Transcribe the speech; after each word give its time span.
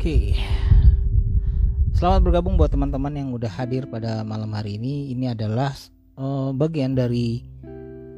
Oke. 0.00 0.32
Selamat 1.92 2.24
bergabung 2.24 2.56
buat 2.56 2.72
teman-teman 2.72 3.12
yang 3.12 3.36
udah 3.36 3.52
hadir 3.52 3.84
pada 3.84 4.24
malam 4.24 4.48
hari 4.56 4.80
ini. 4.80 5.12
Ini 5.12 5.36
adalah 5.36 5.76
uh, 6.16 6.56
bagian 6.56 6.96
dari 6.96 7.44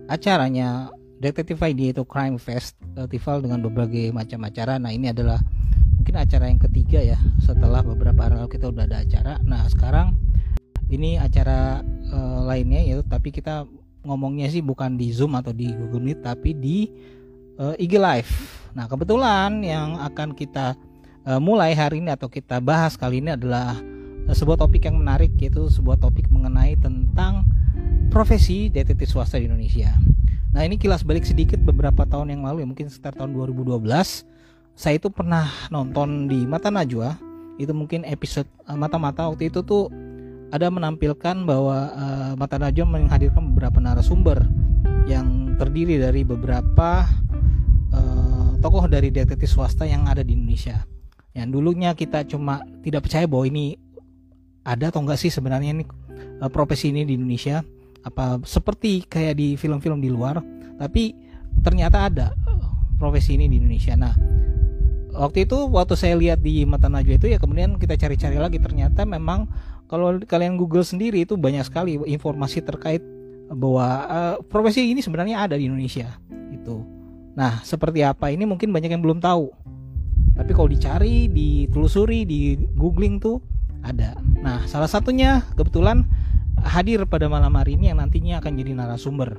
acaranya 0.06 0.95
Detektif 1.19 1.58
ID 1.58 1.90
itu 1.90 2.06
Crime 2.06 2.38
Fest 2.38 2.79
Festival 2.95 3.42
dengan 3.42 3.67
berbagai 3.67 4.15
macam 4.15 4.47
acara. 4.47 4.79
Nah, 4.79 4.95
ini 4.95 5.10
adalah 5.10 5.42
mungkin 5.99 6.22
acara 6.22 6.54
yang 6.54 6.63
ketiga 6.63 7.03
ya 7.03 7.19
setelah 7.42 7.83
beberapa 7.83 8.30
hari 8.30 8.38
lalu 8.38 8.54
kita 8.54 8.71
udah 8.71 8.87
ada 8.87 9.03
acara. 9.03 9.42
Nah, 9.42 9.67
sekarang 9.67 10.14
ini 10.87 11.19
acara 11.19 11.83
uh, 12.14 12.46
lainnya 12.46 12.78
yaitu 12.78 13.03
tapi 13.10 13.35
kita 13.35 13.67
ngomongnya 14.06 14.46
sih 14.54 14.62
bukan 14.62 14.94
di 14.94 15.10
Zoom 15.10 15.35
atau 15.35 15.51
di 15.51 15.67
Google 15.74 16.14
Meet 16.14 16.23
tapi 16.23 16.55
di 16.55 16.87
uh, 17.59 17.74
IG 17.74 17.98
Live. 17.98 18.30
Nah, 18.79 18.87
kebetulan 18.87 19.67
yang 19.67 19.99
akan 19.99 20.39
kita 20.39 20.79
uh, 21.27 21.41
mulai 21.43 21.75
hari 21.75 22.03
ini 22.03 22.11
atau 22.11 22.27
kita 22.27 22.59
bahas 22.59 22.99
kali 22.99 23.23
ini 23.23 23.35
adalah 23.35 23.79
uh, 24.27 24.35
sebuah 24.35 24.59
topik 24.59 24.87
yang 24.87 24.99
menarik 24.99 25.35
yaitu 25.39 25.67
sebuah 25.71 25.99
topik 25.99 26.27
mengenai 26.30 26.79
tentang 26.79 27.47
profesi 28.13 28.69
detektif 28.69 29.09
swasta 29.11 29.41
di 29.41 29.49
Indonesia. 29.49 29.95
Nah 30.53 30.69
ini 30.69 30.77
kilas 30.77 31.01
balik 31.01 31.25
sedikit 31.25 31.57
beberapa 31.65 32.05
tahun 32.05 32.29
yang 32.37 32.43
lalu 32.45 32.66
ya 32.66 32.69
mungkin 32.69 32.87
sekitar 32.93 33.16
tahun 33.16 33.33
2012 33.33 33.80
saya 34.77 34.97
itu 34.97 35.09
pernah 35.13 35.49
nonton 35.69 36.29
di 36.29 36.45
Mata 36.49 36.73
Najwa. 36.73 37.16
Itu 37.61 37.77
mungkin 37.77 38.02
episode 38.09 38.49
uh, 38.65 38.77
Mata-Mata 38.77 39.29
waktu 39.29 39.52
itu 39.52 39.61
tuh 39.61 39.93
ada 40.52 40.69
menampilkan 40.69 41.45
bahwa 41.49 41.93
uh, 41.93 42.33
Mata 42.37 42.61
Najwa 42.61 43.01
menghadirkan 43.01 43.52
beberapa 43.52 43.80
narasumber 43.80 44.45
yang 45.09 45.57
terdiri 45.57 46.01
dari 46.01 46.25
beberapa 46.25 47.05
uh, 47.93 48.57
tokoh 48.61 48.89
dari 48.89 49.13
detektif 49.13 49.52
swasta 49.52 49.85
yang 49.85 50.09
ada 50.09 50.25
di 50.25 50.37
Indonesia 50.37 50.91
yang 51.33 51.49
dulunya 51.49 51.97
kita 51.97 52.29
cuma 52.29 52.61
tidak 52.85 53.09
percaya 53.09 53.25
bahwa 53.25 53.49
ini 53.49 53.80
ada 54.63 54.93
atau 54.93 55.02
enggak 55.02 55.19
sih 55.19 55.33
sebenarnya 55.33 55.73
ini 55.74 55.85
uh, 56.41 56.51
profesi 56.52 56.93
ini 56.93 57.09
di 57.09 57.16
Indonesia. 57.16 57.65
Apa 58.02 58.43
seperti 58.43 59.07
kayak 59.07 59.39
di 59.39 59.55
film-film 59.55 60.02
di 60.02 60.11
luar 60.11 60.43
tapi 60.77 61.15
ternyata 61.63 62.11
ada 62.11 62.27
uh, 62.47 62.66
profesi 62.99 63.39
ini 63.39 63.49
di 63.49 63.57
Indonesia. 63.63 63.95
Nah 63.97 64.14
waktu 65.12 65.44
itu 65.44 65.69
waktu 65.69 65.94
saya 65.94 66.16
lihat 66.16 66.41
di 66.41 66.64
mata 66.64 66.89
najwa 66.89 67.16
itu 67.16 67.28
ya 67.28 67.36
kemudian 67.36 67.77
kita 67.77 68.00
cari-cari 68.00 68.41
lagi 68.41 68.56
ternyata 68.56 69.05
memang 69.05 69.44
kalau 69.86 70.17
kalian 70.24 70.56
Google 70.56 70.84
sendiri 70.84 71.28
itu 71.28 71.36
banyak 71.36 71.69
sekali 71.69 72.00
informasi 72.00 72.64
terkait 72.64 73.05
bahwa 73.52 73.86
uh, 74.08 74.36
profesi 74.48 74.89
ini 74.89 75.05
sebenarnya 75.05 75.44
ada 75.44 75.61
di 75.61 75.69
Indonesia 75.69 76.08
itu 76.48 76.80
nah 77.36 77.61
seperti 77.61 78.00
apa 78.00 78.33
ini 78.33 78.48
mungkin 78.48 78.72
banyak 78.72 78.92
yang 78.92 79.05
belum 79.05 79.20
tahu 79.20 79.52
tapi 80.33 80.50
kalau 80.56 80.69
dicari 80.69 81.28
ditelusuri 81.28 82.25
di 82.25 82.56
googling 82.77 83.20
tuh 83.20 83.41
ada. 83.84 84.16
Nah 84.41 84.64
salah 84.64 84.89
satunya 84.89 85.44
kebetulan 85.58 86.06
hadir 86.62 87.05
pada 87.05 87.27
malam 87.27 87.52
hari 87.58 87.74
ini 87.74 87.91
yang 87.92 87.98
nantinya 88.00 88.41
akan 88.41 88.52
jadi 88.56 88.72
narasumber. 88.72 89.36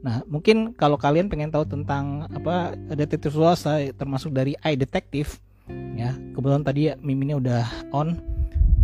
Nah 0.00 0.22
mungkin 0.30 0.72
kalau 0.78 0.96
kalian 0.96 1.28
pengen 1.28 1.50
tahu 1.50 1.66
tentang 1.66 2.30
apa 2.30 2.78
detektif 2.94 3.34
swasta 3.34 3.82
termasuk 3.92 4.32
dari 4.32 4.54
iDetective 4.62 5.42
ya 5.98 6.14
kebetulan 6.36 6.62
tadi 6.62 6.92
ya, 6.92 6.94
miminnya 7.02 7.36
udah 7.42 7.64
on 7.90 8.22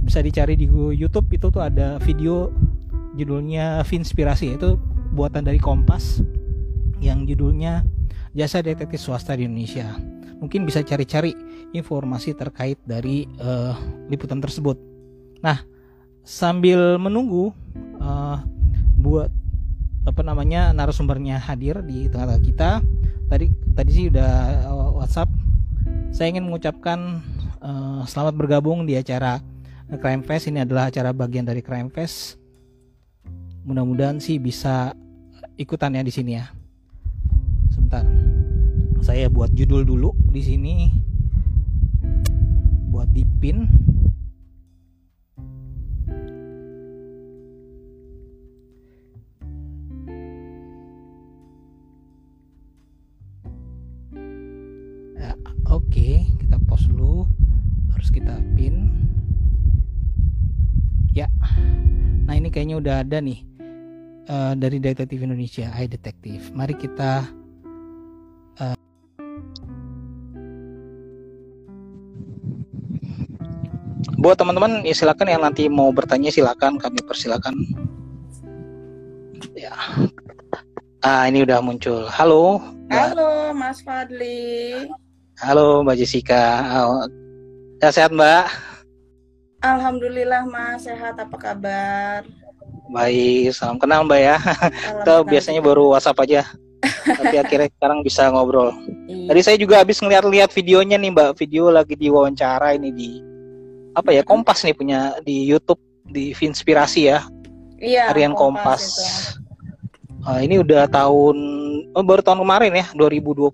bisa 0.02 0.18
dicari 0.18 0.58
di 0.58 0.66
YouTube 0.70 1.30
itu 1.30 1.46
tuh 1.48 1.62
ada 1.62 2.02
video 2.02 2.50
judulnya 3.14 3.86
Vinspirasi 3.86 4.58
itu 4.58 4.74
buatan 5.14 5.46
dari 5.46 5.62
Kompas 5.62 6.24
yang 6.98 7.22
judulnya 7.28 7.86
Jasa 8.34 8.64
Detektif 8.64 8.98
Swasta 8.98 9.38
di 9.38 9.46
Indonesia 9.46 10.11
mungkin 10.42 10.66
bisa 10.66 10.82
cari-cari 10.82 11.38
informasi 11.70 12.34
terkait 12.34 12.82
dari 12.82 13.30
uh, 13.38 13.78
liputan 14.10 14.42
tersebut. 14.42 14.74
Nah, 15.38 15.62
sambil 16.26 16.98
menunggu 16.98 17.54
uh, 18.02 18.42
buat 18.98 19.30
apa 20.02 20.20
namanya 20.26 20.74
narasumbernya 20.74 21.38
hadir 21.38 21.78
di 21.86 22.10
tengah-tengah 22.10 22.42
kita, 22.42 22.70
tadi 23.30 23.54
tadi 23.78 23.90
sih 23.94 24.06
udah 24.10 24.32
uh, 24.66 24.90
WhatsApp. 24.98 25.30
Saya 26.10 26.34
ingin 26.34 26.50
mengucapkan 26.50 27.22
uh, 27.62 28.02
selamat 28.02 28.34
bergabung 28.34 28.82
di 28.82 28.98
acara 28.98 29.38
Crime 30.02 30.26
Fest. 30.26 30.50
Ini 30.50 30.66
adalah 30.66 30.90
acara 30.90 31.14
bagian 31.14 31.46
dari 31.46 31.62
Crime 31.62 31.88
Fest. 31.88 32.36
Mudah-mudahan 33.62 34.18
sih 34.18 34.42
bisa 34.42 34.90
ikutan 35.54 35.94
ya 35.94 36.02
di 36.02 36.10
sini 36.10 36.34
ya. 36.34 36.50
Sebentar 37.70 38.31
saya 39.12 39.28
buat 39.28 39.52
judul 39.52 39.84
dulu 39.84 40.16
di 40.32 40.40
sini. 40.40 40.88
Buat 42.88 43.12
di 43.12 43.28
pin. 43.44 43.68
Ya, 55.20 55.36
oke 55.68 56.24
kita 56.40 56.56
post 56.64 56.88
dulu 56.88 57.28
kita 58.16 58.40
pin. 58.56 58.88
Ya 61.12 61.28
nah 62.24 62.32
ini 62.32 62.48
kayaknya 62.48 62.80
udah 62.80 62.94
ada 63.04 63.20
nih 63.20 63.44
uh, 64.32 64.56
dari 64.56 64.80
detektif 64.80 65.20
Indonesia 65.20 65.68
Hai 65.68 65.84
Detektif. 65.84 66.48
Mari 66.56 66.80
kita 66.80 67.28
uh, 68.56 68.81
buat 74.18 74.36
teman-teman 74.36 74.84
ya 74.84 74.92
silakan 74.92 75.28
yang 75.30 75.42
nanti 75.44 75.68
mau 75.70 75.88
bertanya 75.94 76.28
silakan. 76.28 76.76
Kami 76.76 77.00
persilakan. 77.04 77.54
Ya. 79.56 79.72
Ah 81.02 81.26
ini 81.30 81.46
udah 81.46 81.62
muncul. 81.64 82.06
Halo. 82.10 82.60
Halo 82.92 83.56
Mas 83.56 83.80
Fadli. 83.80 84.88
Halo 85.40 85.82
Mbak 85.82 85.96
Jessica. 85.98 86.62
Ya 87.82 87.88
sehat 87.90 88.12
Mbak? 88.14 88.46
Alhamdulillah 89.62 90.46
Mas. 90.46 90.86
Sehat. 90.86 91.18
Apa 91.18 91.36
kabar? 91.38 92.22
Baik. 92.92 93.50
Salam 93.54 93.80
kenal 93.80 94.06
Mbak 94.06 94.20
ya. 94.20 94.36
Atau 95.02 95.26
biasanya 95.26 95.64
baru 95.64 95.90
WhatsApp 95.94 96.22
aja. 96.22 96.42
Tapi 97.02 97.38
akhirnya 97.38 97.70
sekarang 97.78 98.02
bisa 98.02 98.30
ngobrol. 98.30 98.74
Iya. 99.06 99.30
Tadi 99.30 99.40
saya 99.42 99.56
juga 99.58 99.78
habis 99.82 100.02
ngeliat-liat 100.02 100.50
videonya 100.50 100.98
nih 100.98 101.14
Mbak, 101.14 101.30
video 101.38 101.70
lagi 101.70 101.94
diwawancara 101.94 102.74
ini 102.74 102.90
di 102.90 103.10
apa 103.92 104.10
ya 104.12 104.22
Kompas 104.24 104.64
nih 104.64 104.74
punya 104.76 105.16
di 105.24 105.44
YouTube 105.48 105.80
di 106.08 106.32
Inspirasi 106.32 107.12
ya. 107.12 107.24
Iya. 107.82 108.12
Harian 108.12 108.34
Kompas. 108.36 108.82
Kompas. 108.82 109.40
Uh, 110.22 110.38
ini 110.38 110.62
udah 110.62 110.86
tahun 110.86 111.36
oh, 111.98 112.04
baru 112.06 112.22
tahun 112.22 112.46
kemarin 112.46 112.78
ya 112.78 112.86
2020 112.94 113.50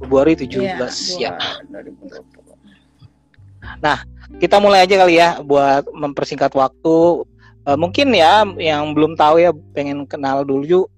Februari 0.00 0.32
17 0.32 0.64
iya, 0.64 0.88
ya. 1.20 1.32
2020. 1.68 2.24
Nah 3.84 4.00
kita 4.40 4.56
mulai 4.56 4.88
aja 4.88 4.96
kali 4.96 5.20
ya 5.20 5.44
buat 5.44 5.84
mempersingkat 5.92 6.56
waktu. 6.56 7.26
Uh, 7.68 7.76
mungkin 7.76 8.16
ya 8.16 8.48
yang 8.56 8.96
belum 8.96 9.12
tahu 9.12 9.44
ya 9.44 9.52
pengen 9.76 10.08
kenal 10.08 10.40
dulu 10.40 10.88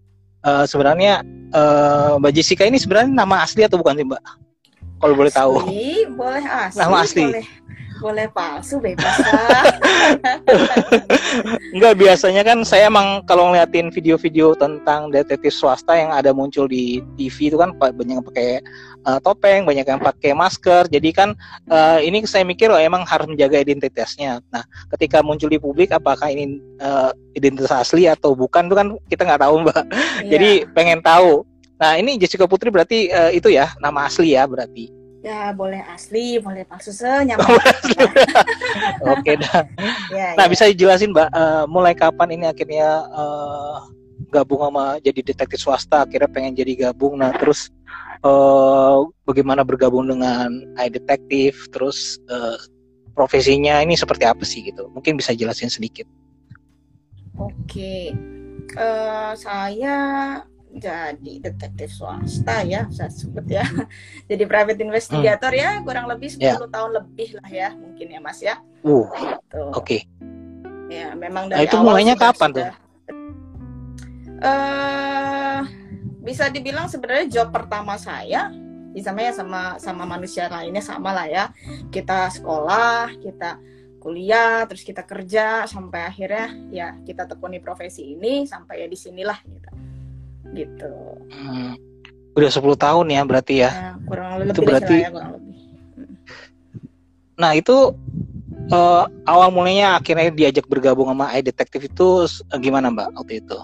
uh, 0.47 0.63
sebenarnya 0.63 1.27
uh, 1.51 2.15
Mbak 2.23 2.31
Jessica 2.39 2.63
ini 2.63 2.79
sebenarnya 2.79 3.11
nama 3.11 3.43
asli 3.43 3.67
atau 3.67 3.75
bukan 3.83 3.99
sih 3.99 4.07
Mbak? 4.07 4.23
Kalau 5.01 5.15
boleh 5.19 5.33
tahu. 5.35 5.67
Boleh 6.15 6.45
asli. 6.47 6.79
Nama 6.79 6.97
asli. 7.03 7.25
Boleh 7.27 7.47
boleh 8.01 8.27
palsu 8.33 8.81
bebas 8.81 9.21
Enggak 11.77 11.95
biasanya 12.03 12.43
kan 12.43 12.65
saya 12.67 12.89
emang 12.89 13.23
kalau 13.29 13.53
ngeliatin 13.53 13.93
video-video 13.93 14.57
tentang 14.57 15.13
detektif 15.13 15.53
swasta 15.55 15.95
yang 15.95 16.11
ada 16.11 16.33
muncul 16.33 16.67
di 16.67 17.05
TV 17.21 17.53
itu 17.53 17.61
kan 17.61 17.77
banyak 17.77 18.19
yang 18.19 18.27
pakai 18.27 18.65
uh, 19.07 19.19
topeng, 19.23 19.65
banyak 19.65 19.87
yang 19.87 20.01
pakai 20.01 20.33
masker. 20.33 20.89
Jadi 20.91 21.11
kan 21.15 21.37
uh, 21.71 21.99
ini 22.03 22.25
saya 22.27 22.45
mikir 22.45 22.69
oh, 22.73 22.81
emang 22.81 23.07
harus 23.07 23.29
menjaga 23.29 23.61
identitasnya. 23.61 24.41
Nah, 24.53 24.65
ketika 24.97 25.25
muncul 25.25 25.49
di 25.49 25.61
publik 25.61 25.93
apakah 25.95 26.29
ini 26.29 26.59
uh, 26.83 27.13
identitas 27.37 27.71
asli 27.73 28.11
atau 28.11 28.35
bukan 28.35 28.69
itu 28.69 28.77
kan 28.77 28.89
kita 29.09 29.23
nggak 29.29 29.43
tahu, 29.45 29.55
Mbak. 29.67 29.79
Iya. 30.21 30.37
Jadi 30.37 30.51
pengen 30.77 31.01
tahu. 31.01 31.47
Nah, 31.81 31.97
ini 31.97 32.21
Jessica 32.21 32.45
Putri 32.45 32.69
berarti 32.69 33.09
uh, 33.09 33.33
itu 33.33 33.49
ya 33.49 33.73
nama 33.81 34.05
asli 34.05 34.37
ya 34.37 34.45
berarti. 34.45 35.00
Ya 35.21 35.53
boleh 35.53 35.85
asli, 35.85 36.41
boleh 36.41 36.65
palsu 36.65 36.97
senyaman. 36.97 37.45
Oke 39.13 39.37
dah. 39.37 39.69
Ya, 40.09 40.33
nah 40.33 40.49
ya. 40.49 40.51
bisa 40.51 40.65
dijelasin 40.73 41.13
mbak, 41.13 41.29
uh, 41.37 41.69
mulai 41.69 41.93
kapan 41.93 42.41
ini 42.41 42.49
akhirnya 42.49 43.05
uh, 43.13 43.85
gabung 44.33 44.65
sama 44.65 44.97
jadi 45.05 45.21
detektif 45.21 45.61
swasta, 45.61 46.09
akhirnya 46.09 46.31
pengen 46.33 46.57
jadi 46.57 46.89
gabung. 46.89 47.21
Nah 47.21 47.37
terus 47.37 47.69
uh, 48.25 49.05
bagaimana 49.29 49.61
bergabung 49.61 50.09
dengan 50.09 50.65
iDetektif, 50.81 51.69
terus 51.69 52.17
uh, 52.33 52.57
profesinya 53.13 53.85
ini 53.85 54.01
seperti 54.01 54.25
apa 54.25 54.45
sih 54.49 54.65
gitu? 54.65 54.89
Mungkin 54.97 55.21
bisa 55.21 55.37
jelasin 55.37 55.69
sedikit. 55.69 56.09
Oke, 57.37 58.17
uh, 58.77 59.37
saya 59.37 59.97
jadi 60.71 61.33
detektif 61.43 61.91
swasta 61.91 62.63
ya 62.63 62.87
saya 62.95 63.11
sebut 63.11 63.47
ya 63.51 63.67
jadi 64.31 64.47
private 64.47 64.79
investigator 64.79 65.51
hmm. 65.51 65.61
ya 65.61 65.71
kurang 65.83 66.07
lebih 66.07 66.31
10 66.31 66.39
yeah. 66.39 66.57
tahun 66.57 66.91
lebih 66.95 67.29
lah 67.43 67.49
ya 67.51 67.69
mungkin 67.75 68.07
ya 68.07 68.21
mas 68.23 68.39
ya 68.39 68.63
uh 68.87 69.07
gitu. 69.11 69.61
oke 69.75 69.83
okay. 69.83 70.01
ya 70.87 71.13
memang 71.19 71.51
dari 71.51 71.67
nah, 71.67 71.67
itu 71.67 71.77
awal 71.77 71.87
mulainya 71.91 72.15
sudah, 72.15 72.31
kapan 72.31 72.51
sudah, 72.51 72.63
tuh 72.63 72.71
uh, 74.47 75.61
bisa 76.23 76.45
dibilang 76.53 76.87
sebenarnya 76.87 77.27
job 77.27 77.49
pertama 77.51 77.99
saya 77.99 78.55
sama 78.99 79.23
ya 79.23 79.33
sama 79.33 79.61
sama 79.79 80.03
manusia 80.03 80.51
lainnya 80.51 80.83
sama 80.83 81.15
lah 81.15 81.27
ya 81.31 81.45
kita 81.95 82.27
sekolah 82.31 83.15
kita 83.23 83.59
kuliah 84.03 84.67
terus 84.67 84.83
kita 84.83 85.07
kerja 85.07 85.69
sampai 85.71 86.11
akhirnya 86.11 86.47
ya 86.75 86.89
kita 87.07 87.29
tekuni 87.29 87.63
profesi 87.63 88.17
ini 88.19 88.49
sampai 88.49 88.83
ya 88.83 88.87
di 88.91 88.99
sinilah 88.99 89.39
gitu 89.47 89.71
gitu. 90.55 90.93
Hmm. 91.31 91.75
udah 92.31 92.47
10 92.47 92.63
tahun 92.79 93.07
ya 93.11 93.21
berarti 93.27 93.55
ya, 93.59 93.71
ya 93.71 93.91
kurang 94.07 94.39
lebih. 94.39 94.55
Itu 94.55 94.61
berarti 94.63 94.97
ya, 95.03 95.09
kurang 95.11 95.31
lebih. 95.35 95.57
Hmm. 95.99 96.15
nah 97.37 97.51
itu 97.59 97.77
uh, 98.71 99.05
awal 99.27 99.49
mulanya 99.51 99.99
akhirnya 99.99 100.31
diajak 100.31 100.67
bergabung 100.71 101.11
sama 101.11 101.35
iDetective 101.35 101.91
itu 101.91 102.09
gimana 102.63 102.89
mbak 102.95 103.11
waktu 103.19 103.43
itu 103.43 103.59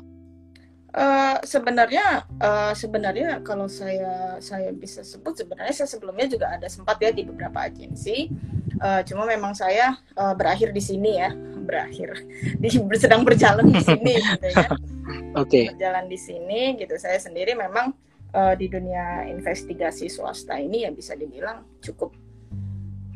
Uh, 0.97 1.37
sebenarnya 1.45 2.25
uh, 2.41 2.73
sebenarnya 2.73 3.45
kalau 3.45 3.69
saya 3.69 4.41
saya 4.41 4.73
bisa 4.73 5.05
sebut 5.05 5.37
sebenarnya 5.37 5.85
saya 5.85 5.93
sebelumnya 5.93 6.25
juga 6.25 6.57
ada 6.57 6.73
sempat 6.73 6.97
ya 7.05 7.13
di 7.13 7.29
beberapa 7.29 7.69
agensi. 7.69 8.33
Uh, 8.81 9.05
cuma 9.05 9.29
memang 9.29 9.53
saya 9.53 10.01
uh, 10.17 10.33
berakhir 10.33 10.73
di 10.73 10.81
sini 10.81 11.21
ya. 11.21 11.37
Berakhir. 11.67 12.17
Di 12.63 12.69
sedang 12.97 13.27
berjalan 13.27 13.69
di 13.69 13.83
sini 13.83 14.15
gitu 14.23 14.47
ya. 14.55 14.71
Oke. 15.43 15.51
Okay. 15.51 15.65
berjalan 15.75 16.07
di 16.07 16.15
sini 16.15 16.79
gitu. 16.79 16.95
Saya 16.95 17.19
sendiri 17.21 17.59
memang 17.59 17.91
uh, 18.33 18.55
di 18.57 18.67
dunia 18.71 19.29
investigasi 19.29 20.09
swasta 20.13 20.61
ini 20.61 20.89
ya 20.89 20.91
bisa 20.93 21.13
dibilang 21.13 21.65
cukup 21.81 22.13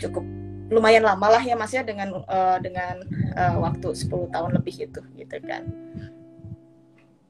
cukup 0.00 0.24
lumayan 0.70 1.02
lama 1.02 1.38
lah 1.38 1.42
ya 1.42 1.58
mas 1.58 1.74
ya 1.74 1.82
dengan 1.82 2.22
uh, 2.24 2.58
dengan 2.62 3.02
uh, 3.34 3.56
waktu 3.58 3.90
10 3.90 4.30
tahun 4.30 4.50
lebih 4.54 4.86
itu 4.86 5.00
gitu 5.18 5.36
kan 5.42 5.66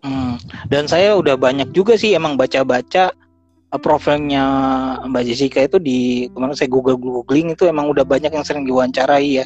Hmm. 0.01 0.41
Dan 0.73 0.89
saya 0.89 1.13
udah 1.17 1.37
banyak 1.37 1.77
juga 1.77 1.97
sih 1.97 2.17
emang 2.17 2.41
baca-baca 2.41 3.13
uh, 3.73 3.81
profilnya 3.81 4.45
Mbak 5.05 5.25
Jessica 5.29 5.61
itu 5.65 5.77
di 5.77 6.27
kemarin 6.33 6.57
saya 6.57 6.73
google 6.73 6.97
googling 6.97 7.53
itu 7.53 7.69
emang 7.69 7.93
udah 7.93 8.05
banyak 8.05 8.33
yang 8.33 8.45
sering 8.45 8.65
diwawancarai 8.65 9.43
ya 9.43 9.45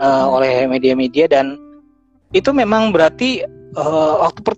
uh, 0.00 0.28
oleh 0.28 0.68
media-media 0.68 1.24
dan 1.28 1.56
itu 2.36 2.50
memang 2.50 2.92
berarti 2.92 3.46
uh, 3.78 4.14
waktu 4.26 4.40
per, 4.42 4.54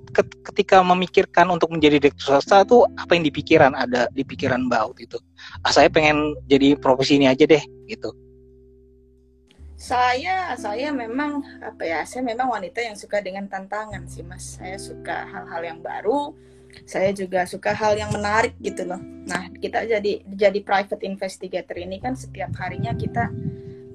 ketika 0.53 0.81
memikirkan 0.81 1.49
untuk 1.53 1.73
menjadi 1.73 2.01
direktur 2.01 2.37
swasta 2.37 2.65
tuh 2.65 2.89
apa 2.97 3.17
yang 3.17 3.25
dipikiran 3.29 3.73
ada 3.77 4.09
di 4.13 4.23
pikiran 4.25 4.69
Mbak 4.69 4.99
itu. 5.01 5.19
Ah, 5.65 5.73
saya 5.73 5.93
pengen 5.93 6.37
jadi 6.49 6.77
profesi 6.77 7.21
ini 7.21 7.29
aja 7.29 7.45
deh 7.45 7.61
gitu. 7.89 8.13
Saya 9.87 10.51
saya 10.59 10.91
memang 10.91 11.47
apa 11.63 11.87
ya? 11.87 12.03
Saya 12.03 12.27
memang 12.27 12.51
wanita 12.51 12.83
yang 12.83 12.99
suka 12.99 13.23
dengan 13.23 13.47
tantangan 13.47 14.03
sih, 14.11 14.27
Mas. 14.27 14.59
Saya 14.59 14.83
suka 14.83 15.31
hal-hal 15.31 15.63
yang 15.63 15.79
baru. 15.79 16.35
Saya 16.83 17.15
juga 17.15 17.47
suka 17.47 17.71
hal 17.71 17.95
yang 17.95 18.11
menarik 18.11 18.59
gitu 18.59 18.83
loh. 18.83 18.99
Nah, 18.99 19.47
kita 19.55 19.87
jadi 19.87 20.27
jadi 20.27 20.59
private 20.67 21.07
investigator 21.07 21.79
ini 21.79 22.03
kan 22.03 22.19
setiap 22.19 22.51
harinya 22.59 22.99
kita 22.99 23.31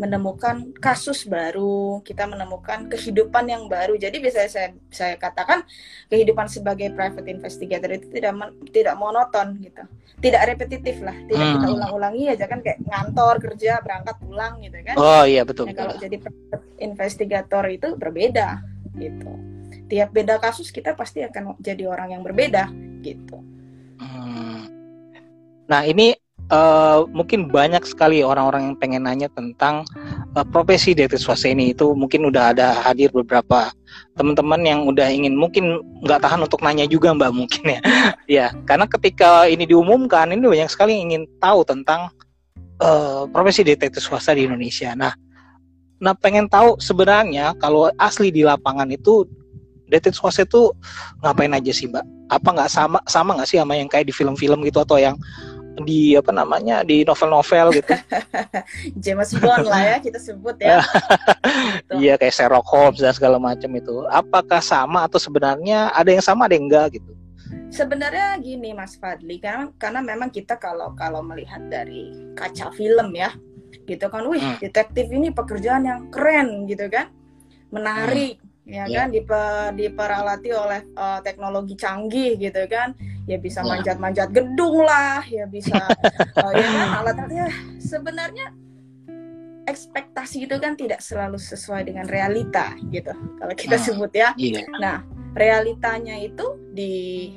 menemukan 0.02 0.74
kasus 0.82 1.30
baru, 1.30 2.02
kita 2.02 2.26
menemukan 2.26 2.90
kehidupan 2.90 3.46
yang 3.46 3.70
baru. 3.70 3.94
Jadi 4.02 4.18
bisa 4.18 4.50
saya 4.50 4.74
saya 4.90 5.14
katakan 5.14 5.62
kehidupan 6.10 6.50
sebagai 6.50 6.90
private 6.98 7.30
investigator 7.30 7.94
itu 7.94 8.10
tidak 8.10 8.34
tidak 8.74 8.98
monoton 8.98 9.62
gitu. 9.62 9.86
Tidak 10.18 10.42
repetitif 10.50 10.98
lah, 11.06 11.14
tidak 11.30 11.46
hmm. 11.46 11.54
kita 11.62 11.68
ulang-ulangi 11.70 12.24
aja 12.34 12.46
kan 12.50 12.66
kayak 12.66 12.82
ngantor, 12.82 13.38
kerja, 13.42 13.78
berangkat, 13.86 14.16
pulang 14.18 14.58
gitu 14.66 14.78
kan. 14.82 14.96
Oh 14.98 15.24
iya 15.26 15.46
betul. 15.46 15.70
Nah, 15.70 15.78
kalau 15.78 15.94
jadi 16.02 16.18
private 16.18 16.66
investigator 16.82 17.64
itu 17.70 17.88
berbeda 17.94 18.62
gitu. 18.98 19.32
Tiap 19.86 20.10
beda 20.10 20.42
kasus 20.42 20.74
kita 20.74 20.98
pasti 20.98 21.22
akan 21.22 21.62
jadi 21.62 21.86
orang 21.86 22.18
yang 22.18 22.22
berbeda 22.26 22.74
gitu. 23.06 23.38
Hmm. 24.02 24.66
Nah, 25.70 25.82
ini 25.86 26.18
uh, 26.52 27.08
mungkin 27.10 27.48
banyak 27.48 27.82
sekali 27.88 28.22
orang-orang 28.22 28.70
yang 28.70 28.78
pengen 28.78 29.08
nanya 29.08 29.32
tentang 29.32 29.88
uh, 30.36 30.46
profesi 30.46 30.92
detektif 30.92 31.24
swasta 31.24 31.50
ini 31.50 31.72
itu. 31.72 31.96
Mungkin 31.96 32.28
udah 32.28 32.54
ada 32.54 32.76
hadir 32.84 33.10
beberapa 33.10 33.72
teman-teman 34.20 34.62
yang 34.62 34.80
udah 34.86 35.08
ingin 35.08 35.34
mungkin 35.34 35.80
nggak 36.04 36.22
tahan 36.22 36.44
untuk 36.44 36.62
nanya 36.62 36.86
juga 36.86 37.16
mbak 37.16 37.32
mungkin 37.32 37.80
ya. 37.80 37.82
Ya 38.32 38.48
karena 38.64 38.88
ketika 38.88 39.44
ini 39.48 39.68
diumumkan 39.68 40.32
ini 40.32 40.44
banyak 40.44 40.72
sekali 40.72 40.96
yang 40.96 41.12
ingin 41.12 41.24
tahu 41.44 41.68
tentang 41.68 42.08
uh, 42.80 43.28
profesi 43.28 43.64
detektif 43.64 44.04
swasta 44.04 44.36
di 44.36 44.48
Indonesia. 44.48 44.94
Nah 44.94 45.16
nah 46.02 46.18
pengen 46.18 46.50
tahu 46.50 46.80
sebenarnya 46.82 47.54
kalau 47.62 47.92
asli 48.00 48.34
di 48.34 48.42
lapangan 48.42 48.90
itu 48.90 49.28
detektif 49.92 50.24
swasta 50.24 50.48
itu 50.48 50.72
ngapain 51.20 51.52
aja 51.52 51.72
sih 51.76 51.92
mbak? 51.92 52.08
Apa 52.32 52.56
nggak 52.56 52.70
sama 52.72 53.04
sama 53.12 53.36
nggak 53.36 53.50
sih 53.52 53.60
sama 53.60 53.76
yang 53.76 53.92
kayak 53.92 54.08
di 54.08 54.16
film-film 54.16 54.64
gitu 54.64 54.80
atau 54.80 54.96
yang 54.96 55.20
di 55.88 56.20
apa 56.20 56.32
namanya 56.36 56.84
di 56.84 57.08
novel-novel 57.08 57.72
gitu. 57.80 57.94
James 59.04 59.32
Bond 59.40 59.66
lah 59.72 59.96
ya 59.96 59.98
kita 60.04 60.20
sebut 60.20 60.60
ya. 60.60 60.84
gitu. 60.84 60.90
Iya 62.02 62.16
kayak 62.16 62.34
Sherlock 62.36 62.68
Holmes 62.68 63.00
dan 63.00 63.16
segala 63.16 63.40
macam 63.40 63.72
itu. 63.76 64.04
Apakah 64.12 64.60
sama 64.60 65.08
atau 65.08 65.20
sebenarnya 65.20 65.92
ada 65.96 66.12
yang 66.12 66.24
sama 66.24 66.48
ada 66.48 66.56
yang 66.56 66.68
enggak 66.68 67.00
gitu? 67.00 67.12
Sebenarnya 67.72 68.36
gini 68.40 68.76
Mas 68.76 69.00
Fadli 69.00 69.40
karena 69.40 69.72
karena 69.80 70.00
memang 70.04 70.32
kita 70.32 70.60
kalau 70.60 70.92
kalau 70.96 71.24
melihat 71.24 71.64
dari 71.72 72.12
kaca 72.36 72.72
film 72.76 73.16
ya 73.16 73.32
gitu 73.88 74.12
kan, 74.12 74.28
wih 74.28 74.40
hmm. 74.40 74.60
detektif 74.60 75.08
ini 75.08 75.32
pekerjaan 75.32 75.88
yang 75.88 76.02
keren 76.12 76.68
gitu 76.68 76.92
kan, 76.92 77.08
menarik. 77.72 78.40
Hmm 78.40 78.51
ya 78.72 78.88
yeah. 78.88 79.04
kan 79.04 79.08
diper, 79.12 79.76
diperalati 79.76 80.50
oleh 80.56 80.82
uh, 80.96 81.20
teknologi 81.20 81.76
canggih 81.76 82.40
gitu 82.40 82.64
kan 82.72 82.96
ya 83.28 83.36
bisa 83.36 83.60
iya. 83.62 83.70
manjat-manjat 83.76 84.30
gedung 84.32 84.88
lah 84.88 85.20
ya 85.28 85.44
bisa 85.46 85.76
uh, 86.40 86.52
ya 86.60 86.66
kan 86.72 86.90
alat-alatnya 87.04 87.48
sebenarnya 87.84 88.48
ekspektasi 89.68 90.48
itu 90.48 90.56
kan 90.58 90.80
tidak 90.80 91.04
selalu 91.04 91.38
sesuai 91.38 91.86
dengan 91.86 92.08
realita 92.08 92.74
gitu 92.90 93.12
kalau 93.38 93.54
kita 93.54 93.76
nah, 93.78 93.84
sebut 93.84 94.12
ya 94.16 94.30
yeah. 94.40 94.66
nah 94.80 94.98
realitanya 95.36 96.16
itu 96.20 96.60
di 96.72 96.94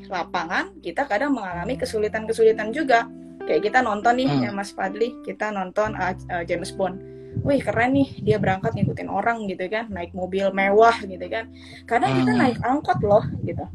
lapangan 0.06 0.70
kita 0.82 1.06
kadang 1.10 1.34
mengalami 1.34 1.75
kesulitan-kesulitan 1.75 2.70
juga 2.70 3.10
kayak 3.44 3.70
kita 3.70 3.82
nonton 3.84 4.18
nih 4.18 4.28
hmm. 4.30 4.42
ya 4.47 4.50
Mas 4.54 4.70
Fadli 4.73 5.14
kita 5.23 5.50
nonton 5.52 5.94
uh, 5.94 6.14
uh, 6.30 6.42
James 6.47 6.73
Bond 6.75 7.13
wih 7.43 7.59
keren 7.59 7.99
nih 7.99 8.09
dia 8.23 8.37
berangkat 8.38 8.76
ngikutin 8.79 9.11
orang 9.11 9.45
gitu 9.50 9.67
kan. 9.67 9.91
Naik 9.91 10.14
mobil 10.14 10.47
mewah 10.55 10.95
gitu 11.03 11.26
kan. 11.26 11.50
Kadang 11.88 12.23
kita 12.23 12.33
hmm. 12.33 12.41
naik 12.41 12.59
angkot 12.62 12.99
loh 13.03 13.25
gitu. 13.43 13.64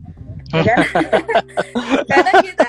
Ya 0.49 0.65
kan? 0.65 0.81
Kadang 2.09 2.35
kita 2.41 2.67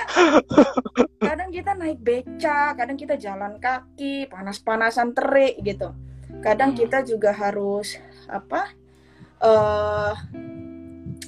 kadang 1.17 1.49
kita 1.49 1.71
naik 1.73 1.97
beca 1.97 2.77
kadang 2.77 2.93
kita 2.93 3.17
jalan 3.17 3.57
kaki 3.57 4.29
panas-panasan 4.29 5.17
terik 5.17 5.57
gitu. 5.65 5.89
Kadang 6.45 6.77
hmm. 6.77 6.79
kita 6.85 7.01
juga 7.01 7.33
harus 7.33 7.97
apa 8.29 8.69
uh, 9.41 10.13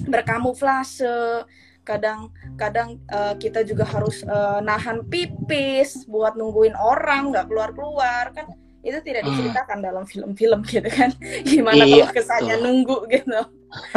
berkamuflase. 0.06 1.42
Kadang 1.82 2.30
kadang 2.54 3.02
uh, 3.10 3.34
kita 3.34 3.66
juga 3.66 3.84
harus 3.90 4.22
uh, 4.22 4.62
nahan 4.62 5.02
pipis 5.10 6.06
buat 6.06 6.38
nungguin 6.38 6.78
orang 6.78 7.34
nggak 7.34 7.50
keluar 7.50 7.74
keluar 7.74 8.30
kan 8.30 8.46
itu 8.84 8.98
tidak 9.00 9.24
hmm. 9.24 9.28
diceritakan 9.32 9.76
hmm. 9.80 9.86
dalam 9.88 10.04
film-film 10.04 10.60
gitu 10.68 10.88
kan 10.92 11.10
gimana 11.50 11.82
iya, 11.88 12.04
kalau 12.04 12.08
kesannya 12.12 12.56
betul. 12.60 12.64
nunggu 12.68 12.98
gitu 13.08 13.40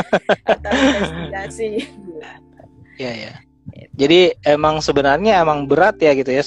atau 0.55 0.71
investigasi 0.71 1.69
Iya 2.97 3.13
ya. 3.13 3.33
Jadi 3.97 4.33
emang 4.45 4.81
sebenarnya 4.81 5.41
emang 5.41 5.69
berat 5.69 6.01
ya 6.01 6.17
gitu 6.17 6.33
ya 6.33 6.41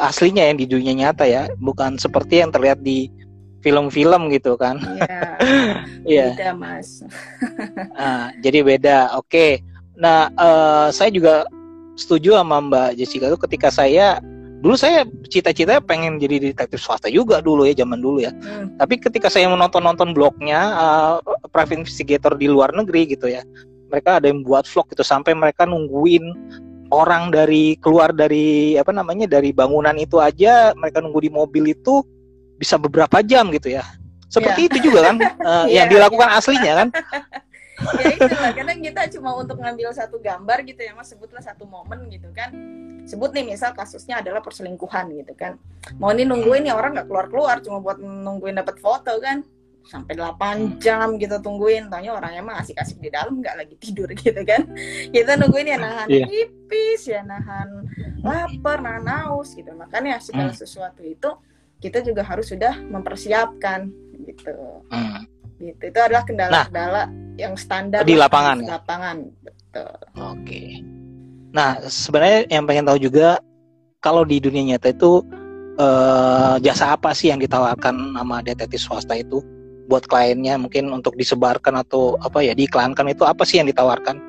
aslinya 0.00 0.44
yang 0.48 0.56
di 0.60 0.66
dunia 0.68 0.92
nyata 0.96 1.24
ya, 1.28 1.48
bukan 1.60 1.96
seperti 1.96 2.40
yang 2.44 2.52
terlihat 2.52 2.80
di 2.80 3.08
film-film 3.60 4.32
gitu 4.32 4.56
kan. 4.56 4.80
Iya. 4.80 5.20
Iya. 6.08 6.32
beda 6.32 6.56
mas. 6.56 7.04
nah, 7.92 8.32
jadi 8.40 8.64
beda. 8.64 9.12
Oke. 9.20 9.60
Nah, 9.92 10.32
uh, 10.40 10.88
saya 10.88 11.12
juga 11.12 11.44
setuju 12.00 12.40
sama 12.40 12.64
Mbak 12.64 12.96
Jessica 12.96 13.28
itu 13.28 13.36
ketika 13.44 13.68
saya 13.68 14.24
dulu 14.58 14.74
saya 14.74 15.06
cita-cita 15.30 15.78
pengen 15.78 16.18
jadi 16.18 16.50
detektif 16.50 16.82
swasta 16.82 17.06
juga 17.06 17.38
dulu 17.38 17.62
ya 17.62 17.74
zaman 17.78 18.02
dulu 18.02 18.18
ya 18.26 18.34
hmm. 18.34 18.78
tapi 18.82 18.98
ketika 18.98 19.30
saya 19.30 19.46
menonton 19.46 19.86
nonton 19.86 20.10
blognya 20.10 20.60
uh, 20.74 21.14
private 21.54 21.86
investigator 21.86 22.34
di 22.34 22.50
luar 22.50 22.74
negeri 22.74 23.14
gitu 23.14 23.30
ya 23.30 23.46
mereka 23.88 24.18
ada 24.18 24.26
yang 24.26 24.42
buat 24.42 24.66
vlog 24.66 24.90
gitu 24.90 25.06
sampai 25.06 25.32
mereka 25.32 25.62
nungguin 25.62 26.24
orang 26.90 27.30
dari 27.30 27.78
keluar 27.78 28.10
dari 28.10 28.74
apa 28.74 28.90
namanya 28.90 29.28
dari 29.28 29.54
bangunan 29.54 29.94
itu 29.94 30.18
aja 30.18 30.74
mereka 30.74 30.98
nunggu 31.04 31.20
di 31.22 31.30
mobil 31.30 31.64
itu 31.70 32.02
bisa 32.58 32.74
beberapa 32.80 33.22
jam 33.22 33.54
gitu 33.54 33.78
ya 33.78 33.86
seperti 34.28 34.66
yeah. 34.66 34.68
itu 34.74 34.78
juga 34.90 35.00
kan 35.06 35.16
uh, 35.22 35.66
yeah, 35.70 35.84
yang 35.84 35.88
dilakukan 35.88 36.28
yeah. 36.28 36.38
aslinya 36.40 36.72
kan 36.84 36.88
ya 37.78 38.10
itu 38.14 38.34
lah 38.34 38.52
kadang 38.54 38.78
kita 38.82 39.02
cuma 39.14 39.30
untuk 39.38 39.56
ngambil 39.62 39.94
satu 39.94 40.18
gambar 40.18 40.66
gitu 40.66 40.80
ya 40.82 40.92
mas 40.98 41.08
sebutlah 41.10 41.42
satu 41.42 41.64
momen 41.64 42.10
gitu 42.10 42.28
kan. 42.34 42.50
Sebut 43.08 43.32
nih 43.32 43.56
misal 43.56 43.72
kasusnya 43.72 44.20
adalah 44.20 44.44
perselingkuhan 44.44 45.08
gitu 45.14 45.32
kan. 45.38 45.56
Mau 45.96 46.12
ini 46.12 46.28
nungguin 46.28 46.66
nih 46.68 46.74
orang 46.74 46.98
nggak 46.98 47.08
keluar 47.08 47.26
keluar 47.30 47.56
cuma 47.64 47.78
buat 47.80 47.96
nungguin 48.02 48.58
dapat 48.58 48.76
foto 48.82 49.16
kan. 49.22 49.46
Sampai 49.88 50.20
8 50.20 50.76
jam 50.84 51.16
gitu 51.16 51.40
tungguin. 51.40 51.88
Tanya 51.88 52.18
orangnya 52.18 52.44
mah 52.44 52.60
asik-asik 52.60 53.00
di 53.00 53.08
dalam 53.08 53.40
nggak 53.40 53.56
lagi 53.56 53.74
tidur 53.80 54.10
gitu 54.20 54.42
kan. 54.44 54.68
Kita 55.14 55.40
nungguin 55.40 55.72
ya 55.72 55.78
nahan 55.80 56.08
yeah. 56.12 56.28
pipis 56.28 57.08
ya 57.08 57.24
nahan 57.24 57.88
lapar 58.20 58.84
nahan 58.84 59.06
haus 59.08 59.56
gitu. 59.56 59.72
Makanya 59.72 60.20
segala 60.20 60.52
sesuatu 60.52 61.00
itu 61.00 61.32
kita 61.78 62.02
juga 62.02 62.26
harus 62.26 62.50
sudah 62.50 62.76
mempersiapkan 62.76 63.88
gitu. 64.26 64.84
Hmm. 64.90 65.37
Gitu. 65.58 65.82
Itu 65.90 65.98
adalah 65.98 66.22
kendala-kendala 66.24 67.02
nah, 67.06 67.08
yang 67.38 67.54
standar 67.54 68.02
di 68.02 68.18
lapangan 68.18 68.58
di 68.58 68.70
lapangan 68.70 69.16
betul. 69.42 69.94
Oke. 70.18 70.42
Okay. 70.42 70.68
nah 71.54 71.80
sebenarnya 71.86 72.50
yang 72.50 72.66
pengen 72.66 72.86
tahu 72.90 72.98
juga 72.98 73.38
kalau 73.98 74.22
di 74.26 74.38
dunia 74.38 74.74
nyata 74.74 74.94
itu 74.94 75.22
eh, 75.78 76.54
jasa 76.62 76.94
apa 76.94 77.14
sih 77.14 77.30
yang 77.30 77.38
ditawarkan 77.38 78.14
sama 78.14 78.42
detektif 78.42 78.82
swasta 78.82 79.14
itu? 79.18 79.42
Buat 79.88 80.04
kliennya 80.04 80.60
mungkin 80.60 80.92
untuk 80.92 81.16
disebarkan 81.16 81.80
atau 81.80 82.20
apa 82.20 82.44
ya 82.44 82.52
diiklankan 82.52 83.08
itu 83.08 83.24
apa 83.24 83.42
sih 83.48 83.56
yang 83.56 83.68
ditawarkan? 83.70 84.20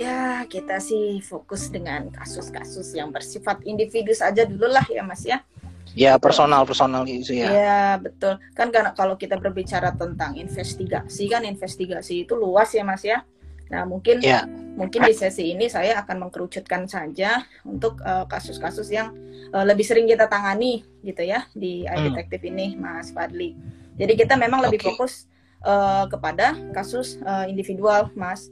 Ya 0.00 0.40
kita 0.48 0.80
sih 0.80 1.20
fokus 1.20 1.68
dengan 1.68 2.08
kasus-kasus 2.08 2.96
yang 2.96 3.12
bersifat 3.12 3.60
individu 3.68 4.16
saja 4.16 4.48
dulu 4.48 4.72
lah 4.72 4.82
ya 4.88 5.04
mas 5.04 5.22
ya 5.22 5.44
Ya 5.92 6.16
personal 6.16 6.64
personal 6.64 7.04
itu 7.04 7.36
ya. 7.36 7.48
Ya 7.52 7.82
betul. 8.00 8.40
Kan 8.56 8.72
karena 8.72 8.96
kalau 8.96 9.20
kita 9.20 9.36
berbicara 9.36 9.92
tentang 9.92 10.36
investigasi 10.40 11.28
kan 11.28 11.44
investigasi 11.44 12.24
itu 12.24 12.32
luas 12.32 12.72
ya 12.72 12.84
Mas 12.84 13.04
ya. 13.04 13.20
Nah 13.68 13.84
mungkin 13.88 14.20
ya. 14.20 14.44
mungkin 14.76 15.04
di 15.04 15.14
sesi 15.16 15.52
ini 15.52 15.68
saya 15.68 16.00
akan 16.04 16.28
mengkerucutkan 16.28 16.88
saja 16.88 17.44
untuk 17.64 18.00
eh, 18.04 18.24
kasus-kasus 18.28 18.88
uh, 18.88 18.92
yang 18.92 19.08
uh, 19.52 19.64
lebih 19.64 19.84
sering 19.84 20.08
kita 20.08 20.28
tangani 20.28 20.84
gitu 21.04 21.24
ya 21.24 21.44
di 21.52 21.84
hmm. 21.84 22.12
detektif 22.12 22.40
ini 22.48 22.76
Mas 22.76 23.12
Fadli. 23.12 23.56
Jadi 23.96 24.12
kita 24.16 24.36
memang 24.40 24.64
lebih 24.64 24.80
okay. 24.80 24.88
fokus 24.92 25.28
uh, 25.64 26.08
kepada 26.08 26.56
kasus 26.72 27.20
uh, 27.24 27.44
individual 27.44 28.08
Mas. 28.16 28.48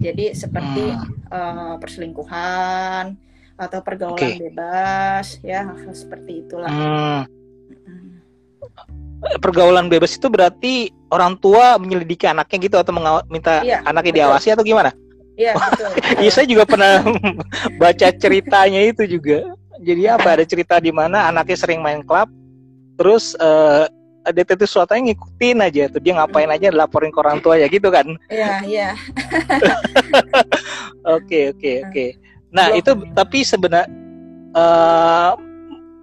Jadi 0.00 0.36
seperti 0.36 0.92
hmm. 0.92 1.32
uh, 1.32 1.74
perselingkuhan 1.80 3.16
atau 3.54 3.78
pergaulan 3.82 4.18
okay. 4.18 4.50
bebas 4.50 5.38
ya 5.46 5.70
seperti 5.94 6.46
itulah. 6.46 6.70
Hmm. 6.70 7.20
Pergaulan 9.40 9.88
bebas 9.88 10.18
itu 10.18 10.26
berarti 10.28 10.92
orang 11.08 11.38
tua 11.38 11.78
menyelidiki 11.80 12.28
anaknya 12.28 12.58
gitu 12.68 12.76
atau 12.76 12.92
minta 13.30 13.64
iya, 13.64 13.80
anaknya 13.86 14.12
betul. 14.12 14.20
diawasi 14.20 14.48
atau 14.52 14.64
gimana? 14.66 14.90
Iya 15.34 15.52
betul. 15.58 15.90
Iya 16.22 16.30
saya 16.30 16.46
juga 16.46 16.64
pernah 16.66 17.02
baca 17.82 18.08
ceritanya 18.14 18.80
itu 18.84 19.06
juga. 19.06 19.54
Jadi 19.82 20.02
apa 20.06 20.38
ada 20.38 20.44
cerita 20.46 20.78
di 20.78 20.94
mana 20.94 21.30
anaknya 21.30 21.56
sering 21.58 21.82
main 21.82 22.00
klub, 22.06 22.30
terus 22.94 23.34
uh, 23.42 23.90
detektif 24.32 24.70
yang 24.72 25.04
ngikutin 25.10 25.58
aja 25.60 25.82
tuh 25.90 26.00
dia 26.00 26.14
ngapain 26.16 26.48
aja 26.48 26.72
laporin 26.72 27.12
ke 27.12 27.18
orang 27.20 27.42
tua 27.42 27.58
ya 27.60 27.66
gitu 27.68 27.90
kan? 27.90 28.06
Iya 28.30 28.52
iya. 28.64 28.88
Oke 31.04 31.52
oke 31.52 31.84
oke. 31.84 32.06
Nah 32.54 32.70
Belum. 32.70 32.80
itu 32.80 32.90
tapi 33.12 33.38
sebenarnya 33.42 33.90
uh, 34.54 35.34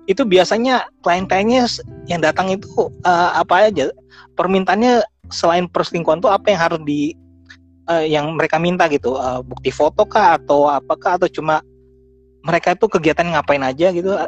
itu 0.05 0.27
biasanya 0.27 0.91
klien-kliennya 0.99 1.63
yang 2.11 2.19
datang 2.19 2.51
itu 2.51 2.67
uh, 3.07 3.31
apa 3.39 3.71
aja? 3.71 3.87
Permintaannya 4.35 5.01
selain 5.31 5.71
perselingkuhan 5.71 6.19
tuh 6.19 6.27
apa 6.27 6.51
yang 6.51 6.59
harus 6.59 6.81
di 6.83 7.15
uh, 7.87 8.03
yang 8.03 8.35
mereka 8.35 8.59
minta 8.59 8.91
gitu? 8.91 9.15
Uh, 9.15 9.39
bukti 9.39 9.71
foto 9.71 10.03
kah 10.03 10.35
atau 10.35 10.67
apakah 10.67 11.15
atau 11.15 11.31
cuma 11.31 11.63
mereka 12.43 12.75
itu 12.75 12.85
kegiatan 12.91 13.31
ngapain 13.31 13.63
aja 13.63 13.87
gitu? 13.95 14.19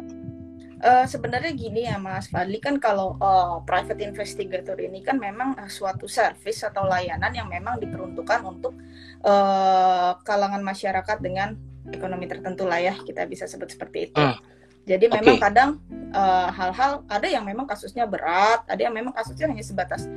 Uh, 0.84 1.08
sebenarnya 1.08 1.52
gini 1.56 1.88
ya 1.88 2.00
Mas 2.00 2.32
Fadli. 2.32 2.64
Kan 2.64 2.80
kalau 2.80 3.20
uh, 3.20 3.60
private 3.68 4.00
investigator 4.04 4.76
ini 4.80 5.04
kan 5.04 5.20
memang 5.20 5.60
uh, 5.60 5.68
suatu 5.68 6.08
service 6.08 6.64
atau 6.64 6.88
layanan 6.88 7.32
yang 7.36 7.52
memang 7.52 7.80
diperuntukkan 7.84 8.40
untuk 8.48 8.76
uh, 9.24 10.16
kalangan 10.24 10.64
masyarakat 10.64 11.18
dengan 11.20 11.56
ekonomi 11.92 12.30
tertentu 12.30 12.64
lah 12.64 12.80
ya 12.80 12.96
kita 12.96 13.28
bisa 13.28 13.50
sebut 13.50 13.72
seperti 13.74 14.12
itu. 14.12 14.22
Hmm. 14.22 14.40
Jadi 14.84 15.08
okay. 15.08 15.16
memang 15.20 15.36
kadang 15.40 15.70
eh, 16.12 16.50
hal-hal 16.52 17.08
uh, 17.08 17.16
ada 17.16 17.28
yang 17.28 17.48
memang 17.48 17.64
kasusnya 17.64 18.04
berat, 18.04 18.68
ada 18.68 18.82
yang 18.84 18.92
memang 18.92 19.16
kasusnya 19.16 19.48
hanya 19.48 19.64
sebatas 19.64 20.08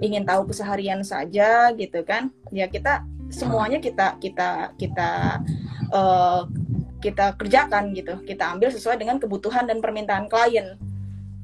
ingin 0.00 0.24
tahu 0.24 0.48
keseharian 0.48 1.04
saja 1.04 1.68
gitu 1.76 2.00
kan. 2.04 2.32
Ya 2.48 2.68
kita 2.68 3.04
semuanya 3.28 3.80
kita 3.80 4.16
kita 4.20 4.72
kita 4.80 5.10
uh, 5.92 6.48
kita 7.04 7.36
kerjakan 7.36 7.92
gitu. 7.92 8.16
Kita 8.24 8.56
ambil 8.56 8.72
sesuai 8.72 8.96
dengan 8.96 9.20
kebutuhan 9.20 9.68
dan 9.68 9.84
permintaan 9.84 10.28
klien 10.28 10.80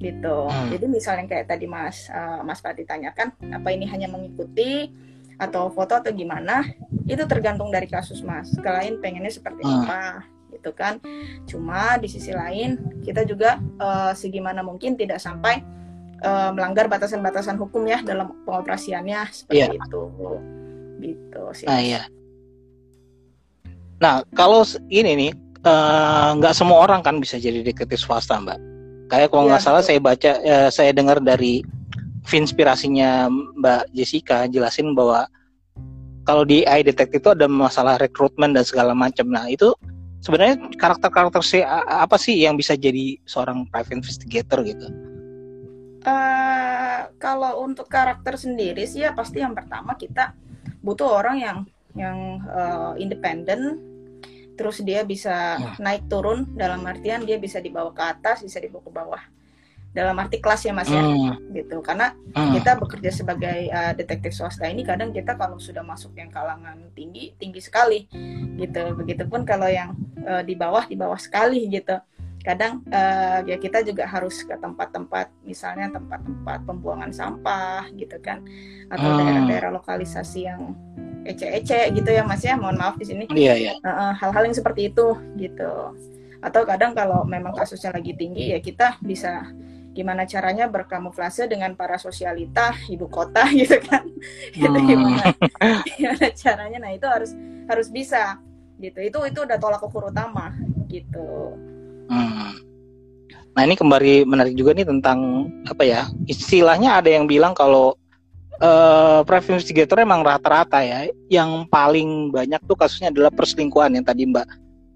gitu. 0.01 0.49
Hmm. 0.49 0.73
Jadi 0.73 0.85
misalnya 0.89 1.29
kayak 1.29 1.53
tadi 1.53 1.69
Mas 1.69 2.09
uh, 2.09 2.41
Mas 2.41 2.65
Pati 2.65 2.89
tanyakan, 2.89 3.37
apa 3.53 3.69
ini 3.69 3.85
hanya 3.85 4.09
mengikuti 4.09 4.89
atau 5.41 5.73
foto 5.73 5.97
atau 5.97 6.13
gimana 6.13 6.69
itu 7.09 7.25
tergantung 7.25 7.73
dari 7.73 7.89
kasus 7.89 8.21
mas 8.21 8.53
klien 8.61 9.01
pengennya 9.01 9.33
seperti 9.33 9.65
hmm. 9.65 9.73
apa 9.83 10.29
gitu 10.53 10.71
kan 10.77 11.01
cuma 11.49 11.97
di 11.97 12.07
sisi 12.13 12.37
lain 12.37 12.77
kita 13.01 13.25
juga 13.25 13.57
uh, 13.81 14.13
segimana 14.13 14.61
mungkin 14.61 15.01
tidak 15.01 15.17
sampai 15.17 15.65
uh, 16.21 16.53
melanggar 16.53 16.87
batasan-batasan 16.93 17.57
hukum 17.57 17.89
ya 17.89 18.05
dalam 18.05 18.37
pengoperasiannya 18.45 19.21
seperti 19.33 19.73
yeah. 19.73 19.73
itu 19.73 20.03
gitu 21.01 21.43
sih 21.57 21.67
nah 21.67 21.81
iya 21.81 22.05
nah 24.01 24.21
kalau 24.33 24.65
ini 24.89 25.13
nih 25.29 25.33
eh, 25.61 26.29
nggak 26.41 26.53
uh, 26.53 26.57
semua 26.57 26.89
orang 26.89 27.05
kan 27.05 27.21
bisa 27.21 27.37
jadi 27.37 27.61
detektif 27.61 28.01
swasta 28.01 28.41
mbak 28.41 28.57
kayak 29.13 29.29
kalau 29.29 29.45
nggak 29.45 29.61
ya, 29.61 29.65
salah 29.65 29.81
betul. 29.85 29.89
saya 29.93 29.99
baca 30.01 30.33
uh, 30.41 30.69
saya 30.73 30.91
dengar 30.97 31.21
dari 31.21 31.61
inspirasinya 32.29 33.33
Mbak 33.33 33.97
Jessica 33.97 34.45
jelasin 34.47 34.93
bahwa 34.93 35.25
kalau 36.29 36.45
di 36.45 36.63
AI 36.69 36.85
Detect 36.85 37.17
itu 37.17 37.33
ada 37.33 37.49
masalah 37.49 37.97
rekrutmen 37.97 38.53
dan 38.53 38.63
segala 38.63 38.93
macam. 38.93 39.27
Nah, 39.33 39.49
itu 39.49 39.73
sebenarnya 40.21 40.61
karakter-karakter 40.77 41.41
si 41.41 41.65
apa 41.65 42.17
sih 42.21 42.45
yang 42.45 42.55
bisa 42.61 42.77
jadi 42.77 43.17
seorang 43.25 43.67
private 43.73 44.05
investigator 44.05 44.61
gitu? 44.63 44.87
Uh, 46.01 47.13
kalau 47.21 47.61
untuk 47.61 47.89
karakter 47.93 48.37
sendiri 48.37 48.89
sih 48.89 49.05
ya 49.05 49.13
pasti 49.13 49.45
yang 49.45 49.53
pertama 49.53 49.93
kita 50.01 50.33
butuh 50.81 51.09
orang 51.21 51.37
yang 51.37 51.59
yang 51.93 52.41
uh, 52.49 52.97
independen 52.97 53.77
terus 54.57 54.81
dia 54.81 55.05
bisa 55.05 55.61
nah. 55.61 55.77
naik 55.77 56.09
turun 56.09 56.49
dalam 56.57 56.85
artian 56.89 57.29
dia 57.29 57.37
bisa 57.37 57.61
dibawa 57.61 57.93
ke 57.93 58.01
atas 58.01 58.41
bisa 58.41 58.61
dibawa 58.65 58.81
ke 58.81 58.93
bawah 58.93 59.23
dalam 59.91 60.15
arti 60.23 60.39
kelas 60.39 60.63
ya 60.63 60.71
mas 60.71 60.87
ya 60.87 61.03
hmm. 61.03 61.51
gitu 61.51 61.83
karena 61.83 62.15
hmm. 62.31 62.55
kita 62.63 62.79
bekerja 62.79 63.11
sebagai 63.11 63.59
uh, 63.75 63.91
detektif 63.99 64.39
swasta 64.39 64.71
ini 64.71 64.87
kadang 64.87 65.11
kita 65.11 65.35
kalau 65.35 65.59
sudah 65.59 65.83
masuk 65.83 66.15
yang 66.15 66.31
kalangan 66.31 66.79
tinggi 66.95 67.35
tinggi 67.43 67.59
sekali 67.59 68.07
gitu 68.55 68.95
begitupun 68.95 69.43
kalau 69.43 69.67
yang 69.67 69.99
uh, 70.23 70.47
di 70.47 70.55
bawah 70.55 70.87
di 70.87 70.95
bawah 70.95 71.19
sekali 71.19 71.67
gitu 71.67 71.99
kadang 72.41 72.81
uh, 72.89 73.45
ya 73.45 73.59
kita 73.61 73.85
juga 73.85 74.09
harus 74.09 74.47
ke 74.47 74.55
tempat-tempat 74.57 75.29
misalnya 75.45 75.93
tempat-tempat 75.93 76.65
pembuangan 76.65 77.13
sampah 77.13 77.85
gitu 77.99 78.17
kan 78.23 78.47
atau 78.89 79.11
hmm. 79.11 79.19
daerah-daerah 79.21 79.71
lokalisasi 79.75 80.49
yang 80.49 80.73
ece-ece 81.27 81.93
gitu 81.93 82.09
ya 82.09 82.25
mas 82.25 82.41
ya 82.41 82.57
mohon 82.57 82.81
maaf 82.81 82.97
di 82.97 83.05
sini 83.05 83.29
iya, 83.37 83.59
iya. 83.59 83.73
Uh, 83.85 84.17
hal-hal 84.17 84.49
yang 84.49 84.57
seperti 84.57 84.89
itu 84.89 85.19
gitu 85.37 85.93
atau 86.41 86.63
kadang 86.65 86.97
kalau 86.97 87.29
memang 87.29 87.53
kasusnya 87.53 87.93
lagi 87.93 88.17
tinggi 88.17 88.57
ya 88.57 88.59
kita 88.65 88.97
bisa 89.05 89.45
gimana 89.91 90.23
caranya 90.23 90.71
berkamuflase 90.71 91.51
dengan 91.51 91.75
para 91.75 91.99
sosialita 91.99 92.75
ibu 92.87 93.11
kota 93.11 93.47
gitu 93.61 93.79
kan? 93.83 94.07
Itu 94.55 94.71
hmm. 94.71 94.87
gimana? 94.87 95.25
Gimana 95.99 96.27
caranya? 96.35 96.79
Nah 96.79 96.93
itu 96.95 97.07
harus 97.07 97.31
harus 97.67 97.89
bisa 97.91 98.39
gitu. 98.79 98.99
Itu 99.03 99.19
itu 99.27 99.39
udah 99.43 99.59
tolak 99.59 99.83
ukur 99.83 100.11
utama 100.11 100.55
gitu. 100.91 101.55
Hmm. 102.11 102.59
nah 103.51 103.67
ini 103.67 103.75
kembali 103.75 104.27
menarik 104.27 104.55
juga 104.55 104.75
nih 104.75 104.87
tentang 104.87 105.51
apa 105.67 105.83
ya 105.83 106.07
istilahnya 106.27 107.03
ada 107.03 107.11
yang 107.11 107.27
bilang 107.27 107.51
kalau 107.51 107.99
uh, 108.63 109.27
private 109.27 109.59
investigator 109.59 109.99
emang 109.99 110.23
rata-rata 110.23 110.83
ya. 110.87 111.11
Yang 111.27 111.67
paling 111.67 112.31
banyak 112.31 112.63
tuh 112.67 112.79
kasusnya 112.79 113.11
adalah 113.11 113.31
perselingkuhan 113.35 113.95
yang 113.95 114.07
tadi 114.07 114.27
mbak 114.27 114.47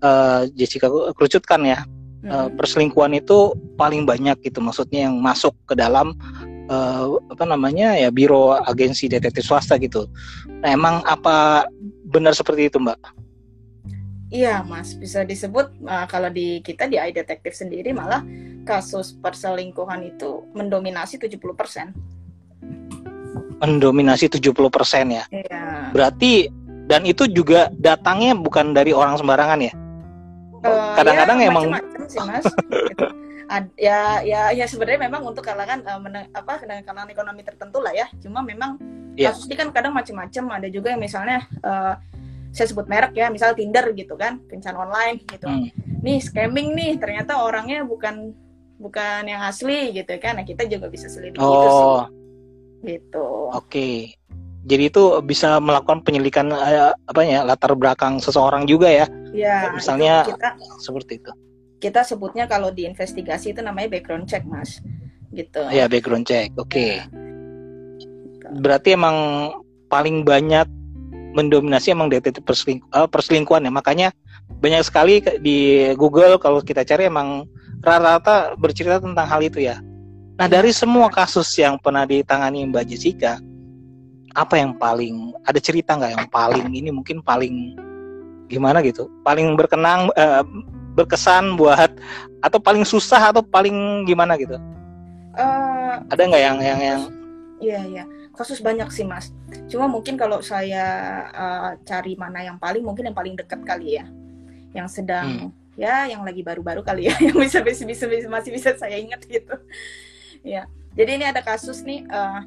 uh, 0.05 0.47
Jessica 0.55 0.87
kerucutkan 1.17 1.67
ya 1.67 1.83
uh, 2.29 2.49
perselingkuhan 2.53 3.17
itu 3.17 3.53
paling 3.77 4.05
banyak 4.09 4.37
gitu 4.45 4.61
maksudnya 4.61 5.09
yang 5.09 5.21
masuk 5.21 5.53
ke 5.69 5.75
dalam 5.77 6.17
uh, 6.69 7.21
apa 7.33 7.45
namanya 7.45 7.97
ya 7.97 8.09
biro 8.09 8.57
agensi 8.65 9.09
detektif 9.09 9.45
swasta 9.45 9.77
gitu. 9.81 10.09
Nah 10.65 10.71
emang 10.73 11.05
apa 11.05 11.69
benar 12.09 12.33
seperti 12.33 12.69
itu 12.73 12.81
mbak? 12.81 12.99
Iya 14.35 14.67
mas 14.67 14.97
bisa 14.99 15.23
disebut 15.23 15.71
uh, 15.87 16.07
kalau 16.11 16.33
di 16.33 16.59
kita 16.65 16.89
di 16.91 16.99
iDetective 16.99 17.55
sendiri 17.55 17.95
malah 17.95 18.25
kasus 18.65 19.15
perselingkuhan 19.21 20.03
itu 20.09 20.49
mendominasi 20.57 21.21
70%. 21.21 21.95
Mendominasi 23.63 24.27
70% 24.29 24.51
ya? 25.13 25.25
Iya 25.31 25.65
Berarti 25.95 26.51
dan 26.85 27.09
itu 27.09 27.25
juga 27.31 27.73
datangnya 27.81 28.37
bukan 28.37 28.77
dari 28.77 28.93
orang 28.93 29.17
sembarangan 29.17 29.61
ya? 29.63 29.73
Kadang-kadang 30.65 31.39
ya, 31.45 31.49
emang 31.53 31.65
macam-macam 31.69 31.94
sih 32.07 32.21
mas 32.21 32.45
gitu. 32.89 33.07
Ad- 33.45 33.77
ya 33.77 34.21
ya 34.21 34.49
ya 34.51 34.65
sebenarnya 34.65 35.05
memang 35.05 35.21
untuk 35.23 35.45
kalangan 35.45 35.81
eh, 35.81 35.99
mene- 35.99 36.29
apa 36.33 36.59
kalangan 36.59 37.09
ekonomi 37.09 37.43
tertentu 37.43 37.79
lah 37.79 37.93
ya 37.93 38.09
cuma 38.19 38.41
memang 38.41 38.81
Iya. 39.15 39.31
kasus 39.31 39.47
ini 39.47 39.55
kan 39.55 39.69
kadang 39.71 39.93
macam-macam 39.93 40.59
ada 40.59 40.67
juga 40.67 40.91
yang 40.91 40.99
misalnya 40.99 41.39
eh, 41.61 41.95
saya 42.51 42.67
sebut 42.67 42.87
merek 42.87 43.13
ya 43.13 43.29
misal 43.29 43.53
Tinder 43.53 43.91
gitu 43.93 44.15
kan 44.15 44.43
kencan 44.45 44.75
online 44.75 45.23
gitu 45.25 45.45
Hmm. 45.45 45.69
nih 46.01 46.19
scamming 46.19 46.73
nih 46.73 46.97
ternyata 46.97 47.39
orangnya 47.39 47.83
bukan 47.83 48.33
bukan 48.75 49.23
yang 49.25 49.43
asli 49.43 49.93
gitu 49.93 50.11
kan 50.19 50.35
nah 50.35 50.43
kita 50.43 50.67
juga 50.67 50.89
bisa 50.89 51.07
selidiki 51.07 51.39
itu 51.39 51.69
sih 51.69 51.85
Oh, 51.85 52.03
gitu 52.83 53.27
oke. 53.51 53.89
Jadi 54.65 54.89
itu 54.89 55.03
bisa 55.21 55.61
melakukan 55.61 56.01
penyelidikan 56.01 56.49
eh, 56.49 56.89
apa 56.97 57.21
ya 57.21 57.45
latar 57.45 57.77
belakang 57.77 58.17
seseorang 58.17 58.65
juga 58.65 58.89
ya, 58.89 59.05
ya 59.31 59.69
itu 59.69 59.77
Misalnya- 59.77 60.25
kita 60.25 60.57
seperti 60.81 61.21
itu. 61.21 61.33
Kita 61.85 62.01
sebutnya 62.01 62.49
kalau 62.49 62.73
di 62.73 62.89
investigasi 62.89 63.53
itu 63.53 63.61
namanya 63.61 63.93
background 63.93 64.25
check 64.25 64.41
mas 64.49 64.81
gitu 65.37 65.61
Ya 65.69 65.85
background 65.85 66.25
check. 66.25 66.49
Oke. 66.57 67.05
Ya. 67.05 67.05
Berarti 68.57 68.97
emang 68.97 69.51
paling 69.93 70.25
banyak 70.25 70.65
mendominasi 71.35 71.93
emang 71.93 72.09
detektif 72.09 72.41
perseling- 72.47 72.87
eh, 72.95 73.09
perselingkuhan 73.11 73.67
ya. 73.69 73.73
Makanya 73.75 74.09
banyak 74.63 74.81
sekali 74.87 75.21
di 75.43 75.91
Google 75.99 76.41
kalau 76.41 76.63
kita 76.65 76.87
cari 76.87 77.11
emang 77.11 77.45
rata-rata 77.85 78.57
bercerita 78.57 79.03
tentang 79.03 79.27
hal 79.29 79.45
itu 79.45 79.61
ya. 79.61 79.83
Nah 80.41 80.47
dari 80.49 80.73
semua 80.73 81.11
kasus 81.13 81.51
yang 81.59 81.77
pernah 81.77 82.07
ditangani 82.09 82.65
Mbak 82.71 82.85
Jessica, 82.89 83.43
apa 84.35 84.55
yang 84.57 84.79
paling 84.79 85.35
ada 85.45 85.61
cerita 85.61 85.95
nggak 85.95 86.13
yang 86.17 86.27
paling 86.31 86.67
ini 86.71 86.91
mungkin 86.91 87.21
paling 87.23 87.77
gimana 88.47 88.83
gitu, 88.87 89.11
paling 89.27 89.59
berkenang 89.59 90.11
eh, 90.15 90.43
berkesan 90.95 91.59
buat 91.59 91.91
atau 92.39 92.59
paling 92.63 92.87
susah 92.87 93.35
atau 93.35 93.43
paling 93.43 94.07
gimana 94.07 94.39
gitu? 94.39 94.57
Eh, 95.35 95.95
Ada 96.09 96.23
nggak 96.23 96.43
yang 96.43 96.59
yang 96.63 96.81
yang 96.81 97.03
Iya 97.63 97.81
iya, 97.87 98.05
kasus 98.37 98.61
banyak 98.61 98.91
sih 98.93 99.07
mas. 99.07 99.33
Cuma 99.71 99.89
mungkin 99.89 100.19
kalau 100.21 100.43
saya 100.45 100.85
uh, 101.33 101.71
cari 101.87 102.13
mana 102.19 102.45
yang 102.45 102.59
paling, 102.61 102.83
mungkin 102.85 103.09
yang 103.09 103.17
paling 103.17 103.39
dekat 103.39 103.63
kali 103.65 103.97
ya, 103.97 104.05
yang 104.77 104.85
sedang 104.91 105.55
ya, 105.79 106.05
yang 106.11 106.21
lagi 106.27 106.45
baru-baru 106.45 106.85
kali 106.85 107.09
ya, 107.09 107.15
yang 107.31 107.39
bisa 107.41 107.65
bisa, 107.65 107.87
bisa, 107.89 108.05
bisa- 108.11 108.29
masih 108.29 108.51
bisa 108.53 108.75
saya 108.77 108.99
ingat 109.01 109.25
gitu. 109.25 109.55
Ya, 110.45 110.69
jadi 110.93 111.17
ini 111.17 111.25
ada 111.25 111.41
kasus 111.41 111.81
nih, 111.87 112.05
uh, 112.11 112.43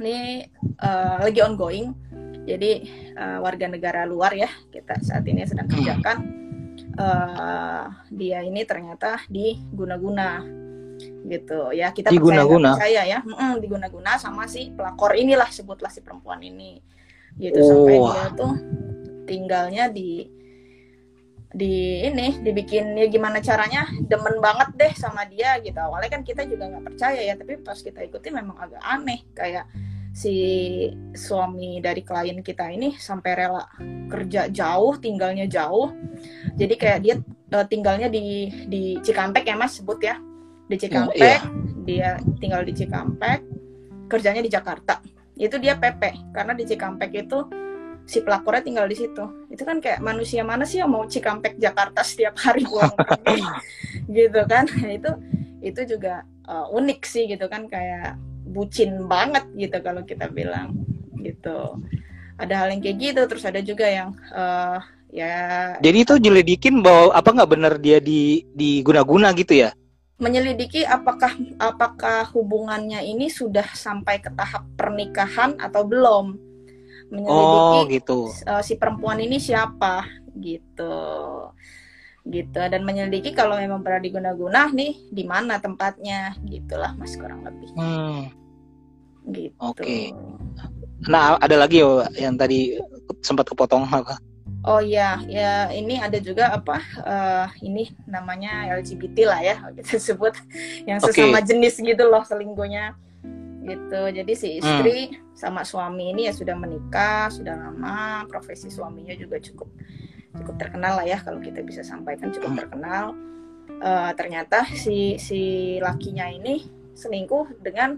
ini 0.00 0.48
uh, 0.82 1.22
lagi 1.22 1.38
ongoing. 1.44 1.94
Jadi 2.48 2.88
uh, 3.14 3.38
warga 3.44 3.68
negara 3.68 4.02
luar 4.08 4.32
ya, 4.34 4.48
kita 4.74 4.96
saat 5.06 5.22
ini 5.28 5.44
sedang 5.46 5.70
Hmm. 5.70 6.39
Uh, 7.00 7.84
dia 8.12 8.44
ini 8.44 8.60
ternyata 8.68 9.24
diguna-guna 9.32 10.44
gitu. 11.24 11.72
Ya 11.72 11.88
kita 11.96 12.12
percaya 12.12 12.12
nggak 12.12 12.12
Diguna-guna? 12.12 12.70
percaya 12.76 13.02
ya. 13.08 13.18
Mm-mm, 13.24 13.52
diguna-guna 13.64 14.20
sama 14.20 14.44
si 14.44 14.68
pelakor 14.76 15.16
inilah 15.16 15.48
sebutlah 15.48 15.88
si 15.88 16.04
perempuan 16.04 16.44
ini. 16.44 16.76
Gitu 17.40 17.56
sampai 17.56 17.96
Oh. 17.96 18.12
dia 18.12 18.26
tuh 18.36 18.52
tinggalnya 19.24 19.88
di 19.88 20.28
di 21.50 22.06
ini 22.06 22.38
dibikin 22.46 22.94
ya 22.94 23.10
gimana 23.10 23.42
caranya 23.42 23.82
demen 24.06 24.38
banget 24.38 24.70
deh 24.76 24.92
sama 24.94 25.24
dia 25.26 25.56
gitu. 25.64 25.78
Awalnya 25.80 26.20
kan 26.20 26.22
kita 26.22 26.44
juga 26.46 26.68
nggak 26.68 26.84
percaya 26.94 27.20
ya 27.24 27.34
tapi 27.34 27.58
pas 27.64 27.80
kita 27.80 28.04
ikuti 28.04 28.28
memang 28.30 28.54
agak 28.60 28.82
aneh. 28.84 29.24
Kayak 29.34 29.66
si 30.10 30.34
suami 31.14 31.78
dari 31.78 32.02
klien 32.02 32.42
kita 32.42 32.66
ini 32.70 32.98
sampai 32.98 33.30
rela 33.38 33.64
kerja 34.10 34.50
jauh 34.50 34.98
tinggalnya 34.98 35.46
jauh. 35.46 35.94
Jadi 36.58 36.74
kayak 36.74 36.98
dia 37.02 37.14
eh, 37.54 37.66
tinggalnya 37.66 38.10
di 38.10 38.50
di 38.66 38.82
Cikampek 39.00 39.46
ya 39.46 39.56
mas 39.56 39.78
sebut 39.78 39.98
ya. 40.02 40.18
Di 40.66 40.76
Cikampek. 40.78 41.18
iya. 41.18 41.40
dia 41.80 42.10
tinggal 42.38 42.62
di 42.62 42.74
Cikampek 42.76 43.42
kerjanya 44.10 44.42
di 44.42 44.50
Jakarta. 44.50 44.98
Itu 45.38 45.56
dia 45.56 45.78
PP 45.78 46.34
karena 46.34 46.52
di 46.52 46.66
Cikampek 46.66 47.10
itu 47.14 47.46
si 48.04 48.18
pelakornya 48.26 48.66
tinggal 48.66 48.86
di 48.90 48.98
situ. 48.98 49.24
Itu 49.46 49.62
kan 49.62 49.78
kayak 49.78 50.02
manusia 50.02 50.42
mana 50.42 50.66
sih 50.66 50.82
yang 50.82 50.90
mau 50.90 51.06
Cikampek 51.06 51.56
Jakarta 51.56 52.02
setiap 52.02 52.34
hari 52.42 52.66
pulang 52.66 52.92
pergi? 52.98 53.40
Gitu 54.18 54.40
kan. 54.50 54.66
Nah, 54.66 54.90
itu 54.90 55.10
itu 55.62 55.80
juga 55.96 56.26
eh, 56.50 56.66
unik 56.74 57.00
sih 57.06 57.30
gitu 57.30 57.46
kan 57.46 57.68
kayak 57.70 58.18
bucin 58.50 59.06
banget 59.06 59.46
gitu 59.54 59.78
kalau 59.80 60.02
kita 60.02 60.26
bilang 60.28 60.74
gitu 61.22 61.78
ada 62.40 62.54
hal 62.64 62.68
yang 62.74 62.80
kayak 62.82 62.98
gitu 62.98 63.20
terus 63.30 63.44
ada 63.46 63.60
juga 63.62 63.86
yang 63.86 64.10
eh, 64.32 64.78
ya 65.10 65.34
Jadi 65.82 65.98
itu 66.02 66.14
jelidikin 66.18 66.82
bahwa 66.82 67.14
apa 67.14 67.28
nggak 67.30 67.50
benar 67.50 67.74
dia 67.78 67.98
di 67.98 68.42
diguna-guna 68.54 69.30
gitu 69.34 69.54
ya? 69.66 69.70
menyelidiki 70.20 70.84
apakah 70.84 71.32
apakah 71.56 72.28
hubungannya 72.36 73.00
ini 73.00 73.32
sudah 73.32 73.64
sampai 73.72 74.20
ke 74.20 74.28
tahap 74.36 74.68
pernikahan 74.76 75.56
atau 75.56 75.80
belum 75.80 76.36
menyelidiki 77.08 77.78
Oh 77.80 77.88
gitu. 77.88 78.18
eh, 78.44 78.60
si 78.60 78.76
perempuan 78.76 79.16
ini 79.18 79.40
siapa 79.40 80.04
gitu 80.36 80.96
gitu 82.22 82.60
dan 82.60 82.84
menyelidiki 82.84 83.32
kalau 83.32 83.56
memang 83.56 83.80
pernah 83.80 83.98
diguna-guna 83.98 84.68
nih 84.70 84.92
di 85.08 85.24
mana 85.24 85.56
tempatnya 85.56 86.36
gitulah 86.44 86.92
mas 86.94 87.16
kurang 87.16 87.40
lebih 87.42 87.68
Hmm. 87.72 88.28
gitu 89.30 89.56
Oke. 89.58 90.12
Nah 91.08 91.40
ada 91.40 91.56
lagi 91.56 91.80
ya 91.80 92.04
yang 92.18 92.36
tadi 92.36 92.76
sempat 93.20 93.48
kepotong 93.48 93.88
apa? 93.88 94.20
oh 94.60 94.76
iya 94.76 95.16
ya 95.24 95.72
ini 95.72 95.96
ada 95.96 96.20
juga 96.20 96.52
apa 96.52 96.84
eh, 97.00 97.46
ini 97.64 97.88
namanya 98.04 98.68
LGBT 98.76 99.16
lah 99.24 99.40
ya 99.40 99.56
kita 99.80 99.96
sebut 99.96 100.36
yang 100.84 101.00
sesama 101.00 101.40
jenis 101.40 101.80
gitu 101.80 102.04
loh 102.04 102.20
selingkuhnya 102.20 102.92
gitu 103.64 104.00
jadi 104.12 104.32
si 104.36 104.48
Hmm. 104.50 104.58
istri 104.60 104.96
sama 105.32 105.64
suami 105.64 106.12
ini 106.12 106.28
ya 106.28 106.36
sudah 106.36 106.52
menikah 106.52 107.32
sudah 107.32 107.56
lama 107.56 108.28
profesi 108.28 108.68
suaminya 108.68 109.16
juga 109.16 109.40
cukup 109.40 109.68
cukup 110.36 110.54
terkenal 110.58 111.00
lah 111.00 111.06
ya 111.06 111.18
kalau 111.18 111.38
kita 111.38 111.60
bisa 111.60 111.82
sampaikan 111.82 112.30
cukup 112.30 112.54
Hmm. 112.54 112.60
terkenal 112.60 113.04
Eh, 113.80 114.12
ternyata 114.12 114.68
si 114.76 115.16
si 115.16 115.40
lakinya 115.80 116.28
ini 116.28 116.68
selingkuh 116.92 117.64
dengan 117.64 117.96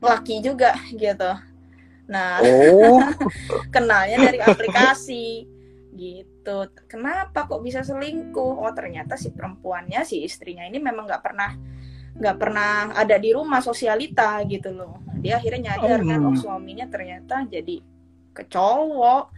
laki 0.00 0.40
juga 0.40 0.72
gitu 0.96 1.36
nah 2.08 2.40
Oh. 2.40 3.04
kenalnya 3.74 4.16
dari 4.16 4.40
aplikasi 4.40 5.44
gitu 5.92 6.56
kenapa 6.88 7.44
kok 7.44 7.60
bisa 7.60 7.84
selingkuh 7.84 8.64
oh 8.64 8.72
ternyata 8.72 9.20
si 9.20 9.28
perempuannya 9.28 10.08
si 10.08 10.24
istrinya 10.24 10.64
ini 10.64 10.80
memang 10.80 11.04
nggak 11.04 11.20
pernah 11.22 11.50
nggak 12.16 12.36
pernah 12.40 12.96
ada 12.96 13.20
di 13.20 13.36
rumah 13.36 13.60
sosialita 13.60 14.40
gitu 14.48 14.72
loh 14.72 15.04
dia 15.20 15.36
akhirnya 15.36 15.76
nyadar 15.76 16.00
kan 16.00 16.16
Hmm. 16.16 16.32
oh 16.32 16.36
suaminya 16.38 16.88
ternyata 16.88 17.44
jadi 17.44 17.76
kecowok 18.32 19.36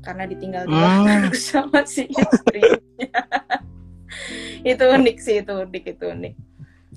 karena 0.00 0.24
ditinggal 0.28 0.64
di 0.66 0.76
Hmm. 0.76 1.30
sama 1.52 1.84
si 1.84 2.08
istrinya 2.08 2.80
itu 4.70 4.84
unik 4.84 5.16
sih 5.20 5.36
itu 5.44 5.52
unik 5.52 5.84
itu 5.96 6.04
unik 6.08 6.34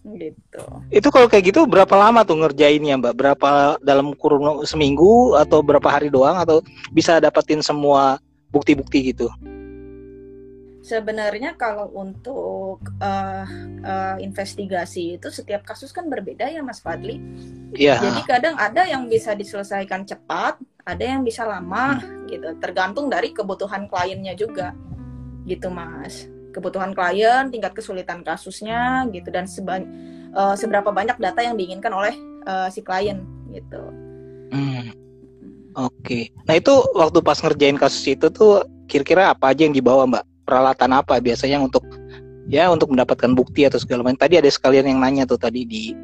gitu 0.04 0.64
Itu 0.92 1.08
kalau 1.16 1.32
kayak 1.32 1.56
gitu 1.56 1.64
berapa 1.64 1.96
lama 1.96 2.28
tuh 2.28 2.36
ngerjainnya 2.44 3.00
Mbak? 3.00 3.16
Berapa 3.16 3.80
dalam 3.80 4.12
kurun 4.20 4.68
seminggu 4.68 5.40
atau 5.40 5.64
berapa 5.64 5.88
hari 5.88 6.12
doang 6.12 6.36
atau 6.36 6.60
bisa 6.92 7.24
dapetin 7.24 7.64
semua 7.64 8.20
bukti-bukti 8.52 9.16
gitu? 9.16 9.32
Sebenarnya 10.84 11.56
kalau 11.56 11.88
untuk 11.96 12.84
eh, 13.00 13.48
eh, 13.88 14.18
investigasi 14.20 15.16
itu 15.16 15.32
setiap 15.32 15.64
kasus 15.64 15.96
kan 15.96 16.12
berbeda 16.12 16.44
ya 16.52 16.60
Mas 16.60 16.84
Fadli. 16.84 17.24
Iya. 17.72 18.04
Jadi 18.04 18.22
kadang 18.28 18.60
ada 18.60 18.84
yang 18.84 19.08
bisa 19.08 19.32
diselesaikan 19.32 20.04
cepat, 20.04 20.60
ada 20.84 21.04
yang 21.08 21.24
bisa 21.24 21.48
lama 21.48 22.04
gitu. 22.28 22.52
Tergantung 22.60 23.08
dari 23.08 23.32
kebutuhan 23.32 23.88
kliennya 23.88 24.36
juga. 24.36 24.76
Gitu 25.48 25.72
Mas. 25.72 26.28
Kebutuhan 26.52 26.92
klien, 26.92 27.48
tingkat 27.48 27.80
kesulitan 27.80 28.20
kasusnya 28.20 29.08
gitu 29.08 29.32
dan 29.32 29.48
seba- 29.48 29.88
eh, 30.36 30.56
seberapa 30.60 30.92
banyak 30.92 31.16
data 31.16 31.40
yang 31.40 31.56
diinginkan 31.56 31.96
oleh 31.96 32.12
eh, 32.44 32.68
si 32.76 32.84
klien 32.84 33.24
gitu. 33.56 33.84
Hmm. 34.52 34.92
Oke. 35.80 36.30
Nah 36.44 36.60
itu 36.60 36.76
waktu 36.92 37.24
pas 37.24 37.40
ngerjain 37.40 37.80
kasus 37.80 38.04
itu 38.04 38.28
tuh 38.30 38.68
kira-kira 38.92 39.32
apa 39.32 39.56
aja 39.56 39.64
yang 39.64 39.74
dibawa 39.74 40.04
Mbak? 40.06 40.33
Peralatan 40.54 40.92
apa 40.94 41.18
biasanya 41.18 41.58
untuk 41.58 41.82
ya 42.46 42.70
untuk 42.70 42.94
mendapatkan 42.94 43.34
bukti 43.34 43.66
atau 43.66 43.82
segala 43.82 44.06
macam. 44.06 44.22
Tadi 44.22 44.38
ada 44.38 44.50
sekalian 44.54 44.94
yang 44.94 45.02
nanya 45.02 45.26
tuh 45.26 45.42
tadi 45.42 45.66
di 45.66 45.98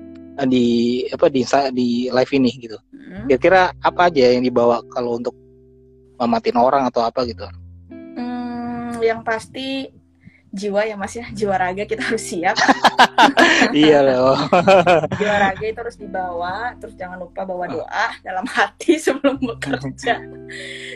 di 0.49 0.65
apa 1.13 1.29
di 1.29 1.45
di 1.77 2.09
live 2.09 2.31
ini 2.33 2.51
gitu. 2.57 2.81
Hmm. 2.89 3.29
Kira-kira 3.29 3.69
apa 3.77 4.09
aja 4.09 4.33
yang 4.33 4.41
dibawa 4.41 4.81
kalau 4.89 5.21
untuk 5.21 5.37
mematin 6.17 6.57
orang 6.57 6.89
atau 6.89 7.05
apa 7.05 7.29
gitu? 7.29 7.45
Hmm, 7.93 8.97
yang 9.05 9.21
pasti 9.21 9.93
jiwa 10.49 10.81
ya 10.81 10.97
mas 10.97 11.13
ya 11.13 11.29
jiwa 11.29 11.61
raga 11.61 11.85
kita 11.85 12.01
harus 12.09 12.25
siap 12.25 12.57
iya 13.77 14.01
loh 14.01 14.33
jiwa 15.21 15.35
raga 15.37 15.61
itu 15.61 15.77
harus 15.77 15.97
dibawa 15.97 16.73
terus 16.81 16.97
jangan 16.97 17.21
lupa 17.21 17.45
bawa 17.45 17.69
doa 17.69 18.07
dalam 18.25 18.49
hati 18.49 18.97
sebelum 19.05 19.37
bekerja 19.37 20.17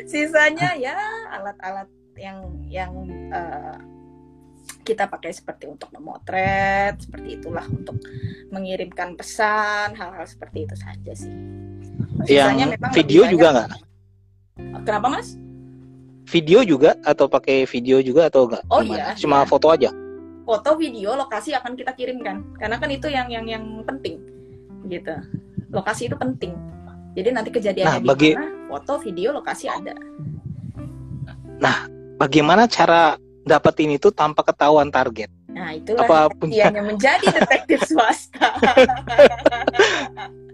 sisanya 0.09 0.73
ya 0.73 0.97
alat-alat 1.37 1.85
yang 2.17 2.39
yang 2.69 2.93
uh, 3.33 3.77
kita 4.83 5.07
pakai 5.07 5.31
seperti 5.31 5.67
untuk 5.67 5.91
memotret 5.91 6.99
seperti 6.99 7.39
itulah 7.39 7.65
untuk 7.67 7.99
mengirimkan 8.51 9.15
pesan 9.15 9.95
hal-hal 9.95 10.23
seperti 10.27 10.67
itu 10.67 10.75
saja 10.77 11.11
sih 11.15 11.33
sisanya 12.27 12.67
yang 12.67 12.71
memang 12.77 12.91
video 12.95 13.21
juga 13.27 13.47
nggak 13.51 13.69
kenapa 14.85 15.07
mas 15.19 15.35
video 16.27 16.63
juga 16.63 16.95
atau 17.03 17.27
pakai 17.27 17.67
video 17.67 17.99
juga 17.99 18.31
atau 18.31 18.47
enggak? 18.47 18.63
Oh 18.71 18.81
iya. 18.81 19.13
Cuma 19.13 19.43
iya. 19.43 19.47
foto 19.47 19.67
aja. 19.71 19.89
Foto, 20.43 20.75
video, 20.75 21.15
lokasi 21.15 21.55
akan 21.55 21.77
kita 21.77 21.95
kirimkan. 21.95 22.43
Karena 22.59 22.75
kan 22.81 22.89
itu 22.91 23.07
yang 23.07 23.31
yang 23.31 23.47
yang 23.47 23.63
penting. 23.87 24.19
Gitu. 24.87 25.15
Lokasi 25.71 26.11
itu 26.11 26.15
penting. 26.19 26.55
Jadi 27.13 27.29
nanti 27.29 27.49
kejadiannya 27.53 28.01
nah, 28.01 28.09
bagi... 28.09 28.33
di 28.33 28.39
mana, 28.39 28.49
foto, 28.73 28.93
video, 29.05 29.29
lokasi 29.37 29.69
ada. 29.69 29.93
Nah, 31.61 31.85
bagaimana 32.17 32.69
cara 32.69 33.17
dapetin 33.43 33.95
itu 33.95 34.09
tanpa 34.09 34.41
ketahuan 34.45 34.89
target? 34.89 35.29
Nah, 35.53 35.75
itulah 35.77 36.07
Apa 36.07 36.19
punya... 36.39 36.69
yang 36.71 36.87
menjadi 36.87 37.25
detektif 37.29 37.85
swasta. 37.91 38.49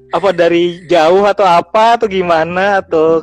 apa 0.09 0.33
dari 0.33 0.81
jauh 0.89 1.21
atau 1.21 1.45
apa 1.45 2.01
atau 2.01 2.09
gimana 2.09 2.81
atau 2.81 3.21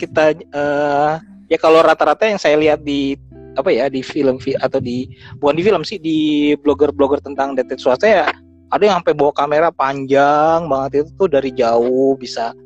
kita 0.00 0.32
uh, 0.56 1.20
ya 1.52 1.60
kalau 1.60 1.84
rata-rata 1.84 2.24
yang 2.24 2.40
saya 2.40 2.56
lihat 2.56 2.80
di 2.80 3.20
apa 3.52 3.68
ya 3.68 3.92
di 3.92 4.00
film 4.00 4.40
atau 4.40 4.80
di 4.80 5.12
bukan 5.36 5.60
di 5.60 5.62
film 5.62 5.84
sih 5.84 6.00
di 6.00 6.18
blogger-blogger 6.64 7.20
tentang 7.20 7.52
detek 7.52 7.76
swasta 7.76 8.08
ya 8.08 8.32
ada 8.72 8.80
yang 8.80 9.04
sampai 9.04 9.12
bawa 9.12 9.32
kamera 9.36 9.68
panjang 9.68 10.64
banget 10.64 11.04
itu 11.04 11.10
tuh 11.20 11.28
dari 11.28 11.52
jauh 11.52 12.16
bisa 12.16 12.56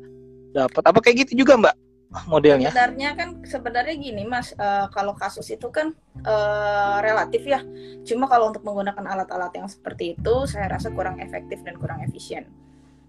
dapat 0.55 0.83
apa 0.87 0.99
kayak 1.03 1.27
gitu 1.27 1.43
juga 1.43 1.59
mbak 1.59 1.75
modelnya. 2.25 2.73
Sebenarnya 2.73 3.09
kan 3.13 3.29
sebenarnya 3.45 3.95
gini 3.99 4.23
mas 4.25 4.55
uh, 4.57 4.89
kalau 4.89 5.13
kasus 5.13 5.45
itu 5.53 5.69
kan 5.69 5.93
uh, 6.25 6.97
relatif 7.05 7.45
ya. 7.45 7.61
Cuma 8.07 8.25
kalau 8.25 8.49
untuk 8.49 8.65
menggunakan 8.65 9.05
alat-alat 9.05 9.53
yang 9.53 9.67
seperti 9.69 10.17
itu 10.17 10.49
saya 10.49 10.71
rasa 10.71 10.89
kurang 10.89 11.21
efektif 11.21 11.61
dan 11.61 11.77
kurang 11.77 12.01
efisien. 12.01 12.49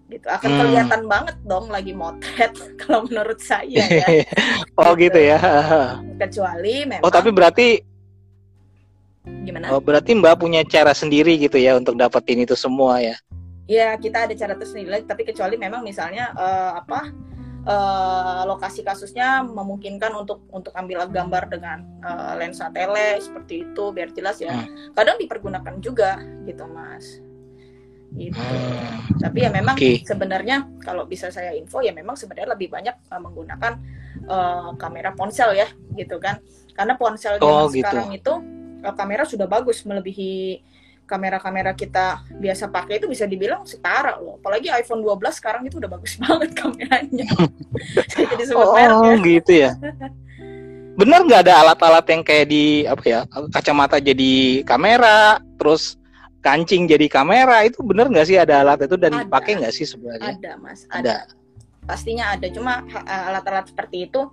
Gitu. 0.09 0.25
Akan 0.25 0.49
hmm. 0.53 0.59
kelihatan 0.61 1.01
banget 1.05 1.35
dong 1.45 1.69
lagi 1.69 1.93
motret 1.93 2.53
kalau 2.81 3.05
menurut 3.09 3.39
saya 3.41 3.81
ya. 3.81 4.07
Oh 4.79 4.93
gitu. 4.93 5.17
gitu 5.17 5.19
ya. 5.33 5.39
Kecuali 6.17 6.85
memang 6.85 7.05
oh 7.05 7.11
tapi 7.13 7.29
berarti 7.33 7.67
gimana? 9.45 9.73
Oh 9.73 9.81
berarti 9.81 10.13
mbak 10.17 10.41
punya 10.41 10.61
cara 10.65 10.93
sendiri 10.93 11.37
gitu 11.37 11.57
ya 11.57 11.77
untuk 11.77 11.97
dapetin 11.97 12.41
itu 12.43 12.53
semua 12.57 13.01
ya? 13.01 13.15
Ya 13.69 13.93
kita 14.01 14.25
ada 14.25 14.33
cara 14.33 14.57
tersendiri 14.57 15.05
tapi 15.05 15.25
kecuali 15.29 15.53
memang 15.57 15.85
misalnya 15.85 16.33
uh, 16.33 16.81
apa 16.81 17.13
uh, 17.69 18.41
lokasi 18.49 18.81
kasusnya 18.81 19.45
memungkinkan 19.45 20.11
untuk 20.17 20.43
untuk 20.49 20.73
ambil 20.73 21.05
gambar 21.05 21.53
dengan 21.53 21.85
uh, 22.01 22.33
lensa 22.35 22.73
tele 22.73 23.21
seperti 23.21 23.69
itu 23.69 23.93
biar 23.93 24.09
jelas 24.11 24.41
ya 24.41 24.57
hmm. 24.57 24.97
kadang 24.97 25.21
dipergunakan 25.21 25.77
juga 25.77 26.17
gitu 26.49 26.65
mas 26.65 27.21
gitu. 28.17 28.41
Hmm. 28.41 29.05
Tapi 29.21 29.45
ya 29.45 29.53
memang 29.53 29.77
okay. 29.77 30.01
sebenarnya 30.01 30.65
kalau 30.81 31.05
bisa 31.05 31.29
saya 31.29 31.53
info 31.53 31.77
ya 31.85 31.93
memang 31.93 32.17
sebenarnya 32.17 32.57
lebih 32.57 32.73
banyak 32.73 32.95
uh, 33.05 33.21
menggunakan 33.21 33.73
uh, 34.25 34.73
kamera 34.81 35.13
ponsel 35.13 35.53
ya 35.53 35.69
gitu 35.93 36.17
kan. 36.17 36.41
Karena 36.73 36.97
ponsel 36.97 37.37
oh, 37.37 37.69
gitu. 37.69 37.85
sekarang 37.85 38.09
itu 38.09 38.33
uh, 38.81 38.95
kamera 38.97 39.29
sudah 39.29 39.45
bagus 39.45 39.85
melebihi 39.85 40.65
kamera-kamera 41.09 41.73
kita 41.73 42.21
biasa 42.29 42.69
pakai 42.69 43.01
itu 43.01 43.09
bisa 43.09 43.25
dibilang 43.25 43.65
setara 43.65 44.21
loh. 44.21 44.37
Apalagi 44.37 44.69
iPhone 44.69 45.01
12 45.01 45.41
sekarang 45.41 45.65
itu 45.65 45.81
udah 45.81 45.89
bagus 45.89 46.13
banget 46.21 46.53
kameranya. 46.53 47.25
Jadi 48.13 48.53
oh, 48.53 48.77
ya. 48.77 49.17
gitu 49.17 49.51
ya. 49.51 49.71
Benar 50.93 51.25
nggak 51.25 51.41
ada 51.49 51.53
alat-alat 51.65 52.05
yang 52.13 52.21
kayak 52.21 52.47
di 52.53 52.85
apa 52.85 53.03
ya 53.07 53.19
kacamata 53.49 53.97
jadi 53.97 54.61
kamera, 54.61 55.41
terus 55.57 55.97
kancing 56.45 56.85
jadi 56.85 57.09
kamera 57.09 57.65
itu 57.65 57.81
bener 57.81 58.07
nggak 58.07 58.27
sih 58.29 58.37
ada 58.39 58.63
alat 58.63 58.85
itu 58.85 58.95
dan 58.95 59.25
dipakai 59.25 59.57
nggak 59.57 59.73
sih 59.73 59.89
sebenarnya? 59.89 60.37
Ada 60.37 60.51
mas, 60.61 60.85
ada. 60.93 61.25
ada. 61.25 61.33
Pastinya 61.89 62.37
ada. 62.37 62.45
Cuma 62.53 62.85
alat-alat 63.07 63.73
seperti 63.73 64.11
itu, 64.11 64.29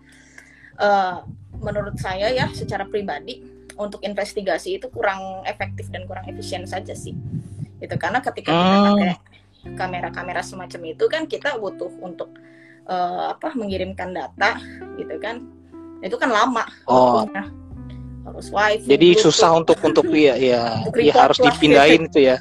uh, 0.77 1.25
menurut 1.57 1.97
saya 1.97 2.29
ya 2.35 2.53
secara 2.53 2.85
pribadi 2.85 3.56
untuk 3.77 4.01
investigasi 4.05 4.81
itu 4.81 4.89
kurang 4.89 5.45
efektif 5.45 5.89
dan 5.93 6.09
kurang 6.09 6.25
efisien 6.29 6.65
saja 6.65 6.97
sih. 6.97 7.17
Itu 7.81 7.97
karena 8.01 8.25
ketika 8.25 8.53
kita 8.53 8.79
pakai 8.93 9.13
kamera-kamera 9.77 10.41
semacam 10.41 10.81
itu 10.97 11.05
kan 11.09 11.29
kita 11.29 11.61
butuh 11.61 11.91
untuk 12.01 12.33
uh, 12.89 13.37
apa 13.37 13.53
mengirimkan 13.53 14.17
data 14.17 14.57
gitu 14.97 15.17
kan, 15.21 15.45
itu 16.01 16.17
kan 16.17 16.31
lama. 16.33 16.65
Oh. 16.89 17.25
Waktunya 17.25 17.67
harus 18.27 18.47
wifi 18.51 18.89
jadi 18.91 19.09
Bluetooth. 19.15 19.33
susah 19.33 19.51
untuk 19.55 19.79
untuk 19.87 20.07
ya 20.11 20.35
ya, 20.35 20.83
ya 20.99 21.15
harus 21.15 21.39
dipindahin 21.39 22.11
itu 22.11 22.21
ya 22.27 22.37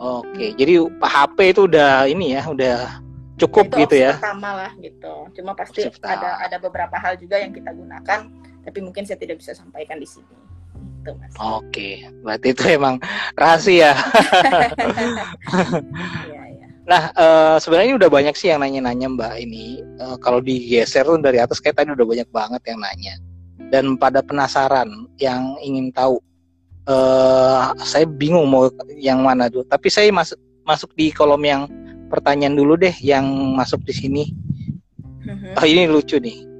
oke 0.00 0.32
hmm. 0.32 0.56
jadi 0.56 0.74
HP 0.88 1.38
itu 1.52 1.60
udah 1.68 1.92
ini 2.08 2.26
ya 2.34 2.42
udah 2.48 2.76
cukup 3.36 3.66
itu 3.70 3.78
gitu 3.84 3.94
ya 4.08 4.12
pertama 4.16 4.50
lah 4.66 4.72
gitu 4.80 5.14
cuma 5.36 5.52
pasti 5.52 5.84
ada 6.00 6.40
ada 6.40 6.56
beberapa 6.56 6.96
hal 6.96 7.20
juga 7.20 7.36
yang 7.36 7.52
kita 7.52 7.70
gunakan 7.70 8.20
tapi 8.62 8.78
mungkin 8.80 9.04
saya 9.04 9.18
tidak 9.20 9.42
bisa 9.42 9.52
sampaikan 9.52 10.00
di 10.00 10.08
sini 10.08 10.32
gitu, 11.02 11.18
mas. 11.18 11.34
Oke, 11.42 12.06
berarti 12.22 12.54
itu 12.54 12.62
emang 12.78 13.02
rahasia. 13.34 13.98
ya, 13.98 14.70
ya. 16.30 16.46
Nah, 16.82 17.14
uh, 17.14 17.56
sebenarnya 17.62 17.94
udah 17.94 18.10
banyak 18.10 18.34
sih 18.34 18.50
yang 18.50 18.58
nanya-nanya 18.58 19.06
Mbak 19.06 19.34
ini. 19.38 19.78
Uh, 20.02 20.18
kalau 20.18 20.42
digeser 20.42 21.06
tuh 21.06 21.14
dari 21.22 21.38
atas 21.38 21.62
kayak 21.62 21.78
tadi 21.78 21.94
udah 21.94 22.02
banyak 22.02 22.26
banget 22.34 22.62
yang 22.66 22.82
nanya 22.82 23.14
dan 23.72 23.96
pada 23.96 24.20
penasaran 24.20 25.08
yang 25.16 25.56
ingin 25.64 25.88
tahu 25.96 26.20
uh, 26.84 27.72
saya 27.80 28.04
bingung 28.04 28.44
mau 28.44 28.68
yang 29.00 29.24
mana 29.24 29.48
dulu 29.48 29.64
tapi 29.64 29.88
saya 29.88 30.12
masuk 30.12 30.36
masuk 30.68 30.92
di 30.92 31.08
kolom 31.08 31.40
yang 31.40 31.64
pertanyaan 32.12 32.52
dulu 32.52 32.76
deh 32.76 32.92
yang 33.00 33.24
masuk 33.56 33.80
di 33.88 33.96
sini 33.96 34.24
uh-huh. 35.24 35.56
oh 35.56 35.64
ini 35.64 35.88
lucu 35.88 36.20
nih 36.20 36.52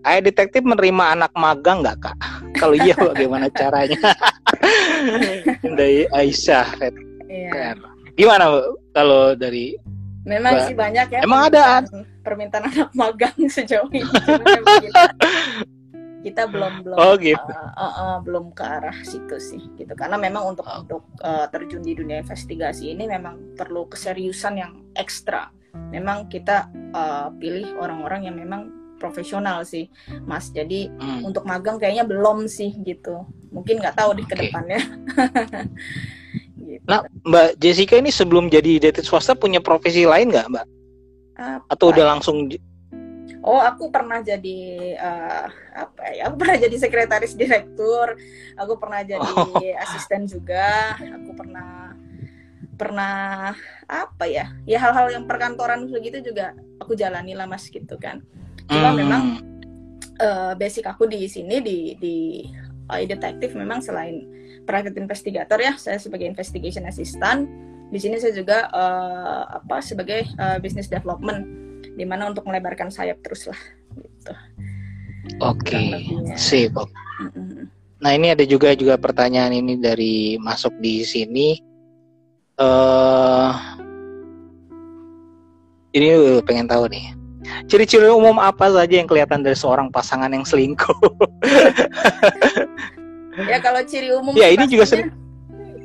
Ayah 0.00 0.32
detektif 0.32 0.64
menerima 0.64 1.12
anak 1.12 1.28
magang 1.36 1.84
nggak 1.84 2.00
kak? 2.00 2.16
Kalau 2.56 2.74
iya 2.74 2.94
bagaimana 2.96 3.46
caranya? 3.52 4.00
dari 5.78 6.06
Aisyah. 6.10 6.66
Iya. 7.30 7.78
Gimana 8.18 8.60
kalau 8.94 9.34
dari 9.38 9.76
Memang 10.20 10.68
sih 10.68 10.76
banyak 10.76 11.08
ya. 11.16 11.20
Emang 11.24 11.48
ada 11.48 11.80
permintaan 12.20 12.68
anak 12.68 12.92
magang 12.92 13.32
sejauh 13.48 13.88
ini 13.88 14.04
kita 16.20 16.44
belum 16.52 16.84
belum 16.84 16.96
oh, 17.00 17.16
gitu. 17.16 17.40
uh, 17.40 17.72
uh, 17.80 17.84
uh, 17.84 18.14
belum 18.20 18.52
ke 18.52 18.60
arah 18.60 18.96
situ 19.04 19.40
sih 19.40 19.62
gitu 19.80 19.92
karena 19.96 20.20
memang 20.20 20.52
untuk 20.52 20.68
oh. 20.68 20.84
untuk 20.84 21.02
uh, 21.24 21.48
terjun 21.48 21.80
di 21.80 21.96
dunia 21.96 22.20
investigasi 22.20 22.92
ini 22.92 23.08
memang 23.08 23.56
perlu 23.56 23.88
keseriusan 23.88 24.54
yang 24.60 24.72
ekstra 24.92 25.48
memang 25.88 26.28
kita 26.28 26.68
uh, 26.92 27.32
pilih 27.40 27.72
orang-orang 27.80 28.28
yang 28.28 28.36
memang 28.36 28.68
profesional 29.00 29.64
sih 29.64 29.88
mas 30.28 30.52
jadi 30.52 30.92
hmm. 30.92 31.24
untuk 31.24 31.48
magang 31.48 31.80
kayaknya 31.80 32.04
belum 32.04 32.44
sih 32.44 32.76
gitu 32.84 33.24
mungkin 33.48 33.80
nggak 33.80 33.96
tahu 33.96 34.12
di 34.12 34.28
okay. 34.28 34.30
ke 34.30 34.34
depannya 34.46 34.80
gitu. 36.68 36.84
nah 36.84 37.00
mbak 37.24 37.56
Jessica 37.56 37.96
ini 37.96 38.12
sebelum 38.12 38.52
jadi 38.52 38.76
detektif 38.76 39.08
swasta 39.08 39.32
punya 39.32 39.64
profesi 39.64 40.04
lain 40.04 40.28
nggak 40.28 40.48
mbak 40.52 40.66
Apa? 41.40 41.64
atau 41.72 41.88
udah 41.88 42.04
langsung 42.04 42.52
oh 43.40 43.60
aku 43.60 43.88
pernah 43.88 44.20
jadi 44.20 44.60
uh, 45.00 45.46
apa 45.72 46.02
ya 46.12 46.28
aku 46.28 46.36
pernah 46.44 46.56
jadi 46.60 46.76
sekretaris 46.76 47.32
direktur 47.32 48.20
aku 48.60 48.76
pernah 48.76 49.00
jadi 49.00 49.24
oh. 49.24 49.56
asisten 49.88 50.28
juga 50.28 51.00
aku 51.00 51.32
pernah 51.32 51.96
pernah 52.76 53.52
apa 53.84 54.24
ya 54.24 54.56
ya 54.64 54.80
hal-hal 54.80 55.12
yang 55.12 55.24
perkantoran 55.28 55.84
begitu 55.92 56.32
juga 56.32 56.56
aku 56.80 56.96
jalani 56.96 57.36
lah 57.36 57.44
mas 57.44 57.68
gitu 57.68 58.00
kan 58.00 58.24
cuma 58.70 58.94
hmm. 58.94 58.98
memang 58.98 59.22
uh, 60.22 60.52
basic 60.54 60.86
aku 60.86 61.10
di 61.10 61.26
sini 61.26 61.58
di 61.58 61.78
di 61.98 62.16
AI 62.90 63.06
detektif 63.06 63.54
memang 63.58 63.82
selain 63.82 64.26
private 64.64 64.94
investigator 64.98 65.58
ya 65.58 65.74
saya 65.74 65.98
sebagai 65.98 66.26
investigation 66.30 66.86
assistant 66.86 67.50
di 67.90 67.98
sini 67.98 68.22
saya 68.22 68.30
juga 68.30 68.70
uh, 68.70 69.58
apa 69.58 69.82
sebagai 69.82 70.22
uh, 70.38 70.62
business 70.62 70.86
development 70.86 71.42
di 71.98 72.06
mana 72.06 72.30
untuk 72.30 72.46
melebarkan 72.46 72.88
sayap 72.88 73.18
terus 73.26 73.50
lah 73.50 73.60
gitu. 73.98 74.34
Oke, 75.42 75.74
okay. 75.74 76.34
sip. 76.38 76.74
Nah 78.00 78.10
ini 78.16 78.32
ada 78.32 78.46
juga 78.46 78.72
juga 78.72 78.96
pertanyaan 78.96 79.52
ini 79.52 79.76
dari 79.76 80.38
masuk 80.40 80.72
di 80.80 81.04
sini. 81.04 81.58
Uh, 82.60 83.52
ini 85.92 86.40
pengen 86.46 86.70
tahu 86.70 86.88
nih. 86.88 87.19
Ciri-ciri 87.66 88.10
umum 88.10 88.38
apa 88.42 88.70
saja 88.70 88.94
yang 88.98 89.08
kelihatan 89.08 89.44
dari 89.44 89.56
seorang 89.56 89.92
pasangan 89.92 90.30
yang 90.30 90.42
selingkuh? 90.42 90.94
ya 93.50 93.58
kalau 93.62 93.80
ciri 93.86 94.10
umum 94.12 94.34
ya 94.36 94.50
ini 94.50 94.66
juga 94.66 94.84
sering 94.84 95.14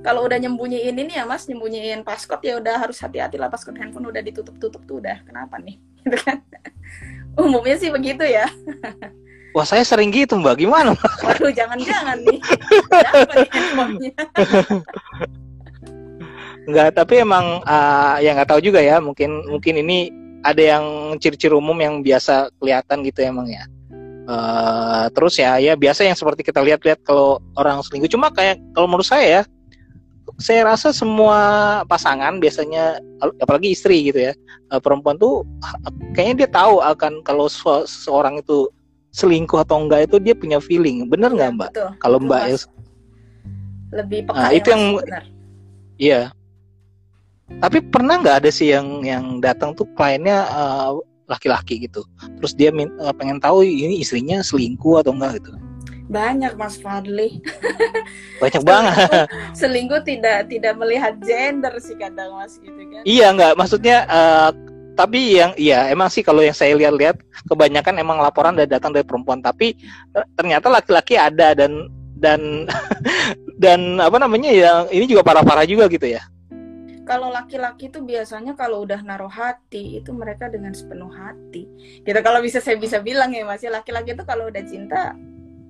kalau 0.06 0.30
udah 0.30 0.38
nyembunyiin 0.38 0.94
ini 0.94 1.18
ya 1.18 1.26
mas 1.26 1.50
nyembunyiin 1.50 2.06
passcode 2.06 2.46
ya 2.46 2.62
udah 2.62 2.78
harus 2.78 3.02
hati-hati 3.02 3.42
lah 3.42 3.50
passcode 3.50 3.82
handphone 3.82 4.10
udah 4.10 4.22
ditutup-tutup 4.22 4.82
tuh 4.86 5.02
udah 5.02 5.22
kenapa 5.26 5.58
nih 5.62 5.82
gitu 6.06 6.18
kan 6.22 6.42
umumnya 7.38 7.78
sih 7.78 7.90
begitu 7.90 8.26
ya 8.26 8.46
Wah 9.56 9.64
saya 9.64 9.88
sering 9.88 10.12
gitu 10.12 10.36
mbak, 10.36 10.60
gimana? 10.60 11.00
Waduh 11.24 11.48
jangan-jangan 11.48 12.20
nih. 12.28 12.44
Siapa 12.92 13.34
nih 13.40 13.50
handphonenya? 13.56 14.14
Enggak, 16.68 16.88
tapi 16.92 17.24
emang 17.24 17.64
uh, 17.64 18.20
ya 18.20 18.36
nggak 18.36 18.52
tahu 18.52 18.60
juga 18.60 18.84
ya. 18.84 19.00
Mungkin 19.00 19.48
mungkin 19.48 19.80
ini 19.80 20.12
ada 20.46 20.62
yang 20.62 21.18
ciri-ciri 21.18 21.58
umum 21.58 21.76
yang 21.82 22.06
biasa 22.06 22.54
kelihatan 22.62 23.02
gitu 23.02 23.26
emang 23.26 23.50
ya. 23.50 23.66
Uh, 24.26 25.06
terus 25.14 25.38
ya 25.38 25.62
ya 25.62 25.78
biasa 25.78 26.02
yang 26.02 26.18
seperti 26.18 26.42
kita 26.42 26.62
lihat-lihat 26.62 27.02
kalau 27.02 27.42
orang 27.58 27.82
selingkuh. 27.82 28.10
Cuma 28.10 28.30
kayak 28.30 28.62
kalau 28.78 28.86
menurut 28.86 29.06
saya 29.06 29.26
ya, 29.26 29.42
saya 30.38 30.70
rasa 30.70 30.94
semua 30.94 31.38
pasangan 31.90 32.38
biasanya 32.38 33.02
apalagi 33.42 33.74
istri 33.74 34.10
gitu 34.10 34.30
ya 34.30 34.34
uh, 34.74 34.82
perempuan 34.82 35.16
tuh 35.22 35.46
kayaknya 36.18 36.46
dia 36.46 36.50
tahu 36.50 36.82
akan 36.82 37.22
kalau 37.22 37.46
seorang 37.86 38.42
itu 38.42 38.66
selingkuh 39.14 39.62
atau 39.62 39.86
enggak 39.86 40.10
itu 40.10 40.18
dia 40.22 40.34
punya 40.38 40.58
feeling. 40.62 41.10
Bener 41.10 41.34
nggak 41.34 41.50
ya, 41.50 41.58
mbak 41.58 41.70
kalau 42.02 42.18
mbak 42.22 42.54
ya 42.54 42.58
lebih 43.96 44.20
peka 44.28 44.40
nah, 44.40 44.52
itu 44.52 44.68
yang 44.68 44.84
iya 45.96 46.20
tapi 47.62 47.78
pernah 47.82 48.18
nggak 48.18 48.38
ada 48.46 48.50
sih 48.50 48.74
yang 48.74 49.06
yang 49.06 49.38
datang 49.38 49.78
tuh 49.78 49.86
kliennya 49.94 50.50
uh, 50.50 50.98
laki-laki 51.30 51.86
gitu? 51.86 52.02
Terus 52.42 52.54
dia 52.58 52.74
min, 52.74 52.90
uh, 52.98 53.14
pengen 53.14 53.38
tahu 53.38 53.62
ini 53.62 54.02
istrinya 54.02 54.42
selingkuh 54.42 55.06
atau 55.06 55.14
enggak 55.14 55.42
gitu? 55.42 55.54
Banyak 56.10 56.58
Mas 56.58 56.78
Fadli. 56.78 57.42
Banyak 58.42 58.64
banget. 58.66 58.96
selingkuh 59.58 60.02
tidak 60.06 60.50
tidak 60.50 60.74
melihat 60.78 61.18
gender 61.22 61.74
sih 61.82 61.98
kadang 61.98 62.34
Mas 62.34 62.58
gitu 62.58 62.78
kan. 62.78 63.02
Iya 63.06 63.34
nggak. 63.34 63.54
Maksudnya 63.58 64.10
uh, 64.10 64.50
tapi 64.98 65.38
yang 65.38 65.52
iya 65.60 65.92
emang 65.92 66.10
sih 66.10 66.26
kalau 66.26 66.42
yang 66.42 66.56
saya 66.56 66.74
lihat-lihat 66.74 67.20
kebanyakan 67.46 68.00
emang 68.02 68.18
laporan 68.22 68.58
dari 68.58 68.70
datang 68.70 68.90
dari 68.90 69.06
perempuan. 69.06 69.42
Tapi 69.46 69.78
ternyata 70.34 70.70
laki-laki 70.70 71.14
ada 71.18 71.54
dan 71.54 71.90
dan 72.18 72.66
dan 73.64 74.02
apa 74.02 74.18
namanya 74.18 74.50
ya 74.50 74.72
ini 74.90 75.06
juga 75.06 75.22
parah-parah 75.22 75.66
juga 75.70 75.86
gitu 75.90 76.10
ya 76.10 76.26
kalau 77.06 77.30
laki-laki 77.30 77.88
itu 77.94 78.02
biasanya 78.02 78.58
kalau 78.58 78.82
udah 78.82 79.00
naruh 79.06 79.30
hati 79.30 80.02
itu 80.02 80.10
mereka 80.12 80.50
dengan 80.50 80.74
sepenuh 80.74 81.14
hati. 81.14 81.70
Gitu 82.02 82.20
kalau 82.26 82.42
bisa 82.42 82.58
saya 82.60 82.82
bisa 82.82 83.00
bilang 83.00 83.30
ya 83.32 83.46
masih 83.46 83.70
ya, 83.70 83.80
laki-laki 83.80 84.18
itu 84.18 84.26
kalau 84.26 84.50
udah 84.50 84.64
cinta 84.66 85.14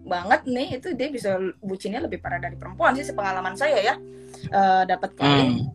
banget 0.05 0.41
nih 0.47 0.79
itu 0.79 0.93
dia 0.95 1.09
bisa 1.09 1.37
bucinnya 1.59 1.99
lebih 1.99 2.21
parah 2.21 2.37
dari 2.37 2.53
perempuan 2.55 2.93
sih 2.93 3.01
sepengalaman 3.01 3.57
saya 3.57 3.81
ya 3.81 3.95
uh, 4.53 4.85
dapat 4.85 5.17
kali 5.17 5.49
hmm. 5.49 5.65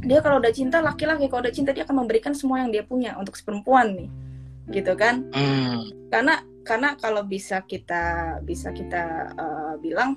Dia 0.00 0.24
kalau 0.24 0.40
udah 0.40 0.50
cinta 0.50 0.80
laki-laki 0.80 1.28
kalau 1.28 1.44
udah 1.44 1.54
cinta 1.54 1.76
dia 1.76 1.84
akan 1.84 2.02
memberikan 2.02 2.32
semua 2.32 2.64
yang 2.64 2.72
dia 2.72 2.82
punya 2.82 3.14
untuk 3.20 3.36
si 3.36 3.44
perempuan 3.44 3.94
nih. 3.94 4.10
Gitu 4.70 4.92
kan? 4.94 5.26
Mm. 5.34 6.08
karena 6.08 6.40
karena 6.62 6.94
kalau 6.96 7.26
bisa 7.26 7.62
kita 7.66 8.38
bisa 8.46 8.70
kita 8.70 9.34
uh, 9.34 9.74
bilang 9.82 10.16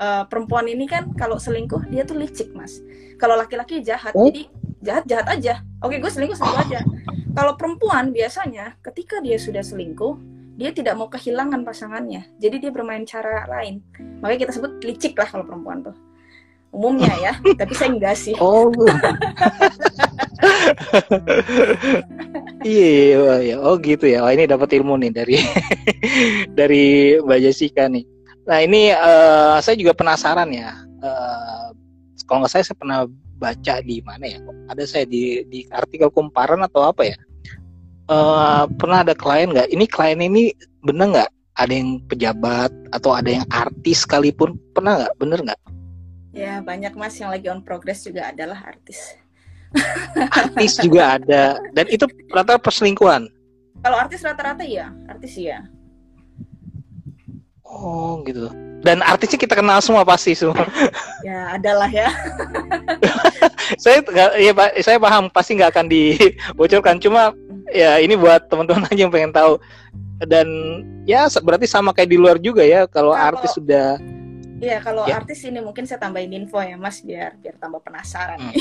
uh, 0.00 0.24
perempuan 0.26 0.66
ini 0.66 0.88
kan 0.88 1.12
kalau 1.14 1.36
selingkuh 1.36 1.86
dia 1.92 2.02
tuh 2.08 2.16
licik 2.16 2.56
mas. 2.56 2.80
Kalau 3.20 3.36
laki-laki 3.36 3.84
jahat 3.84 4.16
oh? 4.16 4.26
jadi 4.26 4.48
jahat 4.80 5.04
jahat 5.06 5.26
aja. 5.28 5.54
Oke 5.84 6.00
gue 6.00 6.10
selingkuh 6.10 6.34
selingkuh 6.34 6.60
aja. 6.64 6.80
Kalau 7.36 7.54
perempuan 7.54 8.10
biasanya 8.10 8.74
ketika 8.80 9.20
dia 9.20 9.36
sudah 9.36 9.62
selingkuh 9.62 10.16
dia 10.56 10.72
tidak 10.72 10.96
mau 10.96 11.08
kehilangan 11.12 11.62
pasangannya. 11.62 12.26
Jadi 12.40 12.56
dia 12.66 12.70
bermain 12.72 13.04
cara 13.04 13.44
lain. 13.46 13.84
Makanya 14.24 14.48
kita 14.48 14.52
sebut 14.56 14.80
licik 14.82 15.14
lah 15.20 15.28
kalau 15.28 15.44
perempuan 15.44 15.84
tuh. 15.84 15.96
Umumnya 16.70 17.10
ya 17.20 17.32
tapi 17.60 17.72
saya 17.76 17.92
enggak 17.92 18.16
sih. 18.16 18.34
Oh. 18.40 18.72
Iya 22.60 22.88
iya 23.40 23.56
oh 23.56 23.80
gitu 23.80 24.04
ya. 24.04 24.20
Oh 24.20 24.28
ini 24.32 24.44
dapat 24.44 24.68
ilmu 24.76 25.00
nih 25.00 25.12
dari 25.12 25.36
dari 26.58 27.16
mbak 27.20 27.40
Jessica 27.40 27.88
nih 27.88 28.19
nah 28.50 28.58
ini 28.58 28.90
uh, 28.90 29.62
saya 29.62 29.78
juga 29.78 29.94
penasaran 29.94 30.50
ya. 30.50 30.74
Uh, 30.98 31.70
kalau 32.26 32.42
nggak 32.42 32.52
saya 32.58 32.64
saya 32.66 32.76
pernah 32.76 33.06
baca 33.40 33.74
di 33.80 34.04
mana 34.04 34.36
ya 34.36 34.38
ada 34.68 34.84
saya 34.84 35.08
di 35.08 35.46
di 35.48 35.64
artikel 35.70 36.10
kumparan 36.10 36.60
atau 36.66 36.90
apa 36.90 37.14
ya? 37.14 37.18
Uh, 38.10 38.66
pernah 38.74 39.06
ada 39.06 39.14
klien 39.14 39.54
nggak? 39.54 39.70
Ini 39.70 39.84
klien 39.86 40.18
ini 40.18 40.50
bener 40.82 41.14
nggak? 41.14 41.30
Ada 41.62 41.72
yang 41.76 42.02
pejabat 42.10 42.72
atau 42.90 43.14
ada 43.14 43.30
yang 43.30 43.46
artis 43.54 44.02
sekalipun? 44.02 44.58
Pernah 44.74 45.06
nggak? 45.06 45.14
Bener 45.22 45.38
nggak? 45.46 45.60
Ya 46.34 46.58
banyak 46.62 46.94
mas 46.94 47.18
yang 47.18 47.30
lagi 47.30 47.46
on 47.50 47.62
progress 47.62 48.02
juga 48.02 48.34
adalah 48.34 48.58
artis. 48.66 49.14
artis 50.42 50.78
juga 50.82 51.18
ada. 51.18 51.58
Dan 51.74 51.86
itu 51.90 52.06
rata-rata 52.34 52.58
perselingkuhan. 52.62 53.30
Kalau 53.80 53.96
artis 53.96 54.22
rata-rata 54.26 54.66
ya, 54.66 54.90
artis 55.06 55.38
ya. 55.38 55.66
Oh 57.70 58.18
gitu. 58.26 58.50
Dan 58.80 59.04
artisnya 59.04 59.36
kita 59.36 59.54
kenal 59.54 59.78
semua 59.84 60.02
pasti 60.02 60.34
semua. 60.34 60.66
ya 61.28 61.54
adalah 61.54 61.86
ya. 61.86 62.08
saya 63.82 64.02
ya 64.40 64.52
saya 64.82 64.98
paham 64.98 65.28
pasti 65.30 65.54
nggak 65.60 65.70
akan 65.70 65.86
dibocorkan. 65.86 66.96
Cuma 66.98 67.30
ya 67.70 68.00
ini 68.02 68.18
buat 68.18 68.50
teman-teman 68.50 68.88
aja 68.90 69.00
yang 69.06 69.12
pengen 69.12 69.32
tahu. 69.32 69.60
Dan 70.20 70.48
ya 71.08 71.28
berarti 71.40 71.64
sama 71.64 71.96
kayak 71.96 72.10
di 72.12 72.18
luar 72.20 72.36
juga 72.36 72.60
ya 72.60 72.84
kalau, 72.84 73.16
kalau 73.16 73.28
artis 73.32 73.56
sudah 73.56 73.96
Iya, 74.60 74.78
kalau 74.84 75.08
ya. 75.08 75.24
artis 75.24 75.40
ini 75.48 75.56
mungkin 75.64 75.88
saya 75.88 76.04
tambahin 76.04 76.36
info 76.36 76.60
ya, 76.60 76.76
Mas, 76.76 77.00
biar 77.00 77.32
biar 77.40 77.56
tambah 77.56 77.80
penasaran. 77.80 78.36
Hmm. 78.36 78.52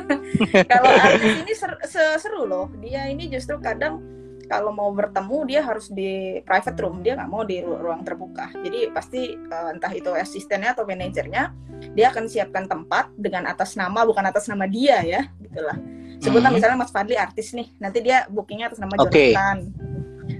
kalau 0.72 0.88
artis 0.88 1.32
ini 1.44 1.52
ser 1.52 1.76
seru 2.16 2.48
loh. 2.48 2.72
Dia 2.80 3.12
ini 3.12 3.28
justru 3.28 3.60
kadang 3.60 4.00
kalau 4.46 4.70
mau 4.70 4.90
bertemu 4.92 5.38
dia 5.48 5.60
harus 5.64 5.90
di 5.90 6.40
private 6.44 6.78
room, 6.80 7.00
dia 7.00 7.16
nggak 7.16 7.30
mau 7.30 7.42
di 7.42 7.60
ru 7.60 7.80
ruang 7.80 8.04
terbuka. 8.06 8.52
Jadi 8.52 8.92
pasti 8.92 9.34
uh, 9.34 9.74
entah 9.74 9.92
itu 9.92 10.10
asistennya 10.12 10.76
atau 10.76 10.84
manajernya, 10.84 11.52
dia 11.92 12.06
akan 12.12 12.28
siapkan 12.30 12.68
tempat 12.68 13.10
dengan 13.16 13.48
atas 13.50 13.74
nama 13.74 14.04
bukan 14.04 14.24
atas 14.24 14.46
nama 14.46 14.64
dia 14.68 15.00
ya, 15.02 15.22
gitulah. 15.40 15.76
Sebutlah 16.22 16.48
hmm. 16.52 16.56
misalnya 16.56 16.78
Mas 16.78 16.92
Fadli 16.94 17.18
artis 17.18 17.52
nih, 17.52 17.68
nanti 17.76 18.00
dia 18.00 18.24
bookingnya 18.30 18.72
atas 18.72 18.80
nama 18.80 18.94
okay. 19.00 19.34
Jonathan 19.34 19.58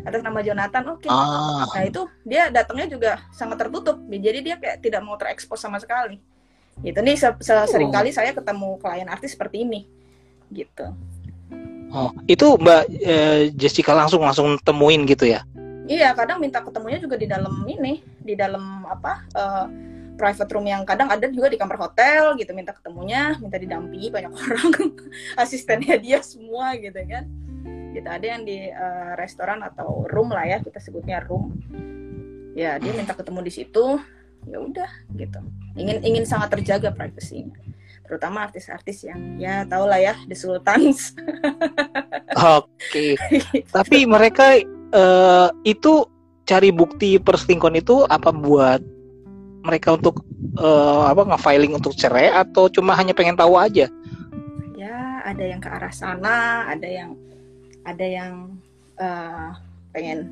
atas 0.04 0.20
nama 0.20 0.40
Jonathan 0.44 0.84
oke 0.96 1.08
okay. 1.08 1.10
ah. 1.12 1.64
nah 1.64 1.84
itu 1.84 2.04
dia 2.24 2.52
datangnya 2.52 2.86
juga 2.88 3.12
sangat 3.32 3.64
tertutup 3.64 4.00
jadi 4.08 4.38
dia 4.44 4.56
kayak 4.60 4.84
tidak 4.84 5.00
mau 5.00 5.16
terekspos 5.16 5.60
sama 5.60 5.80
sekali 5.80 6.20
gitu 6.84 6.98
nih 7.00 7.16
se 7.16 7.28
-se 7.40 7.54
sering 7.70 7.88
kali 7.88 8.10
saya 8.12 8.36
ketemu 8.36 8.76
klien 8.80 9.08
artis 9.08 9.32
seperti 9.32 9.64
ini 9.64 9.88
gitu 10.52 10.92
oh. 11.94 12.10
Itu 12.26 12.58
mbak 12.58 12.90
eh, 12.90 13.54
Jessica 13.54 13.94
langsung 13.94 14.26
langsung 14.26 14.58
temuin 14.60 15.06
gitu 15.06 15.30
ya? 15.30 15.46
Iya 15.84 16.16
kadang 16.16 16.40
minta 16.40 16.64
ketemunya 16.64 16.98
juga 16.98 17.20
di 17.20 17.28
dalam 17.28 17.60
ini 17.68 18.00
di 18.24 18.32
dalam 18.32 18.88
apa 18.88 19.20
uh, 19.36 19.66
private 20.16 20.48
room 20.56 20.64
yang 20.64 20.80
kadang 20.88 21.12
ada 21.12 21.28
juga 21.28 21.52
di 21.52 21.60
kamar 21.60 21.76
hotel 21.76 22.40
gitu 22.40 22.56
minta 22.56 22.72
ketemunya 22.72 23.36
minta 23.36 23.60
didampingi 23.60 24.08
banyak 24.08 24.32
orang. 24.40 24.68
Asistennya 25.36 26.00
dia 26.00 26.24
semua 26.24 26.74
gitu 26.80 26.96
kan. 27.04 27.28
Gitu 27.94 28.08
ada 28.10 28.26
yang 28.26 28.42
di 28.42 28.72
uh, 28.72 29.12
restoran 29.14 29.62
atau 29.62 30.08
room 30.10 30.32
lah 30.32 30.48
ya 30.48 30.58
kita 30.64 30.80
sebutnya 30.80 31.20
room. 31.22 31.52
Ya 32.56 32.80
dia 32.80 32.92
minta 32.96 33.12
ketemu 33.12 33.44
di 33.44 33.52
situ 33.52 34.00
ya 34.48 34.58
udah 34.60 34.90
gitu. 35.20 35.40
Ingin 35.76 36.00
ingin 36.00 36.24
sangat 36.24 36.48
terjaga 36.56 36.96
privasinya 36.96 37.73
terutama 38.04 38.44
artis-artis 38.44 39.08
yang 39.08 39.40
ya 39.40 39.64
tau 39.64 39.88
lah 39.88 39.96
ya 39.96 40.14
the 40.28 40.36
sultans 40.36 41.16
oke 42.36 42.68
okay. 42.68 43.16
gitu. 43.32 43.64
tapi 43.72 44.04
mereka 44.04 44.60
uh, 44.92 45.48
itu 45.64 46.04
cari 46.44 46.68
bukti 46.68 47.16
perselingkuhan 47.16 47.80
itu 47.80 48.04
apa 48.04 48.28
buat 48.28 48.84
mereka 49.64 49.96
untuk 49.96 50.20
uh, 50.60 51.08
apa 51.08 51.24
nge-filing 51.32 51.72
untuk 51.72 51.96
cerai 51.96 52.28
atau 52.28 52.68
cuma 52.68 52.92
hanya 52.92 53.16
pengen 53.16 53.34
tahu 53.34 53.56
aja 53.56 53.88
ya 54.76 54.96
ada 55.24 55.40
yang 55.40 55.60
ke 55.64 55.68
arah 55.72 55.94
sana 55.94 56.68
ada 56.68 56.84
yang 56.84 57.16
ada 57.88 58.04
yang 58.04 58.32
uh, 59.00 59.56
pengen 59.96 60.28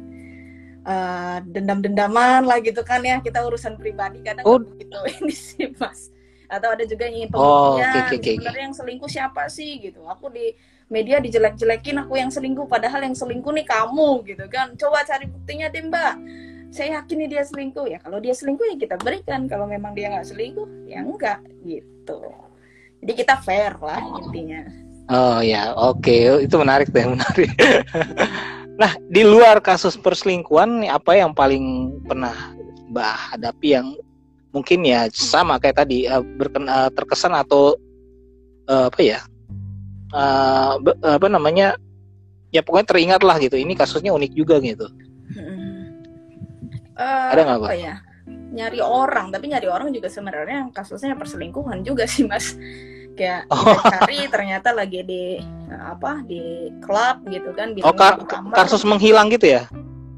uh, 0.85 1.40
dendam-dendaman 1.48 2.44
lah 2.44 2.61
gitu 2.61 2.85
kan 2.85 3.00
ya 3.00 3.24
kita 3.24 3.40
urusan 3.40 3.80
pribadi 3.80 4.20
kadang 4.20 4.44
oh. 4.44 4.61
gitu 4.61 4.98
ini 5.24 5.32
sih 5.32 5.72
mas 5.80 6.12
atau 6.53 6.69
ada 6.77 6.85
juga 6.85 7.09
yang 7.09 7.25
ingin 7.25 7.31
pembuktian 7.33 7.65
oh, 7.65 7.81
okay, 7.81 8.01
okay, 8.05 8.19
okay. 8.21 8.35
sebenarnya 8.37 8.65
yang 8.69 8.77
selingkuh 8.77 9.09
siapa 9.09 9.43
sih? 9.49 9.81
gitu. 9.81 10.05
Aku 10.05 10.29
di 10.29 10.53
media 10.93 11.17
dijelek-jelekin 11.17 12.05
aku 12.05 12.21
yang 12.21 12.29
selingkuh 12.29 12.69
padahal 12.69 13.01
yang 13.01 13.17
selingkuh 13.17 13.49
nih 13.57 13.65
kamu 13.65 14.09
gitu 14.29 14.45
kan. 14.53 14.77
Coba 14.77 15.09
cari 15.09 15.25
buktinya 15.33 15.73
deh 15.73 15.81
mbak. 15.88 16.15
Saya 16.73 17.01
yakin 17.01 17.17
nih 17.25 17.29
dia 17.33 17.43
selingkuh. 17.49 17.87
Ya 17.88 17.99
kalau 18.05 18.21
dia 18.21 18.37
selingkuh 18.37 18.69
ya 18.69 18.77
kita 18.77 19.01
berikan. 19.01 19.49
Kalau 19.49 19.65
memang 19.65 19.97
dia 19.97 20.12
nggak 20.12 20.29
selingkuh 20.29 20.69
ya 20.85 21.01
enggak 21.01 21.41
gitu. 21.65 22.21
Jadi 23.01 23.12
kita 23.17 23.41
fair 23.41 23.81
lah 23.81 24.05
intinya. 24.21 24.62
Oh 25.11 25.43
ya, 25.43 25.75
oke, 25.75 25.99
okay. 25.99 26.47
itu 26.47 26.55
menarik 26.57 26.88
deh, 26.95 27.03
menarik. 27.19 27.51
nah, 28.79 28.95
di 29.11 29.27
luar 29.27 29.59
kasus 29.59 29.99
perselingkuhan, 29.99 30.87
apa 30.87 31.19
yang 31.19 31.35
paling 31.35 31.91
pernah 32.07 32.55
Mbak 32.88 33.15
hadapi 33.35 33.69
yang 33.75 33.99
mungkin 34.53 34.85
ya 34.85 35.09
sama 35.11 35.57
kayak 35.57 35.85
tadi 35.85 36.05
uh, 36.07 36.21
berken, 36.21 36.69
uh, 36.69 36.93
terkesan 36.93 37.33
atau 37.33 37.77
uh, 38.69 38.93
apa 38.93 39.01
ya 39.01 39.21
uh, 40.12 40.77
apa 41.03 41.27
namanya 41.33 41.75
ya 42.53 42.61
pokoknya 42.61 42.87
teringat 42.93 43.23
lah 43.25 43.41
gitu. 43.41 43.57
Ini 43.57 43.73
kasusnya 43.73 44.12
unik 44.12 44.33
juga 44.37 44.61
gitu. 44.61 44.87
Uh, 46.93 47.29
ada 47.33 47.41
nggak 47.49 47.59
apa 47.65 47.73
ya 47.75 47.95
nyari 48.53 48.85
orang. 48.85 49.33
Tapi 49.33 49.49
nyari 49.49 49.69
orang 49.73 49.88
juga 49.91 50.12
sebenarnya 50.12 50.69
kasusnya 50.77 51.17
perselingkuhan 51.17 51.81
juga 51.83 52.05
sih 52.05 52.29
mas. 52.29 52.53
Kayak 53.12 53.49
oh. 53.53 53.77
cari 53.88 54.25
ternyata 54.29 54.73
lagi 54.73 55.05
di 55.05 55.37
apa 55.73 56.21
di 56.25 56.69
klub 56.85 57.25
gitu 57.33 57.51
kan 57.57 57.73
oh 57.81 57.95
kar 57.97 58.21
kasus 58.53 58.85
menghilang 58.85 59.33
gitu 59.33 59.57
ya 59.57 59.65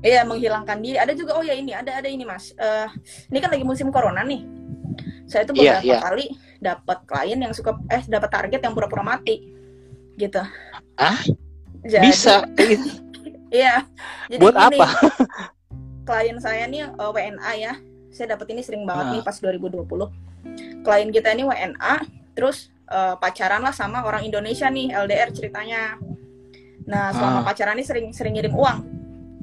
iya 0.04 0.20
menghilangkan 0.22 0.78
diri. 0.84 1.00
Ada 1.00 1.16
juga 1.16 1.40
oh 1.40 1.42
ya 1.42 1.56
ini 1.56 1.72
ada 1.72 1.96
ada 1.96 2.06
ini 2.06 2.28
mas. 2.28 2.52
Uh, 2.60 2.86
ini 3.32 3.40
kan 3.40 3.48
lagi 3.48 3.64
musim 3.64 3.88
corona 3.88 4.20
nih. 4.20 4.44
Saya 5.24 5.48
tuh 5.48 5.56
iya, 5.56 5.80
beberapa 5.80 5.86
yeah, 5.88 5.96
yeah. 5.96 6.00
kali 6.04 6.26
dapat 6.60 6.98
klien 7.08 7.40
yang 7.40 7.52
suka 7.56 7.80
eh 7.88 8.04
dapat 8.04 8.28
target 8.28 8.60
yang 8.60 8.76
pura-pura 8.76 9.00
mati 9.00 9.48
gitu. 10.20 10.44
Ah 11.00 11.18
jadi, 11.82 12.04
bisa? 12.04 12.44
Iya. 13.54 13.86
Jadi 14.26 14.42
buat 14.42 14.58
ini, 14.58 14.82
apa? 14.82 14.86
klien 16.10 16.42
saya 16.42 16.66
nih 16.66 16.90
uh, 16.90 17.06
eh, 17.06 17.10
WNA 17.14 17.52
ya. 17.54 17.72
Saya 18.10 18.34
dapat 18.34 18.50
ini 18.50 18.66
sering 18.66 18.82
banget 18.82 19.06
nah. 19.06 19.12
nih 19.14 19.22
pas 19.22 19.38
2020 19.38 19.86
klien 20.84 21.08
kita 21.14 21.32
ini 21.32 21.46
WNA 21.46 21.94
terus 22.34 22.74
uh, 22.90 23.14
pacaran 23.16 23.62
lah 23.62 23.70
sama 23.70 24.02
orang 24.02 24.26
Indonesia 24.26 24.66
nih 24.66 24.90
LDR 24.90 25.30
ceritanya. 25.30 25.96
Nah 26.84 27.14
selama 27.14 27.40
ah. 27.40 27.44
pacaran 27.46 27.78
ini 27.78 27.86
sering 27.86 28.06
sering 28.10 28.34
ngirim 28.34 28.58
uang 28.58 28.93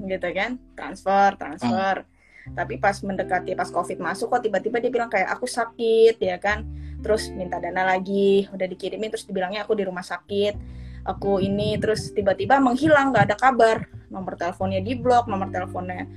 gitu 0.05 0.27
kan. 0.33 0.57
Transfer 0.77 1.37
transfer. 1.37 2.05
Hmm. 2.41 2.57
tapi 2.57 2.81
pas 2.81 2.97
mendekati 3.05 3.53
pas 3.53 3.69
covid 3.69 4.01
masuk 4.01 4.33
kok 4.33 4.41
tiba-tiba 4.41 4.81
dia 4.81 4.89
bilang 4.89 5.13
kayak 5.13 5.29
aku 5.29 5.45
sakit 5.45 6.17
ya 6.17 6.41
kan. 6.41 6.65
Terus 7.05 7.29
minta 7.29 7.61
dana 7.61 7.85
lagi 7.85 8.49
udah 8.49 8.65
dikirimin 8.65 9.13
terus 9.13 9.29
dibilangnya 9.29 9.61
aku 9.61 9.77
di 9.77 9.85
rumah 9.85 10.01
sakit. 10.01 10.57
Aku 11.05 11.37
ini 11.37 11.77
terus 11.77 12.09
tiba-tiba 12.13 12.57
menghilang 12.57 13.13
nggak 13.13 13.25
ada 13.29 13.37
kabar. 13.37 13.85
Nomor 14.09 14.41
teleponnya 14.41 14.81
di 14.81 14.97
blok 14.97 15.29
nomor 15.29 15.53
teleponnya 15.53 16.09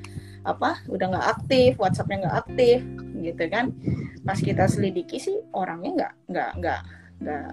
apa 0.45 0.81
udah 0.93 1.07
nggak 1.09 1.29
aktif 1.41 1.81
WhatsAppnya 1.81 2.25
nggak 2.25 2.37
aktif 2.49 2.79
gitu 3.21 3.45
kan. 3.53 3.77
Pas 4.25 4.41
kita 4.41 4.65
selidiki 4.65 5.21
sih 5.21 5.37
orangnya 5.53 5.91
nggak 5.93 6.13
nggak 6.33 6.51
nggak 6.57 6.81
nggak 7.21 7.47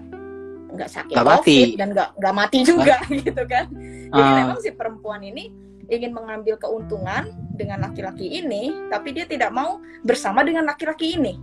nggak 0.72 0.88
sakit 0.88 1.14
gak 1.16 1.28
mati. 1.28 1.76
dan 1.76 1.92
nggak 1.92 2.08
nggak 2.16 2.34
mati 2.34 2.58
juga 2.64 2.96
gitu 3.24 3.42
kan. 3.44 3.68
Jadi 4.12 4.30
uh. 4.32 4.36
memang 4.44 4.58
si 4.60 4.72
perempuan 4.72 5.20
ini 5.20 5.71
ingin 5.92 6.16
mengambil 6.16 6.56
keuntungan 6.56 7.28
dengan 7.52 7.84
laki-laki 7.84 8.40
ini 8.40 8.72
tapi 8.88 9.12
dia 9.12 9.28
tidak 9.28 9.52
mau 9.52 9.78
bersama 10.00 10.40
dengan 10.40 10.64
laki-laki 10.64 11.20
ini. 11.20 11.36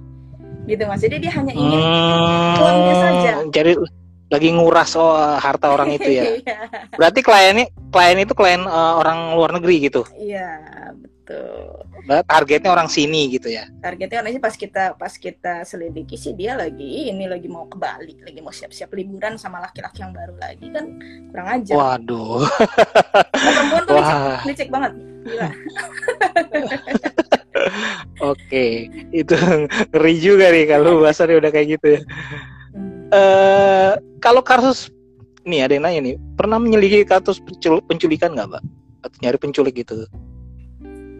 Gitu 0.65 0.83
mas. 0.89 1.01
Jadi 1.01 1.21
dia 1.21 1.31
hanya 1.37 1.53
ingin 1.53 1.79
hmm, 1.81 2.61
uangnya 2.61 2.95
saja. 2.97 3.31
Jadi 3.53 3.71
lagi 4.29 4.49
nguras 4.53 4.93
oh, 4.97 5.17
harta 5.37 5.73
orang 5.73 5.93
itu 5.93 6.09
ya. 6.09 6.23
Iya. 6.39 6.57
berarti 6.97 7.19
kliennya 7.25 7.65
klien 7.89 8.17
itu 8.21 8.33
klien 8.37 8.61
uh, 8.65 9.01
orang 9.01 9.33
luar 9.37 9.53
negeri 9.57 9.89
gitu? 9.89 10.05
Iya 10.17 10.61
gitu. 11.29 11.45
Targetnya 12.25 12.73
orang 12.73 12.89
sini 12.89 13.29
gitu 13.29 13.53
ya. 13.53 13.69
Targetnya 13.85 14.25
orang 14.25 14.33
sini 14.33 14.41
pas 14.41 14.55
kita 14.57 14.83
pas 14.97 15.13
kita 15.13 15.53
selidiki 15.61 16.17
sih 16.17 16.33
dia 16.33 16.57
lagi 16.57 17.09
ini 17.09 17.29
lagi 17.29 17.45
mau 17.45 17.69
ke 17.69 17.77
Bali, 17.77 18.17
lagi 18.25 18.39
mau 18.41 18.49
siap-siap 18.49 18.89
liburan 18.97 19.37
sama 19.37 19.61
laki-laki 19.61 20.01
yang 20.01 20.13
baru 20.13 20.33
lagi 20.41 20.67
kan 20.73 20.85
kurang 21.29 21.47
aja. 21.61 21.73
Waduh. 21.77 22.49
perempuan 23.29 23.83
tuh 23.85 23.95
licik, 23.95 24.17
licik 24.49 24.69
banget. 24.73 24.91
Gila. 25.19 25.49
Oke, 28.33 28.87
itu 29.11 29.35
ngeri 29.93 30.15
juga 30.17 30.49
nih 30.49 30.65
kalau 30.65 31.03
bahasanya 31.03 31.35
udah 31.43 31.51
kayak 31.53 31.67
gitu 31.77 31.87
ya. 31.99 32.01
Uh, 33.09 33.93
kalau 34.21 34.39
kasus 34.45 34.93
nih 35.43 35.65
ada 35.65 35.73
yang 35.75 35.83
nanya 35.85 35.99
nih, 36.13 36.15
pernah 36.37 36.61
menyelidiki 36.61 37.09
kasus 37.09 37.41
pencul 37.41 37.81
penculikan 37.83 38.37
nggak, 38.37 38.47
Mbak? 38.47 38.63
Atau 38.99 39.17
nyari 39.23 39.37
penculik 39.39 39.75
gitu? 39.81 40.07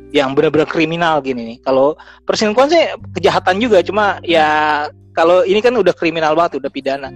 Yang 0.09 0.33
benar-benar 0.33 0.65
kriminal 0.65 1.21
gini 1.21 1.55
nih. 1.55 1.57
Kalau 1.61 1.93
perselingkuhan 2.25 2.69
sih 2.69 2.83
kejahatan 3.17 3.61
juga, 3.61 3.85
cuma 3.85 4.17
ya 4.25 4.87
kalau 5.13 5.45
ini 5.45 5.61
kan 5.61 5.75
udah 5.77 5.93
kriminal 5.93 6.33
banget, 6.33 6.61
udah 6.61 6.71
pidana. 6.71 7.09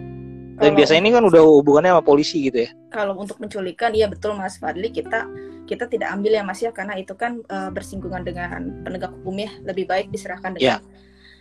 Dan 0.54 0.78
kalau, 0.78 0.78
biasanya 0.78 1.02
ini 1.02 1.12
kan 1.18 1.24
udah 1.26 1.42
hubungannya 1.42 1.92
sama 1.98 2.06
polisi 2.06 2.38
gitu 2.46 2.68
ya. 2.68 2.70
Kalau 2.94 3.18
untuk 3.18 3.42
menculikan, 3.42 3.90
iya 3.98 4.06
betul 4.06 4.38
Mas 4.38 4.62
Fadli, 4.62 4.94
kita 4.94 5.26
kita 5.66 5.90
tidak 5.90 6.14
ambil 6.14 6.38
ya 6.38 6.44
Mas 6.46 6.62
ya, 6.62 6.70
karena 6.70 6.94
itu 6.94 7.18
kan 7.18 7.42
uh, 7.50 7.74
bersinggungan 7.74 8.22
dengan 8.22 8.86
penegak 8.86 9.10
hukum 9.10 9.42
ya. 9.42 9.50
Lebih 9.66 9.90
baik 9.90 10.14
diserahkan 10.14 10.54
dengan 10.54 10.78
yeah. 10.78 10.82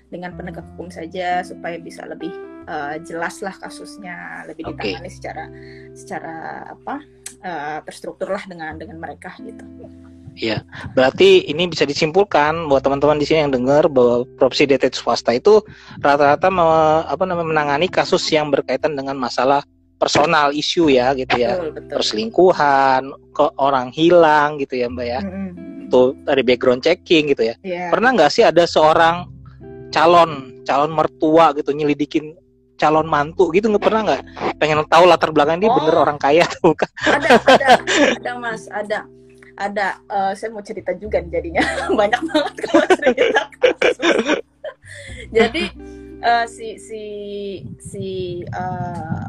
dengan 0.09 0.33
penegak 0.33 0.65
hukum 0.73 0.89
saja 0.89 1.45
supaya 1.45 1.77
bisa 1.77 2.09
lebih 2.09 2.33
uh, 2.65 2.97
jelas 3.05 3.45
lah 3.45 3.53
kasusnya, 3.53 4.49
lebih 4.49 4.73
ditangani 4.73 5.13
okay. 5.13 5.13
secara 5.13 5.45
secara 5.93 6.35
apa 6.73 7.05
uh, 7.45 7.79
terstruktur 7.85 8.33
lah 8.33 8.45
dengan 8.49 8.81
dengan 8.81 8.97
mereka 8.97 9.37
gitu. 9.45 9.65
Iya, 10.33 10.65
berarti 10.97 11.45
ini 11.45 11.69
bisa 11.69 11.85
disimpulkan 11.85 12.65
buat 12.73 12.81
teman-teman 12.81 13.21
di 13.21 13.29
sini 13.29 13.45
yang 13.45 13.53
dengar 13.53 13.85
bahwa 13.93 14.25
profesi 14.41 14.65
detektif 14.65 15.05
swasta 15.05 15.37
itu 15.37 15.61
rata-rata 16.01 16.49
me, 16.49 16.65
apa 17.05 17.21
namanya 17.29 17.53
menangani 17.53 17.87
kasus 17.93 18.25
yang 18.33 18.49
berkaitan 18.49 18.97
dengan 18.97 19.21
masalah 19.21 19.61
personal 20.01 20.51
isu 20.51 20.89
ya 20.89 21.13
gitu 21.13 21.37
ya, 21.37 21.61
betul, 21.61 21.71
betul. 21.77 21.95
perselingkuhan, 22.01 23.03
ke 23.37 23.45
orang 23.61 23.93
hilang 23.93 24.57
gitu 24.57 24.81
ya 24.81 24.87
mbak 24.89 25.07
ya, 25.07 25.21
mm-hmm. 25.21 25.93
tuh 25.93 26.17
dari 26.25 26.43
background 26.43 26.81
checking 26.81 27.29
gitu 27.29 27.53
ya. 27.53 27.55
Yeah. 27.61 27.93
Pernah 27.93 28.17
nggak 28.17 28.33
sih 28.33 28.43
ada 28.43 28.65
seorang 28.65 29.29
calon 29.93 30.65
calon 30.65 30.91
mertua 30.91 31.53
gitu 31.55 31.71
nyelidikin 31.77 32.35
calon 32.81 33.07
mantu 33.07 33.53
gitu 33.55 33.71
nggak 33.71 33.85
pernah 33.85 34.01
nggak 34.11 34.23
pengen 34.59 34.83
tahu 34.89 35.05
latar 35.07 35.31
belakang 35.31 35.63
dia 35.63 35.71
oh, 35.71 35.77
bener 35.79 35.95
orang 35.95 36.19
kaya 36.19 36.43
tuh 36.59 36.75
kan 36.75 36.91
ada 37.07 37.29
ada 37.47 37.67
ada 38.19 38.33
mas 38.41 38.67
ada 38.73 39.07
ada 39.69 40.03
uh, 40.11 40.33
saya 40.35 40.51
mau 40.51 40.65
cerita 40.65 40.91
juga 40.99 41.23
nih 41.23 41.31
jadinya. 41.31 41.63
Banyak 42.01 42.23
banget 42.27 42.55
kalau 42.67 42.87
cerita. 42.99 43.43
Jadi 45.37 45.65
uh, 46.21 46.47
si 46.51 46.77
si 46.77 47.05
si 47.79 48.09
uh, 48.51 49.27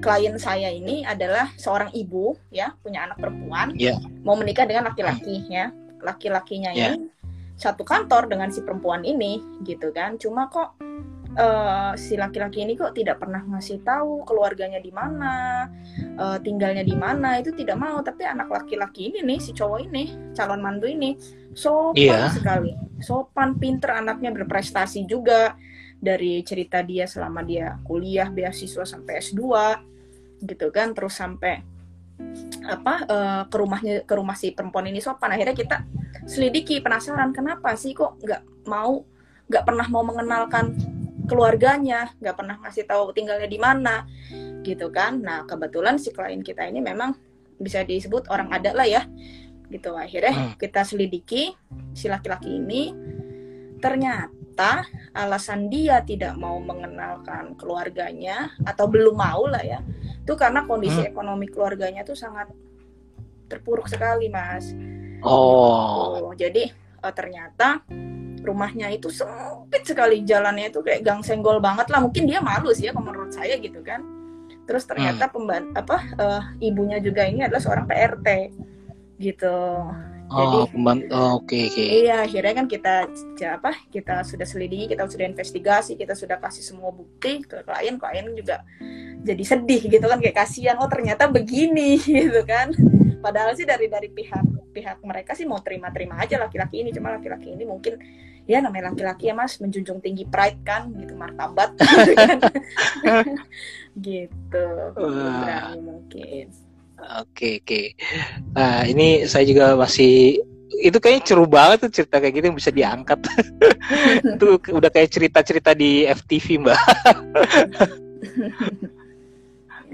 klien 0.00 0.36
saya 0.40 0.72
ini 0.72 1.06
adalah 1.06 1.52
seorang 1.54 1.92
ibu 1.94 2.34
ya 2.48 2.72
punya 2.80 3.06
anak 3.06 3.20
perempuan. 3.20 3.76
Yeah. 3.76 4.00
mau 4.24 4.34
menikah 4.34 4.64
dengan 4.64 4.88
laki-laki 4.90 5.44
ya. 5.46 5.70
Laki-lakinya 6.00 6.72
yeah. 6.72 6.96
ini 6.96 7.12
satu 7.60 7.84
kantor 7.84 8.32
dengan 8.32 8.48
si 8.48 8.64
perempuan 8.64 9.04
ini 9.04 9.44
gitu 9.68 9.92
kan. 9.92 10.16
Cuma 10.16 10.48
kok 10.48 10.80
uh, 11.38 11.92
si 11.94 12.18
laki-laki 12.18 12.64
ini 12.64 12.74
kok 12.74 12.96
tidak 12.96 13.22
pernah 13.22 13.42
ngasih 13.44 13.84
tahu 13.86 14.26
keluarganya 14.26 14.82
di 14.82 14.90
mana, 14.90 15.68
uh, 16.18 16.38
tinggalnya 16.40 16.82
di 16.82 16.96
mana 16.96 17.38
itu 17.38 17.54
tidak 17.54 17.78
mau. 17.78 18.00
Tapi 18.02 18.26
anak 18.26 18.50
laki-laki 18.50 19.14
ini 19.14 19.20
nih 19.22 19.38
si 19.38 19.50
cowok 19.54 19.80
ini 19.86 20.34
calon 20.34 20.62
mantu 20.64 20.90
ini 20.90 21.14
sopan 21.54 21.98
yeah. 21.98 22.30
sekali, 22.30 22.74
sopan, 23.02 23.58
pinter, 23.58 23.90
anaknya 23.94 24.30
berprestasi 24.30 25.06
juga 25.06 25.54
dari 26.00 26.40
cerita 26.46 26.80
dia 26.80 27.04
selama 27.04 27.44
dia 27.44 27.76
kuliah 27.84 28.30
beasiswa 28.32 28.86
sampai 28.86 29.20
S2 29.20 29.42
gitu 30.46 30.72
kan, 30.72 30.96
terus 30.96 31.18
sampai 31.18 31.60
apa 32.60 32.94
uh, 33.08 33.42
ke 33.48 33.56
rumahnya 33.56 33.94
ke 34.04 34.14
rumah 34.14 34.36
si 34.36 34.52
perempuan 34.52 34.84
ini 34.92 35.00
sopan 35.00 35.32
akhirnya 35.32 35.56
kita 35.56 35.76
selidiki 36.28 36.84
penasaran 36.84 37.32
kenapa 37.32 37.72
sih 37.74 37.96
kok 37.96 38.20
nggak 38.20 38.68
mau 38.68 39.00
nggak 39.48 39.64
pernah 39.64 39.86
mau 39.88 40.04
mengenalkan 40.04 40.76
keluarganya, 41.30 42.10
nggak 42.18 42.34
pernah 42.34 42.58
ngasih 42.58 42.90
tahu 42.90 43.14
tinggalnya 43.14 43.46
di 43.46 43.62
mana, 43.62 44.02
gitu 44.66 44.90
kan. 44.90 45.22
Nah 45.22 45.46
kebetulan 45.46 46.02
si 46.02 46.10
klien 46.10 46.42
kita 46.42 46.66
ini 46.66 46.82
memang 46.82 47.14
bisa 47.62 47.86
disebut 47.86 48.26
orang 48.26 48.50
ada 48.50 48.74
lah 48.74 48.90
ya, 48.90 49.06
gitu. 49.70 49.94
Akhirnya 49.94 50.34
hmm. 50.34 50.58
kita 50.58 50.82
selidiki 50.82 51.54
si 51.94 52.10
laki-laki 52.10 52.58
ini, 52.58 52.90
ternyata 53.78 54.82
alasan 55.14 55.70
dia 55.70 56.02
tidak 56.02 56.34
mau 56.34 56.58
mengenalkan 56.58 57.54
keluarganya 57.54 58.50
atau 58.66 58.90
belum 58.90 59.14
mau 59.14 59.46
lah 59.46 59.62
ya, 59.62 59.78
itu 60.26 60.34
karena 60.34 60.66
kondisi 60.66 61.06
hmm. 61.06 61.14
ekonomi 61.14 61.46
keluarganya 61.46 62.02
tuh 62.02 62.18
sangat 62.18 62.50
terpuruk 63.46 63.86
sekali, 63.86 64.26
mas. 64.26 64.74
Oh. 65.20 66.16
Gitu. 66.16 66.48
Jadi 66.48 66.64
uh, 67.02 67.12
ternyata 67.12 67.84
rumahnya 68.40 68.88
itu 68.92 69.12
sempit 69.12 69.84
sekali 69.84 70.24
jalannya 70.24 70.72
itu 70.72 70.80
kayak 70.80 71.04
gang 71.04 71.20
senggol 71.20 71.60
banget 71.60 71.88
lah 71.92 72.00
mungkin 72.00 72.24
dia 72.24 72.40
malu 72.40 72.72
sih 72.72 72.88
ya 72.88 72.92
menurut 72.96 73.32
saya 73.32 73.56
gitu 73.60 73.80
kan 73.84 74.00
terus 74.64 74.86
ternyata 74.86 75.26
hmm. 75.26 75.32
pemban 75.34 75.64
apa 75.74 75.96
uh, 76.16 76.42
ibunya 76.62 77.02
juga 77.02 77.26
ini 77.26 77.42
adalah 77.42 77.62
seorang 77.62 77.86
PRT 77.90 78.28
gitu 79.18 79.56
jadi 80.30 80.56
oh, 80.62 80.66
oh, 80.70 81.30
oke 81.42 81.42
okay, 81.42 81.66
oke 81.66 81.74
okay. 81.74 81.86
iya 82.06 82.22
akhirnya 82.22 82.54
kan 82.62 82.66
kita 82.70 83.10
apa 83.50 83.72
kita 83.90 84.22
sudah 84.22 84.46
selidiki 84.46 84.94
kita 84.94 85.10
sudah 85.10 85.26
investigasi 85.26 85.98
kita 85.98 86.14
sudah 86.14 86.38
kasih 86.38 86.62
semua 86.62 86.94
bukti 86.94 87.42
ke 87.42 87.66
klien 87.66 87.98
klien 87.98 88.26
juga 88.30 88.62
jadi 89.20 89.42
sedih 89.42 89.90
gitu 89.90 90.06
kan 90.06 90.22
kayak 90.22 90.38
kasihan 90.38 90.78
oh 90.78 90.86
ternyata 90.86 91.26
begini 91.26 91.98
gitu 92.22 92.46
kan 92.46 92.70
padahal 93.18 93.58
sih 93.58 93.66
dari 93.66 93.90
dari 93.90 94.06
pihak 94.06 94.70
pihak 94.70 95.02
mereka 95.02 95.34
sih 95.34 95.44
mau 95.44 95.58
terima-terima 95.58 96.22
aja 96.22 96.38
laki-laki 96.38 96.86
ini 96.86 96.94
cuma 96.94 97.10
laki-laki 97.18 97.52
ini 97.52 97.66
mungkin 97.66 97.98
ya 98.48 98.58
namanya 98.64 98.92
laki-laki 98.92 99.30
ya 99.30 99.34
mas 99.36 99.58
menjunjung 99.58 100.00
tinggi 100.00 100.24
pride 100.26 100.60
kan 100.64 100.90
gitu 100.96 101.14
martabat 101.14 101.74
gitu 101.80 102.12
kan. 102.16 102.38
gitu 104.00 104.64
mungkin 105.80 106.50
Oke 107.00 107.64
oke. 107.64 107.82
Nah 108.52 108.84
ini 108.84 109.24
saya 109.24 109.48
juga 109.48 109.72
masih 109.76 110.40
itu 110.80 110.96
kayaknya 111.02 111.26
seru 111.26 111.44
banget 111.48 111.88
tuh 111.88 111.92
cerita 111.92 112.22
kayak 112.22 112.34
gitu 112.36 112.46
yang 112.52 112.58
bisa 112.58 112.70
diangkat. 112.70 113.18
itu 114.36 114.46
udah 114.70 114.90
kayak 114.92 115.10
cerita-cerita 115.10 115.72
di 115.72 116.04
FTV 116.06 116.46
mbak. 116.60 116.80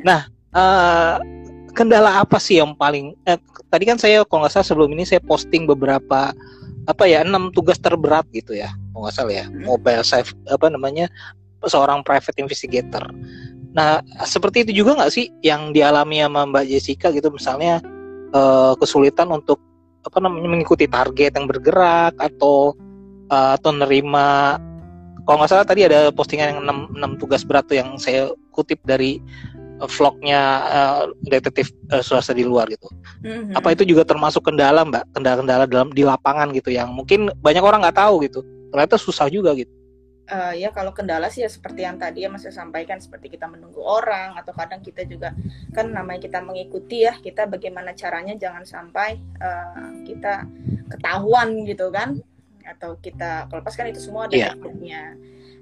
nah 0.07 0.27
eh, 0.53 1.15
kendala 1.73 2.27
apa 2.27 2.43
sih 2.43 2.59
yang 2.59 2.75
paling? 2.75 3.15
Eh, 3.25 3.39
tadi 3.71 3.85
kan 3.87 3.97
saya 3.97 4.27
kalau 4.27 4.45
nggak 4.45 4.53
salah 4.53 4.67
sebelum 4.67 4.91
ini 4.93 5.07
saya 5.07 5.23
posting 5.23 5.65
beberapa 5.65 6.35
apa 6.87 7.05
ya 7.11 7.27
enam 7.27 7.51
tugas 7.51 7.79
terberat 7.83 8.27
gitu 8.31 8.55
ya 8.55 8.71
kalau 8.97 9.05
nggak 9.05 9.15
salah 9.15 9.35
ya. 9.43 9.45
Mobile 9.53 10.05
safe 10.07 10.33
apa 10.49 10.73
namanya 10.73 11.13
seorang 11.67 12.01
private 12.01 12.41
investigator. 12.41 13.05
Nah, 13.77 14.01
seperti 14.25 14.65
itu 14.65 14.81
juga 14.81 14.97
nggak 14.97 15.13
sih 15.13 15.29
yang 15.45 15.77
dialami 15.77 16.25
sama 16.25 16.49
Mbak 16.49 16.65
Jessica 16.65 17.13
gitu, 17.13 17.29
misalnya 17.29 17.85
eh, 18.33 18.73
kesulitan 18.81 19.29
untuk 19.29 19.61
apa 20.01 20.17
namanya 20.23 20.49
mengikuti 20.49 20.89
target 20.89 21.37
yang 21.37 21.45
bergerak 21.45 22.17
atau 22.17 22.73
eh, 23.29 23.51
atau 23.61 23.71
nerima 23.77 24.57
kalau 25.27 25.43
nggak 25.43 25.51
salah 25.51 25.67
tadi 25.67 25.83
ada 25.83 26.15
postingan 26.15 26.57
yang 26.57 26.89
6, 26.95 27.19
6 27.19 27.21
tugas 27.21 27.43
berat 27.43 27.67
tuh 27.67 27.77
yang 27.83 27.99
saya 27.99 28.31
kutip 28.55 28.79
dari 28.87 29.19
vlognya 29.85 30.41
eh, 30.65 31.03
detektif 31.29 31.69
eh, 31.93 32.01
swasta 32.01 32.33
di 32.33 32.45
luar 32.49 32.65
gitu. 32.73 32.89
Mhm. 33.21 33.53
Apa 33.53 33.77
itu 33.77 33.85
juga 33.85 34.09
termasuk 34.09 34.49
kendala 34.49 34.83
Mbak, 34.89 35.13
kendala-kendala 35.13 35.65
dalam 35.69 35.93
di 35.93 36.01
lapangan 36.01 36.49
gitu 36.57 36.73
yang 36.73 36.89
mungkin 36.97 37.29
banyak 37.45 37.61
orang 37.61 37.85
nggak 37.85 37.99
tahu 38.01 38.25
gitu. 38.25 38.41
Ternyata 38.73 38.97
susah 38.97 39.29
juga 39.29 39.53
gitu. 39.53 39.69
Eh, 40.27 40.67
ya 40.67 40.75
kalau 40.75 40.91
kendala 40.91 41.31
sih 41.31 41.47
ya 41.47 41.51
seperti 41.53 41.87
yang 41.87 42.03
tadi 42.03 42.27
ya 42.27 42.29
Mas 42.33 42.43
saya 42.43 42.51
sampaikan 42.51 42.99
seperti 42.99 43.31
kita 43.39 43.47
menunggu 43.47 43.79
orang 43.79 44.35
atau 44.35 44.51
kadang 44.59 44.83
kita 44.83 45.07
juga 45.07 45.31
kan 45.71 45.87
namanya 45.87 46.19
kita 46.27 46.43
mengikuti 46.43 47.07
ya 47.07 47.15
kita 47.15 47.47
bagaimana 47.47 47.95
caranya 47.95 48.35
jangan 48.35 48.67
sampai 48.67 49.23
eh, 49.23 49.89
kita 50.03 50.51
ketahuan 50.91 51.63
gitu 51.63 51.95
kan 51.95 52.19
atau 52.67 52.99
kita 52.99 53.47
kalau 53.47 53.63
pas 53.63 53.71
kan 53.79 53.87
itu 53.87 54.03
semua 54.03 54.27
ada 54.27 54.35
Iya. 54.35 54.51
tekniknya 54.59 55.03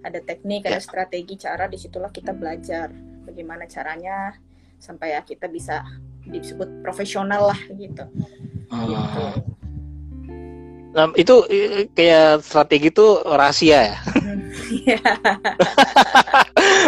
ada 0.00 0.18
teknik 0.24 0.62
ada 0.64 0.80
Iya. 0.80 0.88
strategi 0.88 1.34
cara 1.36 1.68
di 1.68 1.76
situlah 1.76 2.08
kita 2.08 2.32
belajar 2.32 2.88
bagaimana 3.24 3.64
caranya 3.66 4.36
sampai 4.78 5.16
ya 5.16 5.20
kita 5.24 5.48
bisa 5.48 5.80
disebut 6.28 6.84
profesional 6.84 7.52
lah 7.52 7.60
gitu. 7.72 8.04
gitu. 8.68 9.24
Nah, 10.94 11.10
itu 11.18 11.34
kayak 11.98 12.46
strategi 12.46 12.88
itu 12.92 13.06
rahasia 13.24 13.96
ya. 13.96 13.98
Iya. 14.64 14.96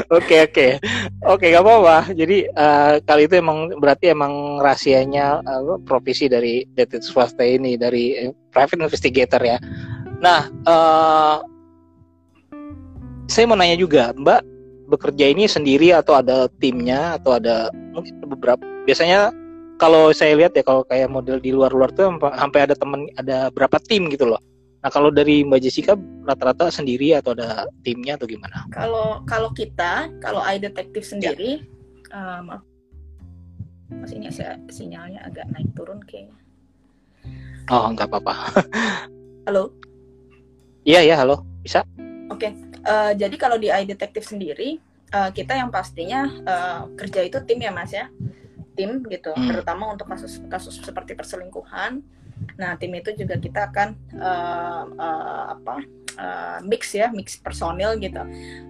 Oke 0.08 0.48
oke 0.48 0.66
oke 1.28 1.46
gak 1.50 1.60
apa-apa. 1.60 2.14
Jadi 2.14 2.48
eh, 2.48 2.92
kali 3.04 3.28
itu 3.28 3.34
emang 3.36 3.74
berarti 3.76 4.14
emang 4.14 4.62
rahasianya 4.62 5.44
eh, 5.44 5.78
profesi 5.84 6.30
dari 6.30 6.64
detektif 6.72 7.12
swasta 7.12 7.44
ini 7.44 7.76
dari 7.76 8.16
eh, 8.16 8.32
private 8.54 8.80
investigator 8.80 9.42
ya. 9.44 9.58
Nah, 10.22 10.48
eh, 10.48 11.36
saya 13.28 13.44
mau 13.44 13.58
nanya 13.58 13.76
juga, 13.76 14.14
Mbak 14.16 14.55
bekerja 14.86 15.26
ini 15.30 15.50
sendiri 15.50 15.90
atau 15.92 16.18
ada 16.18 16.46
timnya 16.62 17.18
atau 17.18 17.36
ada 17.36 17.68
mungkin 17.92 18.22
beberapa. 18.26 18.62
Biasanya 18.86 19.34
kalau 19.76 20.14
saya 20.14 20.38
lihat 20.38 20.56
ya 20.56 20.64
kalau 20.64 20.86
kayak 20.86 21.10
model 21.12 21.36
di 21.42 21.52
luar-luar 21.52 21.92
tuh 21.92 22.08
sampai- 22.16 22.64
ada 22.64 22.74
temen 22.78 23.10
ada 23.18 23.50
berapa 23.52 23.76
tim 23.84 24.08
gitu 24.08 24.24
loh. 24.30 24.40
Nah 24.80 24.90
kalau 24.94 25.10
dari 25.10 25.42
Mbak 25.42 25.60
Jessica 25.66 25.98
rata-rata 26.24 26.70
sendiri 26.70 27.12
atau 27.18 27.34
ada 27.34 27.66
timnya 27.82 28.14
atau 28.14 28.30
gimana? 28.30 28.64
Kalau 28.70 29.20
kalau 29.26 29.50
kita, 29.52 30.08
kalau 30.22 30.40
iDetective 30.46 31.02
sendiri, 31.04 31.66
eh, 32.14 32.40
maaf, 32.46 32.62
mas 33.90 34.14
ini 34.14 34.30
saya 34.30 34.54
sinyalnya 34.70 35.26
agak 35.26 35.50
naik 35.50 35.68
turun 35.74 35.98
kayaknya. 36.06 36.38
Oh 37.66 37.90
nggak 37.90 38.06
apa-apa. 38.06 38.34
Halo, 39.46 39.70
Iya 40.86 41.02
ya 41.02 41.14
halo 41.18 41.42
bisa. 41.66 41.82
Eh, 42.86 43.12
jadi 43.18 43.34
kalau 43.34 43.58
di 43.58 43.66
iDetective 43.66 44.22
sendiri, 44.22 44.78
eh, 45.10 45.30
kita 45.34 45.58
yang 45.58 45.74
pastinya 45.74 46.22
eh, 46.46 46.82
kerja 46.94 47.20
itu 47.26 47.38
tim 47.42 47.58
ya 47.58 47.74
mas 47.74 47.90
ya, 47.90 48.06
tim 48.78 49.02
gitu, 49.10 49.34
Hmm. 49.34 49.50
terutama 49.50 49.90
untuk 49.90 50.06
kasus-kasus 50.06 50.78
seperti 50.86 51.18
perselingkuhan. 51.18 51.98
Nah 52.60 52.76
tim 52.78 52.92
itu 52.94 53.10
juga 53.18 53.34
kita 53.42 53.74
akan 53.74 53.88
eh, 54.14 54.82
eh, 55.02 55.44
apa 55.58 55.76
eh, 56.16 56.58
mix 56.62 56.94
ya, 56.94 57.10
mix 57.10 57.36
personil 57.42 57.98
gitu, 57.98 58.22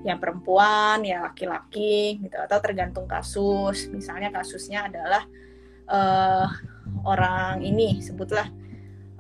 yang 0.08 0.16
perempuan, 0.16 1.04
yang 1.04 1.20
laki-laki 1.28 2.18
gitu, 2.24 2.38
atau 2.40 2.58
tergantung 2.64 3.04
kasus. 3.04 3.86
Misalnya 3.92 4.32
kasusnya 4.32 4.88
adalah 4.88 5.28
eh, 5.92 6.46
orang 7.04 7.60
ini 7.60 8.00
sebutlah 8.00 8.48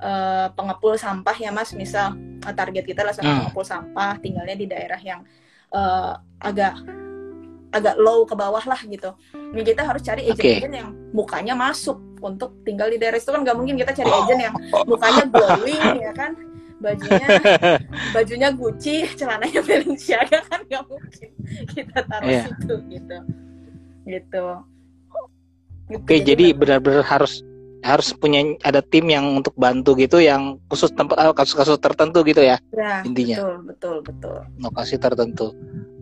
eh, 0.00 0.48
pengepul 0.56 0.96
sampah 0.96 1.36
ya 1.36 1.52
mas, 1.52 1.76
misal 1.76 2.16
target 2.52 2.84
kita 2.84 3.02
adalah 3.02 3.14
seorang 3.14 3.32
Hmm. 3.32 3.40
pengepul 3.48 3.64
sampah, 3.64 4.14
tinggalnya 4.20 4.56
di 4.56 4.66
daerah 4.68 5.00
yang 5.00 5.20
eh, 5.66 6.12
agak 6.38 6.74
agak 7.74 7.94
low 7.98 8.22
ke 8.24 8.32
bawah 8.32 8.62
lah 8.62 8.80
gitu. 8.86 9.10
Ini 9.34 9.62
kita 9.66 9.82
harus 9.84 10.00
cari 10.00 10.24
agent-agent 10.30 10.74
yang 10.74 10.90
mukanya 11.12 11.52
masuk 11.58 11.98
untuk 12.22 12.62
tinggal 12.64 12.88
di 12.88 12.96
daerah 12.96 13.18
itu 13.20 13.28
kan 13.28 13.42
nggak 13.44 13.56
mungkin 13.58 13.76
kita 13.76 13.92
cari 13.92 14.08
agent 14.08 14.40
yang 14.40 14.54
mukanya 14.88 15.24
glowing 15.28 15.84
ya 16.06 16.12
kan, 16.16 16.32
bajunya 16.80 17.28
bajunya 18.14 18.48
Gucci, 18.54 18.96
celananya 19.18 19.60
Balenciaga 19.60 20.40
kan 20.48 20.60
nggak 20.64 20.84
mungkin 20.88 21.30
kita 21.74 21.98
taruh 22.08 22.30
Iya. 22.30 22.42
situ 22.48 22.74
gitu, 22.88 23.18
gitu. 24.06 24.46
Gitu, 25.86 26.02
Oke 26.02 26.16
jadi 26.18 26.50
benar-benar 26.56 27.04
harus 27.04 27.42
harus 27.84 28.12
punya 28.16 28.56
ada 28.64 28.80
tim 28.80 29.06
yang 29.08 29.24
untuk 29.42 29.52
bantu 29.56 29.94
gitu 29.98 30.20
yang 30.22 30.56
khusus 30.72 30.90
tempat 30.96 31.16
eh, 31.20 31.34
kasus-kasus 31.36 31.76
tertentu 31.78 32.24
gitu 32.24 32.40
ya 32.40 32.56
ya, 32.72 33.04
intinya 33.04 33.36
betul 33.36 33.54
betul 33.62 33.96
betul. 34.02 34.36
lokasi 34.62 34.96
tertentu. 34.96 35.52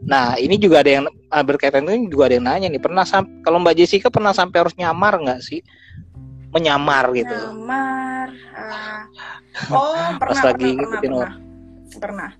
Nah 0.05 0.37
ini 0.37 0.61
juga 0.61 0.85
ada 0.85 1.01
yang 1.01 1.05
ah, 1.33 1.41
berkaitan 1.41 1.89
ini 1.89 2.13
juga 2.13 2.29
ada 2.29 2.35
yang 2.37 2.47
nanya 2.47 2.69
nih 2.69 2.83
pernah 2.83 3.05
kalau 3.43 3.59
Mbak 3.61 3.75
Jessica 3.81 4.09
pernah 4.13 4.37
sampai 4.37 4.65
harus 4.65 4.75
nyamar 4.77 5.17
nggak 5.17 5.41
sih 5.41 5.61
menyamar 6.55 7.11
gitu? 7.13 7.35
Nyamar. 7.35 8.29
ah. 8.55 9.03
Oh, 9.71 9.95
pernah, 10.19 10.51
lagi 10.51 10.67
pernah, 10.67 10.75
pernah, 10.75 10.75
ngikutin 10.75 11.13
pernah. 11.15 11.33
Pernah. 12.03 12.31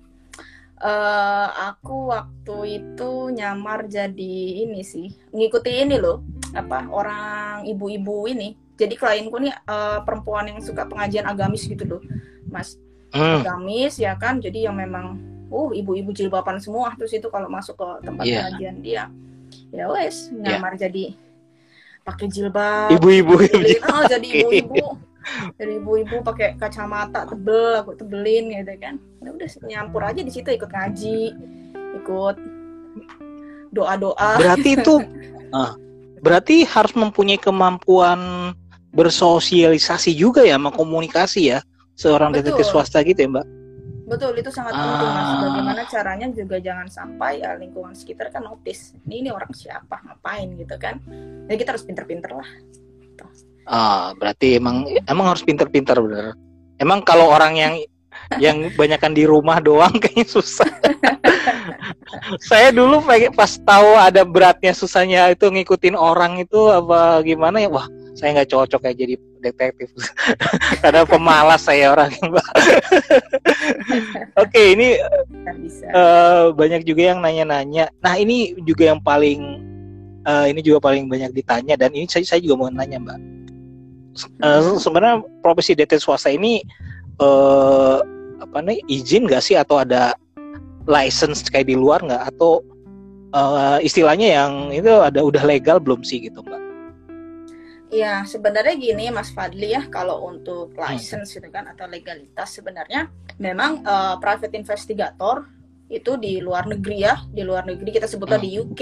Eh, 0.75 1.47
aku 1.71 2.11
waktu 2.11 2.57
itu 2.83 3.31
nyamar 3.31 3.87
jadi 3.87 4.35
ini 4.67 4.83
sih, 4.83 5.07
ngikuti 5.31 5.87
ini 5.87 5.95
loh, 5.95 6.19
apa 6.51 6.91
orang 6.91 7.63
ibu-ibu 7.63 8.27
ini. 8.27 8.53
Jadi 8.75 8.93
klienku 8.99 9.39
nih 9.39 9.53
eh, 9.55 9.99
perempuan 10.03 10.51
yang 10.51 10.59
suka 10.59 10.83
pengajian 10.87 11.25
agamis 11.27 11.63
gitu 11.67 11.83
loh, 11.87 12.01
Mas. 12.51 12.75
Hmm, 13.15 13.39
Agamis 13.39 13.95
ya 13.95 14.11
kan, 14.19 14.43
jadi 14.43 14.67
yang 14.67 14.75
memang, 14.75 15.15
uh 15.47 15.71
ibu-ibu 15.71 16.11
jilbaban 16.11 16.59
semua. 16.59 16.91
Terus 16.99 17.15
itu 17.15 17.31
kalau 17.31 17.47
masuk 17.47 17.79
ke 17.79 17.87
tempat 18.03 18.23
Iya. 18.27 18.35
pengajian 18.43 18.75
dia, 18.83 19.03
ya 19.71 19.87
wes 19.87 20.27
nyamar 20.35 20.75
jadi 20.75 21.15
pakai 22.05 22.27
jilbab, 22.29 22.93
ibu-ibu 22.93 23.33
oh 23.33 24.03
jadi 24.05 24.27
Oke. 24.29 24.41
ibu-ibu 24.45 24.85
jadi 25.57 25.73
ibu-ibu 25.81 26.21
pakai 26.21 26.53
kacamata 26.53 27.25
tebel 27.25 27.81
aku 27.81 27.97
tebelin 27.97 28.53
gitu 28.53 28.73
kan 28.77 28.95
ya 29.25 29.29
udah 29.33 29.49
nyampur 29.65 30.01
aja 30.05 30.21
di 30.21 30.29
situ 30.29 30.53
ikut 30.53 30.69
ngaji 30.69 31.33
ikut 32.03 32.35
doa-doa 33.73 34.37
berarti 34.37 34.69
itu 34.77 34.95
ah, 35.57 35.73
berarti 36.21 36.61
harus 36.69 36.93
mempunyai 36.93 37.41
kemampuan 37.41 38.53
bersosialisasi 38.95 40.15
juga 40.15 40.41
ya, 40.47 40.55
mengkomunikasi 40.55 41.51
ya 41.53 41.59
seorang 41.95 42.31
Betul. 42.31 42.55
detektif 42.55 42.65
swasta 42.71 43.03
gitu 43.03 43.19
ya 43.27 43.29
Mbak? 43.31 43.47
betul 44.05 44.37
itu 44.37 44.53
sangat 44.53 44.77
penting 44.77 45.09
mas 45.17 45.25
Ah. 45.25 45.41
bagaimana 45.49 45.81
caranya 45.89 46.27
juga 46.29 46.61
jangan 46.61 46.85
sampai 46.85 47.41
ya 47.41 47.57
lingkungan 47.57 47.97
sekitar 47.97 48.29
kan 48.29 48.45
notice 48.45 48.93
ini, 49.09 49.25
ini 49.25 49.29
orang 49.33 49.49
siapa 49.49 49.97
ngapain 50.05 50.53
gitu 50.61 50.77
kan 50.77 51.01
jadi 51.49 51.57
kita 51.57 51.69
harus 51.73 51.85
pinter-pinter 51.89 52.31
lah 52.37 52.49
Ah, 53.65 54.13
berarti 54.21 54.61
emang 54.61 54.85
emang 55.09 55.33
harus 55.33 55.41
pinter-pinter 55.41 55.97
bener. 55.97 56.37
Emang 56.77 57.01
kalau 57.01 57.33
orang 57.33 57.57
yang 57.57 57.73
yang 58.37 58.69
banyakkan 58.77 59.09
di 59.17 59.25
rumah 59.25 59.57
doang 59.57 59.89
kayaknya 60.05 60.29
susah. 60.29 60.69
Saya 62.49 62.69
dulu 62.69 63.01
pas 63.33 63.57
tahu 63.57 63.89
ada 63.97 64.21
beratnya 64.21 64.69
susahnya 64.69 65.33
itu 65.33 65.49
ngikutin 65.49 65.97
orang 65.97 66.45
itu 66.45 66.61
apa 66.69 67.25
gimana 67.25 67.57
ya 67.57 67.69
wah 67.73 67.89
saya 68.15 68.31
nggak 68.31 68.49
cocok 68.55 68.79
kayak 68.79 68.97
jadi 68.97 69.15
detektif 69.43 69.91
karena 70.81 71.03
pemalas 71.03 71.67
saya 71.67 71.91
orang 71.91 72.15
mbak. 72.23 72.47
Oke 74.43 74.71
ini 74.71 74.95
kan 75.43 75.55
bisa 75.59 75.85
eh, 75.91 76.43
banyak 76.55 76.87
juga 76.87 77.11
yang 77.11 77.19
nanya-nanya. 77.19 77.91
Nah 77.99 78.15
ini 78.15 78.55
juga 78.63 78.95
yang 78.95 79.03
paling 79.03 79.59
eh, 80.23 80.45
ini 80.47 80.63
juga 80.63 80.79
paling 80.79 81.11
banyak 81.11 81.35
ditanya 81.35 81.75
dan 81.75 81.91
ini 81.91 82.07
saya, 82.07 82.23
saya 82.23 82.39
juga 82.39 82.55
mau 82.55 82.71
nanya 82.71 83.03
mbak. 83.03 83.19
uh, 84.39 84.79
sebenarnya 84.79 85.27
profesi 85.43 85.75
detektif 85.75 86.07
swasta 86.07 86.31
ini 86.31 86.63
uh, 87.19 87.99
apa 88.39 88.63
nih 88.63 88.79
izin 88.87 89.27
nggak 89.27 89.43
sih 89.43 89.59
atau 89.59 89.83
ada 89.83 90.15
license 90.87 91.43
kayak 91.51 91.67
di 91.67 91.75
luar 91.75 91.99
nggak 91.99 92.31
atau 92.31 92.63
uh, 93.35 93.75
istilahnya 93.83 94.39
yang 94.39 94.51
itu 94.71 94.87
ada 94.87 95.19
udah 95.19 95.43
legal 95.43 95.83
belum 95.83 95.99
sih 96.07 96.23
gitu 96.23 96.39
mbak? 96.47 96.64
Ya 97.93 98.25
sebenarnya 98.25 98.75
gini 98.75 99.13
Mas 99.13 99.29
Fadli 99.29 99.71
ya 99.71 99.85
kalau 99.87 100.25
untuk 100.25 100.73
hmm. 100.73 100.81
license 100.81 101.29
hmm. 101.31 101.35
gitu 101.37 101.47
kan 101.53 101.69
atau 101.69 101.85
legalitas 101.85 102.49
sebenarnya 102.49 103.07
memang 103.37 103.85
uh, 103.85 104.17
private 104.17 104.57
investigator 104.57 105.45
itu 105.85 106.17
di 106.17 106.41
luar 106.41 106.65
negeri 106.65 107.05
ya 107.05 107.21
di 107.29 107.45
luar 107.45 107.61
negeri 107.61 107.93
kita 107.93 108.09
sebutnya 108.09 108.41
hmm. 108.41 108.45
di 108.45 108.51
UK 108.57 108.81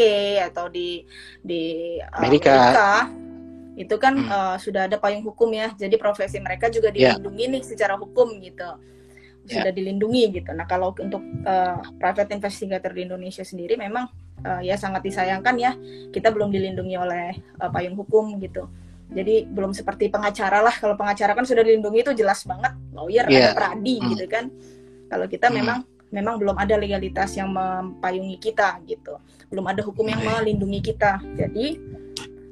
atau 0.52 0.72
di 0.72 1.04
di 1.44 1.64
uh, 2.00 2.16
Amerika. 2.24 2.52
Amerika 2.56 2.90
itu 3.74 3.96
kan 3.98 4.14
hmm. 4.14 4.30
uh, 4.30 4.56
sudah 4.62 4.86
ada 4.86 5.02
payung 5.02 5.26
hukum 5.26 5.50
ya 5.52 5.74
jadi 5.74 5.98
profesi 5.98 6.38
mereka 6.38 6.70
juga 6.70 6.94
ya. 6.94 7.18
dilindungi 7.18 7.44
yeah. 7.44 7.54
nih 7.58 7.64
secara 7.66 7.98
hukum 7.98 8.38
gitu 8.38 8.70
ya. 9.50 9.60
sudah 9.60 9.72
yeah. 9.74 9.78
dilindungi 9.78 10.24
gitu 10.42 10.54
nah 10.54 10.70
kalau 10.70 10.94
untuk 10.96 11.26
uh, 11.44 11.82
private 11.98 12.38
investigator 12.38 12.94
di 12.94 13.10
Indonesia 13.10 13.42
sendiri 13.42 13.74
memang 13.76 14.08
uh, 14.46 14.62
ya 14.62 14.78
sangat 14.78 15.02
disayangkan 15.02 15.56
ya 15.58 15.72
kita 16.14 16.30
belum 16.30 16.54
dilindungi 16.54 16.96
oleh 16.96 17.34
uh, 17.58 17.70
payung 17.74 17.98
hukum 17.98 18.38
gitu 18.38 18.70
jadi 19.14 19.46
belum 19.46 19.72
seperti 19.78 20.10
pengacara 20.10 20.60
lah. 20.66 20.74
Kalau 20.74 20.98
pengacara 20.98 21.38
kan 21.38 21.46
sudah 21.46 21.62
dilindungi 21.62 22.02
itu 22.02 22.14
jelas 22.18 22.42
banget. 22.50 22.74
Lawyer 22.92 23.26
yeah. 23.30 23.50
ada 23.50 23.50
pradi 23.54 24.02
hmm. 24.02 24.08
gitu 24.18 24.26
kan. 24.26 24.50
Kalau 25.08 25.26
kita 25.30 25.48
hmm. 25.48 25.56
memang 25.62 25.80
memang 26.14 26.36
belum 26.42 26.58
ada 26.58 26.78
legalitas 26.78 27.38
yang 27.38 27.54
mempayungi 27.54 28.38
kita 28.42 28.82
gitu. 28.90 29.18
Belum 29.54 29.66
ada 29.70 29.86
hukum 29.86 30.06
yang 30.10 30.22
melindungi 30.22 30.82
kita. 30.94 31.22
Jadi 31.38 31.78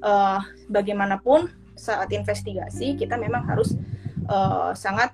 uh, 0.05 0.41
bagaimanapun 0.69 1.49
saat 1.73 2.13
investigasi 2.13 2.93
kita 2.93 3.17
memang 3.17 3.41
harus 3.49 3.73
uh, 4.29 4.73
sangat 4.77 5.13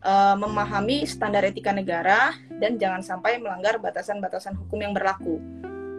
uh, 0.00 0.32
memahami 0.36 1.04
standar 1.04 1.44
etika 1.44 1.76
negara 1.76 2.32
dan 2.56 2.80
jangan 2.80 3.04
sampai 3.04 3.36
melanggar 3.36 3.76
batasan-batasan 3.76 4.56
hukum 4.56 4.80
yang 4.80 4.96
berlaku 4.96 5.36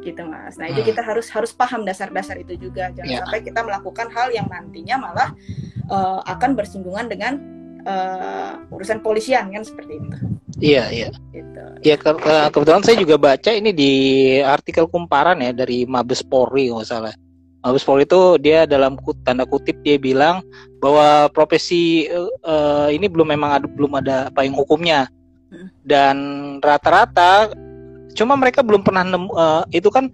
gitu 0.07 0.23
mas. 0.23 0.55
Nah 0.55 0.71
itu 0.71 0.79
hmm. 0.79 0.89
kita 0.95 1.01
harus 1.03 1.27
harus 1.27 1.51
paham 1.51 1.83
dasar-dasar 1.83 2.39
itu 2.39 2.55
juga 2.55 2.87
jangan 2.95 3.11
yeah. 3.11 3.19
sampai 3.27 3.39
kita 3.43 3.59
melakukan 3.59 4.07
hal 4.15 4.31
yang 4.31 4.47
nantinya 4.47 4.95
malah 4.95 5.29
uh, 5.91 6.23
akan 6.23 6.55
bersinggungan 6.55 7.11
dengan 7.11 7.33
uh, 7.83 8.71
urusan 8.71 9.03
polisian 9.03 9.51
kan 9.51 9.67
seperti 9.67 9.99
itu. 9.99 10.17
Iya 10.57 10.83
iya. 10.89 11.09
Gitu. 11.35 11.63
Ya 11.83 11.95
ke 11.99 12.09
ke 12.17 12.35
kebetulan 12.55 12.83
saya 12.87 12.97
juga 12.97 13.15
baca 13.19 13.51
ini 13.51 13.75
di 13.75 13.91
artikel 14.41 14.87
kumparan 14.87 15.43
ya 15.43 15.51
dari 15.51 15.83
Mabes 15.83 16.23
Polri 16.23 16.71
nggak 16.71 16.87
salah. 16.87 17.13
Mabes 17.61 17.83
Polri 17.83 18.07
itu 18.07 18.39
dia 18.39 18.63
dalam 18.63 18.95
tanda 19.27 19.43
kutip 19.43 19.75
dia 19.83 19.99
bilang 19.99 20.39
bahwa 20.79 21.27
profesi 21.35 22.07
uh, 22.45 22.87
ini 22.89 23.05
belum 23.11 23.35
memang 23.35 23.51
ada 23.61 23.67
belum 23.67 23.91
ada 23.99 24.17
payung 24.31 24.55
hukumnya 24.55 25.09
hmm. 25.51 25.67
dan 25.83 26.15
rata-rata 26.63 27.51
cuma 28.18 28.34
mereka 28.34 28.65
belum 28.65 28.82
pernah 28.82 29.05
nemu 29.05 29.30
uh, 29.30 29.63
itu 29.70 29.93
kan 29.93 30.09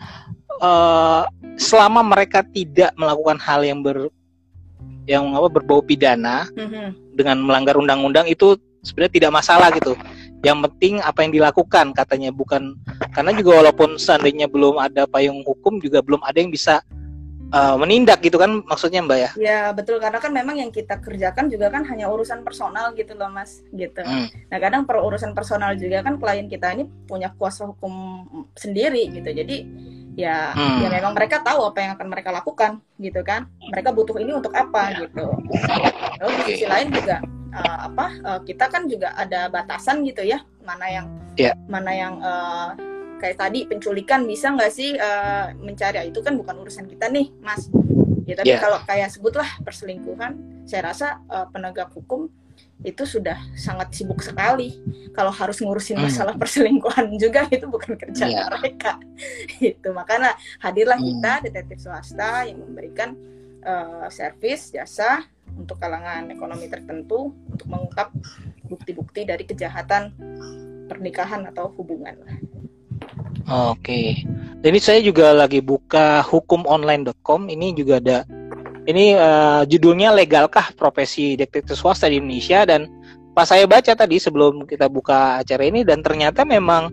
uh, 0.60 1.24
selama 1.56 2.04
mereka 2.04 2.44
tidak 2.44 2.92
melakukan 3.00 3.40
hal 3.40 3.64
yang 3.64 3.80
ber 3.80 4.12
yang 5.08 5.36
apa 5.36 5.48
berbau 5.48 5.80
pidana 5.84 6.48
hmm. 6.56 7.16
dengan 7.16 7.40
melanggar 7.44 7.80
undang-undang 7.80 8.28
itu 8.28 8.60
sebenarnya 8.84 9.14
tidak 9.24 9.32
masalah 9.40 9.68
gitu 9.72 9.96
yang 10.44 10.60
penting 10.60 11.00
apa 11.00 11.24
yang 11.24 11.32
dilakukan 11.32 11.96
katanya 11.96 12.30
bukan 12.36 12.76
karena 13.16 13.32
juga 13.32 13.64
walaupun 13.64 13.96
seandainya 13.96 14.48
belum 14.52 14.76
ada 14.76 15.08
payung 15.08 15.40
hukum 15.48 15.80
juga 15.80 16.04
belum 16.04 16.20
ada 16.24 16.36
yang 16.36 16.52
bisa 16.52 16.84
uh, 17.54 17.76
menindak 17.78 18.20
gitu 18.26 18.42
kan 18.42 18.66
maksudnya 18.66 19.06
Mbak 19.06 19.20
ya? 19.22 19.30
Ya 19.38 19.60
betul 19.72 20.02
karena 20.02 20.18
kan 20.18 20.34
memang 20.34 20.58
yang 20.58 20.74
kita 20.74 20.98
kerjakan 21.00 21.48
juga 21.54 21.70
kan 21.70 21.86
hanya 21.86 22.10
urusan 22.10 22.42
personal 22.42 22.92
gitu 22.98 23.14
loh 23.14 23.30
Mas 23.30 23.62
gitu. 23.72 24.02
Hmm. 24.02 24.28
Nah 24.50 24.58
kadang 24.58 24.90
per 24.90 24.98
urusan 25.00 25.38
personal 25.38 25.78
juga 25.78 26.02
kan 26.02 26.18
klien 26.18 26.50
kita 26.50 26.74
ini 26.74 26.90
punya 27.06 27.32
kuasa 27.38 27.70
hukum 27.70 28.26
sendiri 28.58 29.14
gitu 29.14 29.30
jadi 29.30 29.64
ya 30.14 30.54
hmm. 30.54 30.86
ya 30.86 30.90
memang 30.94 31.14
mereka 31.18 31.42
tahu 31.42 31.74
apa 31.74 31.80
yang 31.82 31.92
akan 31.98 32.08
mereka 32.10 32.30
lakukan 32.30 32.78
gitu 33.02 33.26
kan 33.26 33.50
mereka 33.74 33.90
butuh 33.94 34.18
ini 34.18 34.34
untuk 34.34 34.52
apa 34.58 34.98
ya. 34.98 35.06
gitu. 35.08 35.26
Lalu 36.20 36.32
di 36.42 36.44
sisi 36.58 36.66
lain 36.66 36.90
juga 36.90 37.22
uh, 37.54 37.78
apa 37.90 38.06
uh, 38.26 38.40
kita 38.42 38.66
kan 38.70 38.90
juga 38.90 39.14
ada 39.14 39.48
batasan 39.48 40.02
gitu 40.06 40.26
ya 40.26 40.42
mana 40.66 40.86
yang 40.90 41.06
yeah. 41.38 41.56
mana 41.70 41.92
yang 41.94 42.14
uh, 42.22 42.93
kayak 43.24 43.40
tadi 43.40 43.64
penculikan 43.64 44.28
bisa 44.28 44.52
nggak 44.52 44.68
sih 44.68 45.00
uh, 45.00 45.56
mencari 45.56 46.12
itu 46.12 46.20
kan 46.20 46.36
bukan 46.36 46.60
urusan 46.60 46.92
kita 46.92 47.08
nih 47.08 47.32
mas 47.40 47.72
ya 48.28 48.36
tapi 48.36 48.52
yeah. 48.52 48.60
kalau 48.60 48.84
kayak 48.84 49.08
sebutlah 49.08 49.48
perselingkuhan 49.64 50.36
saya 50.68 50.92
rasa 50.92 51.24
uh, 51.32 51.48
penegak 51.48 51.88
hukum 51.96 52.28
itu 52.84 53.08
sudah 53.08 53.40
sangat 53.56 53.96
sibuk 53.96 54.20
sekali 54.20 54.76
kalau 55.16 55.32
harus 55.32 55.64
ngurusin 55.64 56.04
hmm. 56.04 56.12
masalah 56.12 56.36
perselingkuhan 56.36 57.16
juga 57.24 57.48
itu 57.48 57.64
bukan 57.64 57.96
kerja 57.96 58.28
yeah. 58.28 58.52
mereka 58.52 59.00
itu 59.72 59.88
makanya 59.96 60.36
hadirlah 60.60 61.00
hmm. 61.00 61.08
kita 61.08 61.34
detektif 61.48 61.80
swasta 61.80 62.44
yang 62.44 62.60
memberikan 62.60 63.16
uh, 63.64 64.12
servis 64.12 64.76
jasa 64.76 65.24
untuk 65.56 65.80
kalangan 65.80 66.28
ekonomi 66.28 66.68
tertentu 66.68 67.32
untuk 67.48 67.72
mengungkap 67.72 68.12
bukti-bukti 68.68 69.24
dari 69.24 69.48
kejahatan 69.48 70.12
pernikahan 70.90 71.46
atau 71.50 71.72
hubungan. 71.78 72.18
Oke. 73.48 74.24
Ini 74.64 74.80
saya 74.80 75.04
juga 75.04 75.36
lagi 75.36 75.60
buka 75.60 76.24
hukumonline.com. 76.24 77.52
Ini 77.52 77.76
juga 77.76 78.00
ada 78.00 78.18
ini 78.84 79.16
uh, 79.16 79.64
judulnya 79.64 80.12
legalkah 80.12 80.76
profesi 80.76 81.40
detektif 81.40 81.80
swasta 81.80 82.12
di 82.12 82.20
Indonesia 82.20 82.68
dan 82.68 82.88
pas 83.32 83.48
saya 83.48 83.64
baca 83.64 83.96
tadi 83.96 84.20
sebelum 84.20 84.68
kita 84.68 84.92
buka 84.92 85.40
acara 85.40 85.64
ini 85.64 85.88
dan 85.88 86.04
ternyata 86.04 86.44
memang 86.44 86.92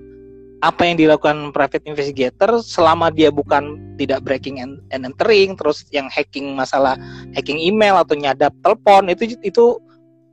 apa 0.60 0.84
yang 0.84 1.00
dilakukan 1.00 1.56
private 1.56 1.88
investigator 1.88 2.60
selama 2.60 3.08
dia 3.08 3.32
bukan 3.32 3.80
tidak 3.96 4.20
breaking 4.22 4.60
and, 4.60 4.78
and 4.92 5.08
entering 5.08 5.56
terus 5.56 5.88
yang 5.88 6.06
hacking 6.12 6.52
masalah 6.52 7.00
hacking 7.32 7.56
email 7.56 7.96
atau 7.96 8.12
nyadap 8.12 8.52
telepon 8.60 9.08
itu 9.08 9.40
itu 9.40 9.80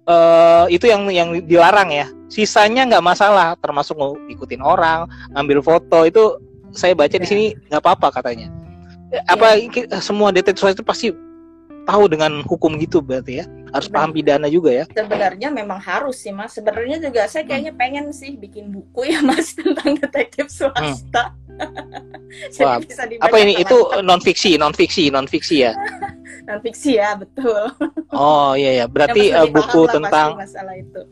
uh, 0.08 0.66
itu 0.72 0.88
yang 0.88 1.06
yang 1.12 1.30
dilarang 1.46 1.92
ya. 1.92 2.08
Sisanya 2.28 2.88
nggak 2.88 3.04
masalah 3.04 3.56
termasuk 3.60 3.96
ikutin 4.28 4.64
orang 4.64 5.08
ngambil 5.36 5.60
foto 5.64 6.04
itu 6.04 6.40
saya 6.76 6.96
baca 6.96 7.16
di 7.16 7.28
sini 7.28 7.46
nggak 7.72 7.84
apa-apa 7.84 8.20
katanya. 8.20 8.52
Apa 9.32 9.56
ya. 9.56 10.04
semua 10.04 10.36
detektif 10.36 10.68
itu 10.68 10.84
pasti 10.84 11.08
tahu 11.88 12.12
dengan 12.12 12.44
hukum 12.44 12.76
gitu 12.76 13.00
berarti 13.00 13.44
ya. 13.44 13.46
Harus 13.72 13.88
paham 13.88 14.12
pidana 14.12 14.52
juga 14.52 14.84
ya. 14.84 14.86
Sebenarnya 14.92 15.48
memang 15.52 15.80
harus 15.80 16.20
sih 16.20 16.36
mas. 16.36 16.56
Sebenarnya 16.56 17.00
juga 17.00 17.28
saya 17.32 17.48
hmm. 17.48 17.50
kayaknya 17.52 17.74
hmm. 17.76 17.80
pengen 17.80 18.06
sih 18.12 18.36
bikin 18.36 18.72
buku 18.72 19.08
ya 19.08 19.24
mas 19.24 19.56
tentang 19.58 19.96
detektif 19.96 20.52
swasta. 20.52 21.32
Hmm. 21.32 21.36
Wah, 22.62 22.78
apa 23.24 23.38
ini? 23.42 23.58
itu 23.58 23.78
non 24.06 24.22
fiksi 24.22 24.62
non 24.62 24.78
fiksi 24.78 25.10
non 25.10 25.26
fiksi 25.26 25.66
ya 25.66 25.74
non 26.48 26.60
fiksi 26.64 26.96
ya 26.96 27.20
betul 27.20 27.68
oh 28.16 28.56
iya 28.56 28.84
ya 28.84 28.86
berarti 28.88 29.36
uh, 29.36 29.46
buku 29.52 29.84
tentang 29.92 30.40
masalah 30.40 30.74
itu 30.80 31.04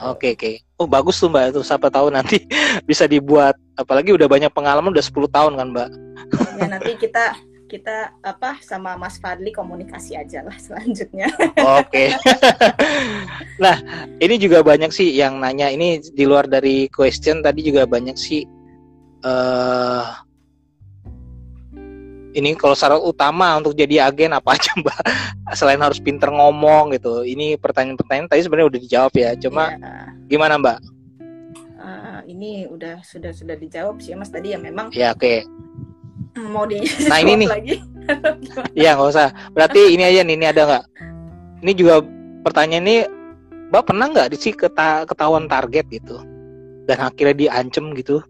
Oke 0.00 0.32
oke. 0.32 0.52
Oh 0.80 0.88
bagus 0.88 1.20
tuh 1.20 1.28
mbak 1.28 1.52
itu 1.52 1.60
siapa 1.60 1.92
tahu 1.92 2.08
nanti 2.08 2.48
bisa 2.88 3.04
dibuat 3.04 3.52
apalagi 3.76 4.16
udah 4.16 4.24
banyak 4.24 4.48
pengalaman 4.48 4.92
udah 4.92 5.04
10 5.04 5.28
tahun 5.28 5.52
kan 5.60 5.68
mbak. 5.68 5.88
Ya 6.56 6.66
nanti 6.72 6.96
kita 6.96 7.36
kita 7.70 8.10
apa 8.26 8.58
sama 8.66 8.98
Mas 8.98 9.22
Fadli 9.22 9.54
komunikasi 9.54 10.18
aja 10.18 10.42
lah 10.42 10.56
selanjutnya. 10.58 11.30
Oke. 11.78 12.16
nah 13.62 13.78
ini 14.18 14.34
juga 14.40 14.64
banyak 14.64 14.90
sih 14.90 15.14
yang 15.14 15.38
nanya 15.38 15.70
ini 15.70 16.02
di 16.02 16.24
luar 16.26 16.50
dari 16.50 16.90
question 16.90 17.44
tadi 17.44 17.62
juga 17.62 17.86
banyak 17.86 18.16
sih 18.18 18.42
uh, 19.22 20.08
ini 22.30 22.54
kalau 22.54 22.78
syarat 22.78 23.02
utama 23.02 23.58
untuk 23.58 23.74
jadi 23.74 24.06
agen 24.06 24.30
apa 24.30 24.54
aja 24.54 24.70
mbak? 24.78 24.98
Selain 25.58 25.80
harus 25.82 25.98
pinter 25.98 26.30
ngomong 26.30 26.94
gitu. 26.94 27.26
Ini 27.26 27.58
pertanyaan-pertanyaan 27.58 28.30
tadi 28.30 28.46
sebenarnya 28.46 28.68
udah 28.70 28.80
dijawab 28.80 29.12
ya. 29.18 29.30
Cuma 29.38 29.74
ya. 29.74 30.14
gimana 30.30 30.54
mbak? 30.58 30.78
Uh, 31.80 32.20
ini 32.30 32.70
udah 32.70 33.02
sudah 33.02 33.34
sudah 33.34 33.58
dijawab 33.58 33.98
sih 33.98 34.14
mas 34.14 34.30
tadi 34.30 34.54
ya. 34.54 34.58
Memang 34.62 34.94
ya 34.94 35.10
oke. 35.14 35.22
okay. 35.22 35.38
mau 36.46 36.62
di 36.62 36.78
nah 37.10 37.18
ini 37.18 37.46
nih. 37.46 37.48
lagi. 37.50 37.76
Iya 38.80 38.98
nggak 38.98 39.10
usah. 39.10 39.28
Berarti 39.54 39.94
ini 39.94 40.02
aja 40.02 40.26
nih 40.26 40.34
ini 40.34 40.46
ada 40.46 40.62
nggak? 40.66 40.84
Ini 41.62 41.72
juga 41.78 42.02
pertanyaan 42.42 42.86
ini 42.86 42.98
mbak 43.70 43.86
pernah 43.86 44.06
nggak 44.10 44.34
sih 44.38 44.54
keta 44.54 45.06
ketahuan 45.06 45.46
target 45.50 45.86
gitu? 45.90 46.18
Dan 46.86 47.06
akhirnya 47.06 47.34
diancem 47.38 47.94
gitu 47.94 48.22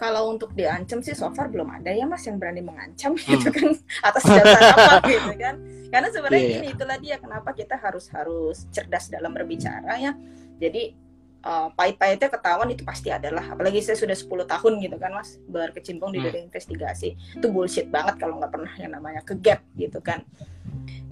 kalau 0.00 0.32
untuk 0.32 0.56
diancam 0.56 1.04
sih 1.04 1.12
so 1.12 1.28
far 1.36 1.52
belum 1.52 1.68
ada 1.68 1.92
ya 1.92 2.08
mas 2.08 2.24
yang 2.24 2.40
berani 2.40 2.64
mengancam 2.64 3.12
hmm. 3.12 3.20
gitu 3.36 3.52
kan 3.52 3.68
atas 4.08 4.24
dasar 4.24 4.60
apa 4.72 5.04
gitu 5.12 5.32
kan 5.36 5.60
karena 5.92 6.08
sebenarnya 6.08 6.40
yeah. 6.40 6.56
ini 6.64 6.66
itulah 6.72 6.96
dia 6.96 7.16
kenapa 7.20 7.52
kita 7.52 7.76
harus 7.76 8.08
harus 8.08 8.64
cerdas 8.72 9.12
dalam 9.12 9.36
berbicara 9.36 10.00
ya 10.00 10.16
jadi 10.56 10.96
uh, 11.44 11.68
pahit-pahitnya 11.76 12.32
ketahuan 12.32 12.72
itu 12.72 12.80
pasti 12.80 13.12
adalah 13.12 13.44
apalagi 13.52 13.84
saya 13.84 14.00
sudah 14.00 14.16
10 14.16 14.48
tahun 14.48 14.72
gitu 14.88 14.96
kan 14.96 15.12
mas 15.12 15.36
berkecimpung 15.44 16.16
di 16.16 16.24
hmm. 16.24 16.26
dunia 16.32 16.42
investigasi 16.48 17.20
itu 17.36 17.46
bullshit 17.52 17.92
banget 17.92 18.16
kalau 18.16 18.40
nggak 18.40 18.56
pernah 18.56 18.72
yang 18.80 18.96
namanya 18.96 19.20
ke 19.20 19.36
gap 19.36 19.60
gitu 19.76 20.00
kan 20.00 20.24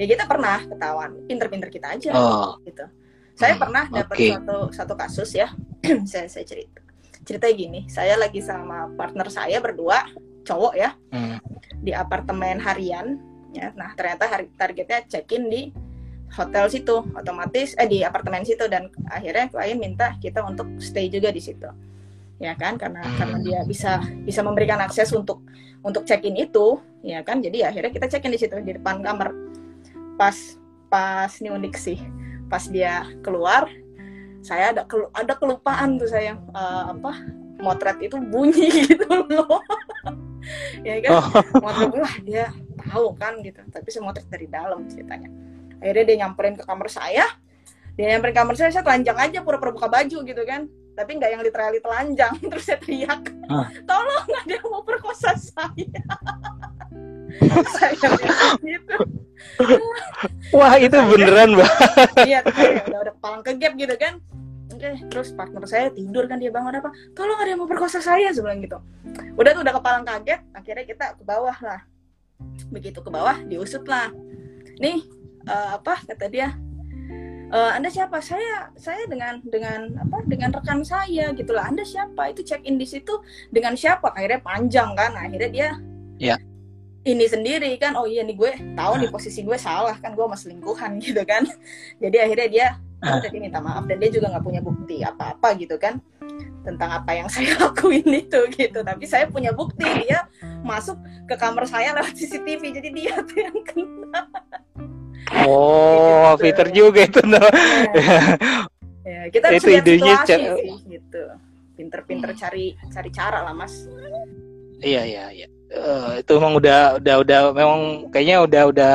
ya 0.00 0.08
kita 0.08 0.24
pernah 0.24 0.64
ketahuan 0.64 1.12
pinter-pinter 1.28 1.68
kita 1.68 1.92
aja 1.92 2.08
Oh. 2.16 2.56
gitu 2.64 2.88
saya 3.38 3.54
Hmm, 3.54 3.62
pernah 3.62 3.84
dapat 3.86 4.16
oke. 4.16 4.26
satu 4.32 4.56
satu 4.72 4.94
kasus 4.96 5.30
ya 5.36 5.52
saya 6.10 6.26
saya 6.26 6.48
cerita 6.48 6.87
ceritanya 7.28 7.54
gini 7.54 7.80
saya 7.92 8.16
lagi 8.16 8.40
sama 8.40 8.88
partner 8.96 9.28
saya 9.28 9.60
berdua 9.60 10.08
cowok 10.48 10.74
ya 10.80 10.96
Hmm. 11.12 11.36
di 11.84 11.92
apartemen 11.92 12.56
harian 12.56 13.20
ya 13.52 13.72
nah 13.76 13.92
ternyata 13.92 14.24
hari, 14.28 14.48
targetnya 14.56 15.04
check 15.04 15.28
in 15.36 15.52
di 15.52 15.62
hotel 16.32 16.68
situ 16.72 17.04
otomatis 17.12 17.76
eh 17.76 17.88
di 17.88 18.00
apartemen 18.00 18.44
situ 18.44 18.64
dan 18.68 18.88
akhirnya 19.08 19.48
klien 19.52 19.76
minta 19.76 20.16
kita 20.20 20.40
untuk 20.44 20.68
stay 20.80 21.08
juga 21.12 21.28
di 21.28 21.40
situ 21.40 21.68
ya 22.40 22.56
kan 22.56 22.80
karena 22.80 23.04
Hmm. 23.04 23.16
karena 23.20 23.36
dia 23.44 23.60
bisa 23.68 24.00
bisa 24.24 24.40
memberikan 24.40 24.80
akses 24.80 25.12
untuk 25.12 25.44
untuk 25.84 26.08
check 26.08 26.24
in 26.24 26.36
itu 26.36 26.80
ya 27.04 27.20
kan 27.20 27.44
jadi 27.44 27.68
akhirnya 27.68 27.92
kita 27.92 28.06
check 28.08 28.24
in 28.24 28.32
di 28.32 28.40
situ 28.40 28.56
di 28.64 28.72
depan 28.76 29.04
kamar 29.04 29.32
pas 30.16 30.36
pas 30.88 31.30
ini 31.38 31.52
unik 31.52 31.74
sih 31.76 31.98
pas 32.48 32.64
dia 32.64 33.04
keluar 33.20 33.68
saya 34.40 34.70
ada 34.70 34.82
kelu- 34.84 35.10
ada 35.10 35.34
kelupaan 35.34 35.96
tuh 35.96 36.06
saya 36.06 36.34
eh, 36.36 36.84
apa 36.88 37.12
motret 37.58 37.98
itu 38.00 38.16
bunyi 38.16 38.70
gitu 38.88 39.06
loh. 39.28 39.58
Ya 40.80 41.02
kan? 41.02 41.10
Oh. 41.12 41.26
motret 41.58 41.90
wah 41.92 42.14
dia 42.22 42.44
tahu 42.80 43.12
kan 43.14 43.38
gitu. 43.40 43.60
Tapi 43.66 43.88
saya 43.88 44.02
motret 44.02 44.26
dari 44.26 44.46
dalam 44.46 44.86
ceritanya. 44.86 45.28
Akhirnya 45.78 46.04
dia 46.04 46.16
nyamperin 46.22 46.54
ke 46.54 46.62
kamar 46.62 46.88
saya. 46.88 47.26
Dia 47.94 48.14
nyamperin 48.14 48.32
ke 48.32 48.38
kamar 48.38 48.54
saya 48.54 48.70
saya 48.70 48.82
telanjang 48.82 49.18
aja 49.18 49.38
pura-pura 49.42 49.70
buka 49.70 49.86
baju 49.86 50.18
gitu 50.22 50.42
kan. 50.42 50.66
Tapi 50.94 51.10
nggak 51.14 51.30
yang 51.30 51.42
literally 51.42 51.78
telanjang. 51.78 52.34
Terus 52.50 52.64
saya 52.64 52.78
teriak 52.78 53.22
Ah. 53.48 53.64
tolong 53.82 54.28
ada 54.28 54.52
yang 54.52 54.66
mau 54.66 54.82
perkosa 54.82 55.32
saya 55.32 55.88
gitu 58.62 58.96
Wah 60.54 60.74
itu 60.78 60.96
beneran 60.96 61.54
mbak. 61.54 61.70
iya 62.26 62.40
udah 62.42 63.00
udah 63.04 63.12
kepalang 63.14 63.42
ke 63.44 63.52
gap 63.58 63.72
gitu 63.78 63.94
kan. 63.98 64.14
Oke 64.68 64.90
terus 65.10 65.28
partner 65.34 65.64
saya 65.66 65.86
tidur 65.90 66.24
kan 66.30 66.38
dia 66.38 66.50
bangun 66.52 66.78
apa? 66.78 66.90
Tolong 67.14 67.38
ada 67.38 67.50
yang 67.50 67.60
mau 67.60 67.68
perkosa 67.70 67.98
saya 68.02 68.30
sebelum 68.30 68.62
gitu. 68.62 68.78
Udah 69.38 69.50
tuh 69.54 69.62
udah 69.66 69.74
kepalang 69.74 70.04
kaget 70.06 70.40
akhirnya 70.54 70.84
kita 70.86 71.06
ke 71.18 71.22
bawah 71.26 71.56
lah. 71.58 71.80
Begitu 72.70 72.98
ke 73.02 73.10
bawah 73.10 73.36
diusut 73.46 73.84
lah 73.86 74.10
nih 74.78 75.02
eh, 75.46 75.68
apa 75.74 76.02
kata 76.06 76.26
dia? 76.30 76.54
"Eh, 77.48 77.70
anda 77.74 77.88
siapa? 77.90 78.20
Saya 78.22 78.70
saya 78.78 79.08
dengan 79.08 79.40
dengan 79.42 79.90
apa 79.98 80.22
dengan 80.28 80.52
rekan 80.54 80.84
saya 80.86 81.32
gitulah 81.34 81.66
anda 81.66 81.82
siapa? 81.82 82.30
Itu 82.30 82.44
check 82.44 82.62
in 82.68 82.78
di 82.78 82.86
situ 82.86 83.20
dengan 83.50 83.74
siapa? 83.74 84.12
Akhirnya 84.14 84.40
panjang 84.44 84.94
kan 84.94 85.12
akhirnya 85.18 85.50
dia 85.50 85.70
Ya. 86.18 86.34
Ini 87.08 87.24
sendiri 87.24 87.70
kan 87.80 87.96
oh 87.96 88.04
iya 88.04 88.20
nih 88.20 88.36
gue 88.36 88.52
tahu 88.76 88.92
nih 89.00 89.08
posisi 89.08 89.40
gue 89.40 89.56
salah 89.56 89.96
kan 89.96 90.12
gue 90.12 90.24
sama 90.24 90.36
selingkuhan 90.36 90.98
gitu 91.04 91.22
kan 91.24 91.48
jadi 91.98 92.28
akhirnya 92.28 92.48
dia 92.48 92.66
oh, 93.00 93.14
Ah. 93.14 93.22
jadi 93.22 93.38
minta 93.38 93.62
maaf 93.62 93.86
dan 93.86 94.02
dia 94.02 94.10
juga 94.10 94.26
nggak 94.34 94.44
punya 94.44 94.60
bukti 94.60 95.06
apa-apa 95.06 95.54
gitu 95.54 95.78
kan 95.78 96.02
tentang 96.66 96.90
apa 96.90 97.14
yang 97.14 97.28
saya 97.34 97.54
lakuin 97.56 98.04
itu 98.10 98.40
gitu 98.52 98.82
tapi 98.82 99.06
saya 99.06 99.30
punya 99.30 99.54
bukti 99.54 99.86
dia 100.04 100.26
masuk 100.60 100.98
ke 101.24 101.34
kamar 101.38 101.64
saya 101.64 101.94
lewat 101.94 102.12
CCTV 102.12 102.62
jadi 102.82 102.90
dia 102.90 103.14
tuh 103.22 103.38
yang 103.38 103.58
kena 103.64 104.22
Oh 105.44 106.34
Gitu. 106.36 106.44
fitur 106.48 106.68
juga 106.72 107.00
itu 107.04 107.20
no. 107.24 107.36
ya, 109.04 109.28
kita 109.34 109.44
harus 109.52 109.60
Itu 109.60 109.68
lihat 109.70 109.84
situasi 109.84 110.34
sih 110.34 110.72
gitu 110.88 111.22
pinter-pinter 111.76 112.30
Hmm. 112.34 112.40
cari 112.40 112.66
cari 112.90 113.10
cara 113.12 113.38
lah 113.46 113.54
mas 113.54 113.86
Iya 114.78 115.02
iya 115.04 115.24
iya. 115.34 115.48
Eh, 115.68 116.24
itu 116.24 116.32
emang 116.32 116.56
udah 116.56 116.96
udah 116.96 117.14
udah 117.20 117.40
memang 117.52 117.80
kayaknya 118.08 118.36
udah 118.40 118.62
udah 118.72 118.92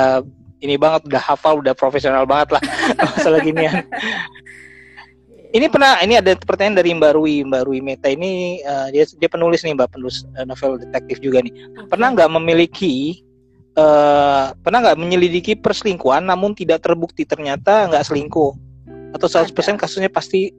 ini 0.58 0.74
banget 0.74 1.06
udah 1.06 1.22
hafal 1.22 1.62
udah 1.62 1.78
profesional 1.78 2.26
banget 2.26 2.58
lah 2.58 2.62
masalah 3.14 3.40
ginian. 3.46 3.86
Ini 5.54 5.70
pernah 5.70 6.02
ini 6.02 6.18
ada 6.18 6.34
pertanyaan 6.34 6.82
dari 6.82 6.98
Mbak 6.98 7.14
Rui 7.14 7.46
Mbak 7.46 7.62
Rui 7.70 7.78
Meta 7.78 8.10
ini 8.10 8.58
eh, 8.66 8.88
dia 8.90 9.06
dia 9.06 9.30
penulis 9.30 9.62
nih 9.62 9.78
Mbak 9.78 9.90
penulis 9.94 10.26
eh, 10.34 10.46
novel 10.50 10.82
detektif 10.82 11.22
juga 11.22 11.46
nih. 11.46 11.54
Pernah 11.94 12.18
nggak 12.18 12.30
memiliki 12.42 13.22
eh 13.74 14.46
pernah 14.54 14.80
nggak 14.82 14.98
menyelidiki 14.98 15.54
perselingkuhan 15.58 16.26
namun 16.26 16.58
tidak 16.58 16.82
terbukti 16.82 17.26
ternyata 17.26 17.90
nggak 17.90 18.06
selingkuh 18.06 18.54
atau 19.14 19.28
100% 19.30 19.78
kasusnya 19.78 20.10
pasti 20.10 20.54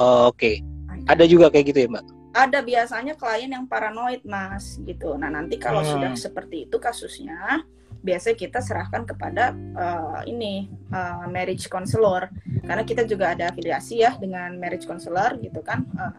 Oh, 0.00 0.32
oke 0.32 0.64
ada 1.10 1.24
juga 1.26 1.50
kayak 1.52 1.74
gitu 1.74 1.78
ya 1.84 1.88
Mbak. 1.92 2.19
Ada 2.30 2.62
biasanya 2.62 3.18
klien 3.18 3.50
yang 3.50 3.66
paranoid 3.66 4.22
mas 4.22 4.78
gitu. 4.82 5.18
Nah 5.18 5.28
nanti 5.28 5.58
kalau 5.58 5.82
Hmm. 5.82 5.98
sudah 5.98 6.12
seperti 6.14 6.70
itu 6.70 6.78
kasusnya 6.78 7.66
biasanya 8.00 8.36
kita 8.38 8.58
serahkan 8.62 9.04
kepada 9.04 9.52
eh, 9.54 10.20
ini 10.30 10.70
eh, 10.88 11.24
marriage 11.26 11.66
counselor. 11.66 12.30
Karena 12.62 12.82
kita 12.86 13.02
juga 13.04 13.34
ada 13.34 13.50
afiliasi 13.50 14.00
ya 14.00 14.14
dengan 14.16 14.54
marriage 14.56 14.86
counselor 14.86 15.36
gitu 15.42 15.60
kan. 15.60 15.82
Eh, 15.98 16.14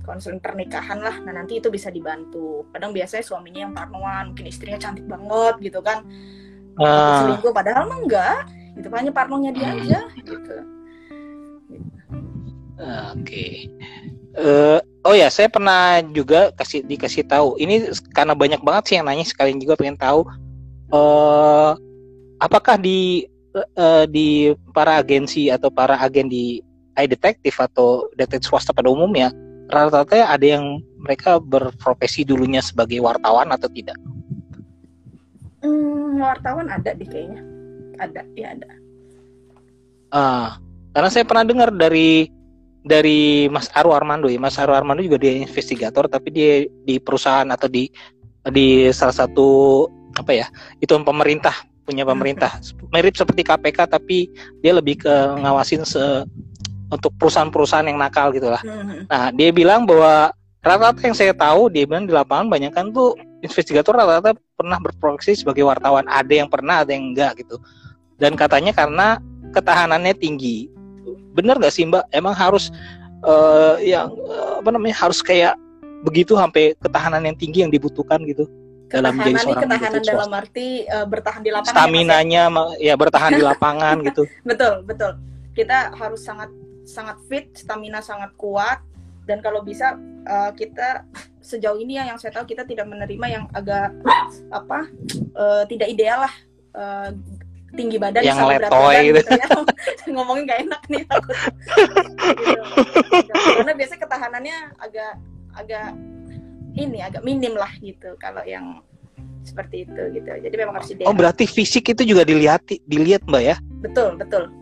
konseling 0.00 0.40
pernikahan 0.40 0.96
lah. 0.96 1.20
Nah 1.20 1.36
nanti 1.36 1.60
itu 1.60 1.68
bisa 1.68 1.92
dibantu. 1.92 2.64
Kadang 2.72 2.96
biasanya 2.96 3.20
suaminya 3.20 3.68
yang 3.68 3.74
parnoan 3.76 4.32
mungkin 4.32 4.48
istrinya 4.48 4.80
cantik 4.80 5.04
banget 5.04 5.60
gitu 5.60 5.84
kan. 5.84 6.08
Ah, 6.80 7.20
selingkuh 7.20 7.52
padahal 7.52 7.84
mah 7.84 8.00
enggak. 8.00 8.38
Gitu 8.80 8.88
hanya 8.88 9.12
parnonya 9.12 9.52
dia 9.52 9.68
Hmm. 9.68 9.80
aja 9.84 10.00
gitu. 10.24 10.56
Oke. 13.12 13.68
Eh, 14.30 14.78
oh 15.06 15.14
ya, 15.16 15.26
saya 15.26 15.50
pernah 15.50 15.98
juga 16.14 16.54
kasih 16.54 16.86
dikasih 16.86 17.26
tahu. 17.26 17.58
Ini 17.58 17.90
karena 18.14 18.38
banyak 18.38 18.62
banget 18.62 18.82
sih 18.86 18.94
yang 18.98 19.06
nanya 19.10 19.26
sekalian 19.26 19.58
juga 19.58 19.74
pengen 19.74 19.98
tahu. 19.98 20.22
Eh, 20.90 21.72
apakah 22.38 22.78
di 22.78 23.26
eh, 23.54 24.04
di 24.06 24.54
para 24.70 25.02
agensi 25.02 25.50
atau 25.50 25.70
para 25.70 25.98
agen 25.98 26.30
di 26.30 26.62
iDetective 26.94 27.56
atau 27.58 28.06
detektif 28.14 28.50
swasta 28.50 28.70
pada 28.70 28.90
umumnya 28.90 29.34
rata-rata 29.70 30.26
ada 30.26 30.46
yang 30.58 30.82
mereka 30.98 31.38
berprofesi 31.38 32.26
dulunya 32.26 32.58
sebagai 32.58 32.98
wartawan 32.98 33.54
atau 33.54 33.70
tidak? 33.70 33.94
Hmm, 35.62 36.18
wartawan 36.18 36.66
ada 36.66 36.90
deh 36.90 37.06
kayaknya 37.06 37.40
ada 38.00 38.24
ya 38.34 38.56
ada 38.56 38.68
Ah, 40.10 40.58
karena 40.90 41.06
saya 41.06 41.22
pernah 41.22 41.46
dengar 41.46 41.70
dari 41.70 42.26
dari 42.80 43.46
Mas 43.52 43.68
Aru 43.76 43.92
Armando 43.92 44.26
ya. 44.28 44.40
Mas 44.40 44.56
Aru 44.56 44.72
Armando 44.72 45.04
juga 45.04 45.20
dia 45.20 45.36
investigator 45.36 46.08
tapi 46.08 46.32
dia 46.32 46.52
di 46.84 46.96
perusahaan 46.96 47.46
atau 47.48 47.68
di 47.68 47.88
di 48.48 48.88
salah 48.90 49.14
satu 49.14 49.84
apa 50.16 50.32
ya? 50.32 50.46
Itu 50.80 50.96
pemerintah 51.00 51.54
punya 51.84 52.06
pemerintah. 52.06 52.62
Mirip 52.94 53.18
seperti 53.18 53.42
KPK 53.42 53.78
tapi 53.90 54.30
dia 54.64 54.72
lebih 54.76 55.02
ke 55.02 55.14
ngawasin 55.40 55.82
se 55.82 56.24
untuk 56.90 57.14
perusahaan-perusahaan 57.18 57.86
yang 57.86 57.98
nakal 57.98 58.34
gitu 58.34 58.50
lah. 58.50 58.58
Hmm, 58.66 59.06
Nah, 59.06 59.30
dia 59.30 59.54
bilang 59.54 59.86
bahwa 59.86 60.34
rata-rata 60.58 61.00
yang 61.06 61.14
saya 61.14 61.30
tahu 61.30 61.70
dia 61.70 61.86
bilang 61.86 62.04
di 62.04 62.12
lapangan 62.12 62.50
banyak 62.50 62.74
kan 62.74 62.90
tuh 62.90 63.14
investigator 63.40 63.94
rata-rata 63.94 64.34
pernah 64.58 64.76
berprofesi 64.82 65.46
sebagai 65.46 65.62
wartawan. 65.62 66.04
Ada 66.10 66.42
yang 66.44 66.48
pernah, 66.50 66.82
ada 66.82 66.90
yang 66.90 67.14
enggak 67.14 67.46
gitu. 67.46 67.62
Dan 68.18 68.34
katanya 68.34 68.74
karena 68.74 69.22
ketahanannya 69.54 70.14
tinggi. 70.18 70.68
Bener 71.34 71.56
nggak 71.56 71.72
sih 71.74 71.86
Mbak? 71.86 72.10
Emang 72.12 72.34
harus 72.34 72.68
eh, 73.24 73.74
yang 73.96 74.12
eh, 74.12 74.52
apa 74.60 74.70
namanya 74.72 74.96
harus 74.96 75.20
kayak 75.20 75.56
begitu 76.00 76.36
sampai 76.36 76.72
ketahanan 76.80 77.28
yang 77.28 77.36
tinggi 77.36 77.60
yang 77.60 77.72
dibutuhkan 77.72 78.24
gitu 78.24 78.48
dalam 78.90 79.14
ketahanan 79.14 79.20
menjadi 79.20 79.36
seorang 79.44 79.62
ketahanan 79.62 80.00
dalam 80.02 80.28
swasta. 80.30 80.40
arti 80.40 80.68
eh, 80.88 81.06
bertahan 81.06 81.40
di 81.44 81.50
lapangan 81.52 81.68
ya, 81.68 81.76
ya? 81.76 81.84
Stamina-nya 81.84 82.42
ma- 82.48 82.76
ya 82.80 82.94
bertahan 82.96 83.30
di 83.36 83.42
lapangan 83.44 83.96
gitu. 84.08 84.22
betul 84.42 84.74
betul 84.88 85.12
kita 85.52 85.92
harus 85.94 86.20
sangat 86.24 86.50
sangat 86.88 87.16
fit 87.28 87.52
stamina 87.52 88.00
sangat 88.00 88.32
kuat 88.40 88.80
dan 89.28 89.38
kalau 89.44 89.62
bisa 89.62 89.94
kita 90.58 91.06
sejauh 91.40 91.80
ini 91.80 91.96
ya 91.96 92.12
yang 92.12 92.18
saya 92.20 92.34
tahu 92.34 92.50
kita 92.50 92.66
tidak 92.66 92.84
menerima 92.88 93.26
yang 93.30 93.44
agak 93.54 93.94
apa 94.52 94.90
tidak 95.70 95.86
ideal 95.86 96.26
lah 96.26 96.34
tinggi 97.74 97.96
badan 98.02 98.22
Yang 98.22 98.36
sama 98.38 98.50
berat 98.58 98.70
badan 98.70 99.02
gitu. 99.04 99.18
gitu 99.22 99.32
ya 99.38 99.46
ngomongin 100.16 100.42
gak 100.48 100.60
enak 100.66 100.82
nih 100.90 101.02
takut 101.06 101.36
gitu. 102.34 103.32
karena 103.34 103.72
biasanya 103.78 104.00
ketahanannya 104.02 104.56
agak 104.82 105.12
agak 105.54 105.86
ini 106.74 106.98
agak 107.02 107.22
minim 107.22 107.54
lah 107.54 107.70
gitu 107.82 108.14
kalau 108.18 108.42
yang 108.46 108.82
seperti 109.42 109.88
itu 109.88 110.02
gitu 110.14 110.28
jadi 110.28 110.54
memang 110.54 110.78
harus 110.78 110.92
ideal 110.92 111.08
Oh 111.08 111.16
berarti 111.16 111.48
fisik 111.48 111.90
itu 111.90 112.02
juga 112.04 112.22
dilihat 112.28 112.60
dilihat 112.86 113.24
Mbak 113.24 113.42
ya? 113.42 113.56
betul 113.80 114.14
betul 114.20 114.52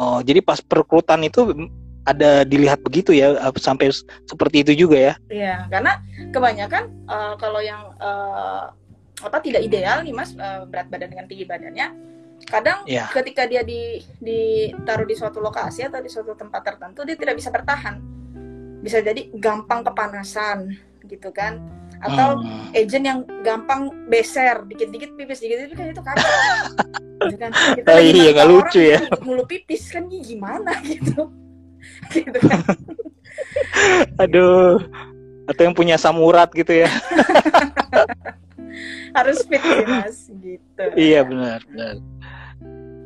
Oh 0.00 0.24
jadi 0.24 0.40
pas 0.40 0.56
perekrutan 0.64 1.20
itu 1.26 1.44
ada 2.08 2.46
dilihat 2.48 2.80
begitu 2.80 3.12
ya 3.12 3.36
sampai 3.60 3.92
seperti 4.24 4.64
itu 4.64 4.86
juga 4.86 4.96
ya? 4.96 5.14
Iya, 5.28 5.68
karena 5.68 6.00
kebanyakan 6.32 6.84
eh, 7.04 7.34
kalau 7.36 7.60
yang 7.60 7.92
eh, 8.00 8.64
apa 9.24 9.38
tidak 9.44 9.62
ideal 9.64 10.00
nih 10.04 10.14
mas 10.14 10.32
eh, 10.34 10.62
berat 10.68 10.88
badan 10.88 11.08
dengan 11.12 11.26
tinggi 11.28 11.44
badannya, 11.44 11.86
kadang 12.48 12.84
Iya. 12.88 13.08
ketika 13.12 13.44
dia 13.44 13.62
di 13.64 14.00
ditaruh 14.20 15.04
di 15.04 15.14
suatu 15.16 15.38
lokasi 15.38 15.88
atau 15.88 16.00
di 16.00 16.08
suatu 16.08 16.32
tempat 16.36 16.62
tertentu 16.64 17.04
dia 17.04 17.16
tidak 17.16 17.36
bisa 17.36 17.52
bertahan, 17.52 18.00
bisa 18.80 19.04
jadi 19.04 19.28
gampang 19.36 19.84
kepanasan 19.84 20.76
gitu 21.04 21.28
kan, 21.34 21.60
atau 22.00 22.40
hmm. 22.40 22.76
agent 22.76 23.04
yang 23.04 23.20
gampang 23.42 23.90
beser 24.08 24.64
dikit-dikit 24.68 25.16
pipis 25.18 25.42
dikit-dikit 25.42 25.76
kan 25.76 25.86
itu 25.90 26.02
kacau 26.02 26.30
gitu 27.28 27.36
kan? 27.36 27.50
Kita 27.52 27.88
oh, 27.92 28.00
iya 28.00 28.30
nggak 28.32 28.48
lucu 28.48 28.80
ya. 28.80 28.98
mulu 29.20 29.44
pipis 29.44 29.92
kan 29.92 30.08
gimana 30.08 30.72
gitu. 30.88 31.28
Gitu 32.12 32.38
kan? 32.40 32.64
Aduh 34.22 34.80
atau 35.50 35.62
yang 35.66 35.74
punya 35.74 35.98
samurat 35.98 36.46
gitu 36.54 36.86
ya 36.86 36.90
harus 39.18 39.42
fit 39.46 39.62
sih 39.62 39.86
mas 39.86 40.18
gitu. 40.30 40.82
Iya 40.96 41.26
benar 41.26 41.60
benar. 41.68 41.96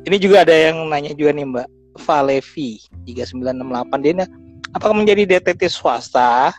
Ini 0.05 0.17
juga 0.21 0.45
ada 0.45 0.53
yang 0.53 0.85
nanya 0.89 1.17
juga 1.17 1.33
nih 1.33 1.45
mbak. 1.45 1.67
Valevi 1.95 2.83
3968 3.07 4.03
dia 4.03 4.27
apakah 4.75 4.91
menjadi 4.91 5.39
detektif 5.39 5.71
swasta 5.71 6.51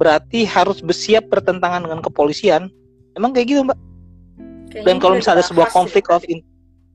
berarti 0.00 0.48
harus 0.48 0.80
bersiap 0.80 1.28
bertentangan 1.28 1.84
dengan 1.84 2.00
kepolisian? 2.00 2.72
Emang 3.12 3.36
kayak 3.36 3.52
gitu 3.52 3.60
mbak? 3.62 3.78
Kayaknya 4.72 4.86
dan 4.88 4.96
kalau 4.98 5.14
misalnya 5.20 5.44
ada 5.44 5.46
sebuah 5.46 5.68
konflik 5.70 6.10
of 6.10 6.24
in 6.26 6.42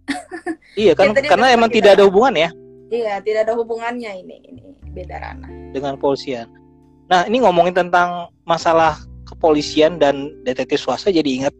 iya 0.82 0.97
kan? 0.97 1.14
ya, 1.16 1.22
karena 1.22 1.54
emang 1.54 1.70
tidak 1.72 1.95
ada 1.95 2.04
hubungan 2.04 2.34
ya 2.36 2.50
iya 2.89 3.22
tidak 3.24 3.47
ada 3.47 3.54
hubungannya 3.56 4.26
ini 4.26 4.36
ini 4.50 4.60
beda 4.91 5.16
ranah. 5.22 5.50
Dengan 5.72 5.95
kepolisian. 5.95 6.50
Nah 7.10 7.26
ini 7.30 7.41
ngomongin 7.41 7.74
tentang 7.74 8.30
masalah 8.45 8.97
kepolisian 9.30 10.02
dan 10.02 10.34
detektif 10.44 10.82
swasta 10.82 11.14
jadi 11.14 11.30
ingat 11.46 11.54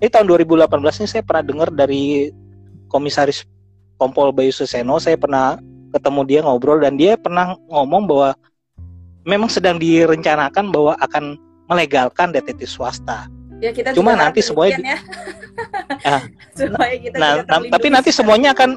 ini 0.00 0.08
tahun 0.10 0.26
2018 0.26 0.68
ini 1.04 1.08
saya 1.08 1.22
pernah 1.22 1.44
dengar 1.44 1.68
dari 1.70 2.32
komisaris 2.88 3.44
Kompol 4.00 4.34
Bayu 4.34 4.50
Suseno 4.50 4.98
saya 4.98 5.14
pernah 5.14 5.60
ketemu 5.94 6.20
dia 6.26 6.40
ngobrol 6.42 6.82
dan 6.82 6.98
dia 6.98 7.14
pernah 7.14 7.54
ngomong 7.70 8.10
bahwa 8.10 8.34
memang 9.22 9.46
sedang 9.46 9.78
direncanakan 9.80 10.74
bahwa 10.74 10.92
akan 11.00 11.38
melegalkan 11.70 12.34
detektif 12.34 12.68
swasta. 12.68 13.30
Ya, 13.62 13.72
kita 13.72 13.96
Cuma 13.96 14.12
nanti 14.12 14.44
semuanya 14.44 14.76
ya. 14.82 14.98
nah, 16.74 16.88
kita 17.00 17.16
nah, 17.16 17.32
tapi 17.72 17.88
nanti 17.88 18.10
semuanya 18.12 18.52
akan 18.52 18.76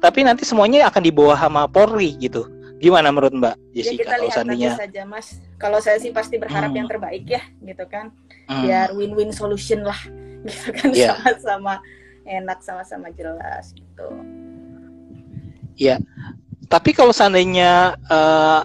tapi 0.00 0.24
nanti 0.24 0.48
semuanya 0.48 0.88
akan 0.88 1.02
dibawa 1.04 1.36
sama 1.36 1.68
Polri 1.68 2.16
gitu. 2.16 2.48
Gimana 2.80 3.12
menurut 3.12 3.36
Mbak 3.36 3.54
Jessica 3.76 3.92
ya, 3.92 3.98
kita 4.00 4.12
kalau 4.16 4.30
seandainya? 4.32 4.72
saja 4.78 5.02
Mas. 5.04 5.36
Kalau 5.60 5.78
saya 5.78 6.00
sih 6.00 6.08
pasti 6.10 6.40
berharap 6.40 6.72
hmm. 6.72 6.78
yang 6.80 6.88
terbaik 6.88 7.24
ya, 7.28 7.44
gitu 7.60 7.84
kan. 7.84 8.08
Hmm. 8.48 8.64
Biar 8.64 8.96
win-win 8.96 9.30
solution 9.30 9.84
lah, 9.84 10.00
gitu 10.48 10.72
kan 10.72 10.88
yeah. 10.96 11.20
sama-sama 11.20 11.84
enak 12.24 12.58
sama-sama 12.64 13.12
jelas 13.12 13.76
gitu. 13.76 14.08
Ya. 15.76 16.00
Tapi 16.70 16.94
kalau 16.94 17.10
seandainya 17.10 17.98
uh, 18.08 18.62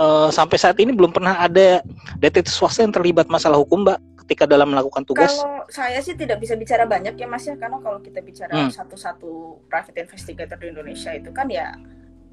uh, 0.00 0.28
sampai 0.34 0.56
saat 0.58 0.76
ini 0.82 0.90
belum 0.90 1.14
pernah 1.14 1.38
ada 1.38 1.84
detektif 2.18 2.50
swasta 2.50 2.82
yang 2.82 2.90
terlibat 2.90 3.30
masalah 3.30 3.60
hukum, 3.60 3.86
Mbak, 3.86 3.98
ketika 4.26 4.50
dalam 4.50 4.74
melakukan 4.74 5.06
tugas? 5.06 5.38
Kalau 5.38 5.62
saya 5.70 6.02
sih 6.02 6.18
tidak 6.18 6.42
bisa 6.42 6.58
bicara 6.58 6.88
banyak 6.90 7.14
ya, 7.14 7.26
Mas 7.30 7.46
ya, 7.46 7.54
karena 7.54 7.78
kalau 7.78 8.02
kita 8.02 8.18
bicara 8.18 8.50
hmm. 8.50 8.74
satu-satu 8.74 9.62
private 9.70 10.10
investigator 10.10 10.58
di 10.58 10.66
Indonesia 10.74 11.14
itu 11.14 11.30
kan 11.30 11.46
ya 11.46 11.76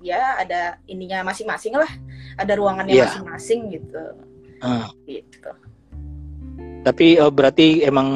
ya 0.02 0.38
ada 0.40 0.78
ininya 0.86 1.26
masing-masing 1.26 1.76
lah, 1.78 1.90
ada 2.38 2.54
ruangannya 2.56 2.94
yeah. 2.94 3.10
masing-masing 3.10 3.60
gitu. 3.74 4.04
Hmm. 4.62 4.90
Gitu. 5.06 5.52
Tapi 6.86 7.20
uh, 7.20 7.32
berarti 7.34 7.84
emang 7.84 8.08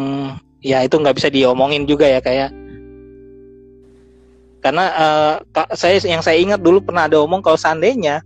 ya 0.62 0.86
itu 0.86 0.96
nggak 0.98 1.18
bisa 1.18 1.30
diomongin 1.34 1.90
juga 1.90 2.06
ya 2.06 2.22
kayak 2.22 2.54
karena 4.62 4.86
uh, 4.94 5.36
saya 5.74 5.98
yang 6.06 6.22
saya 6.22 6.38
ingat 6.38 6.62
dulu 6.62 6.86
pernah 6.86 7.10
ada 7.10 7.18
omong 7.18 7.42
kalau 7.42 7.58
seandainya 7.58 8.22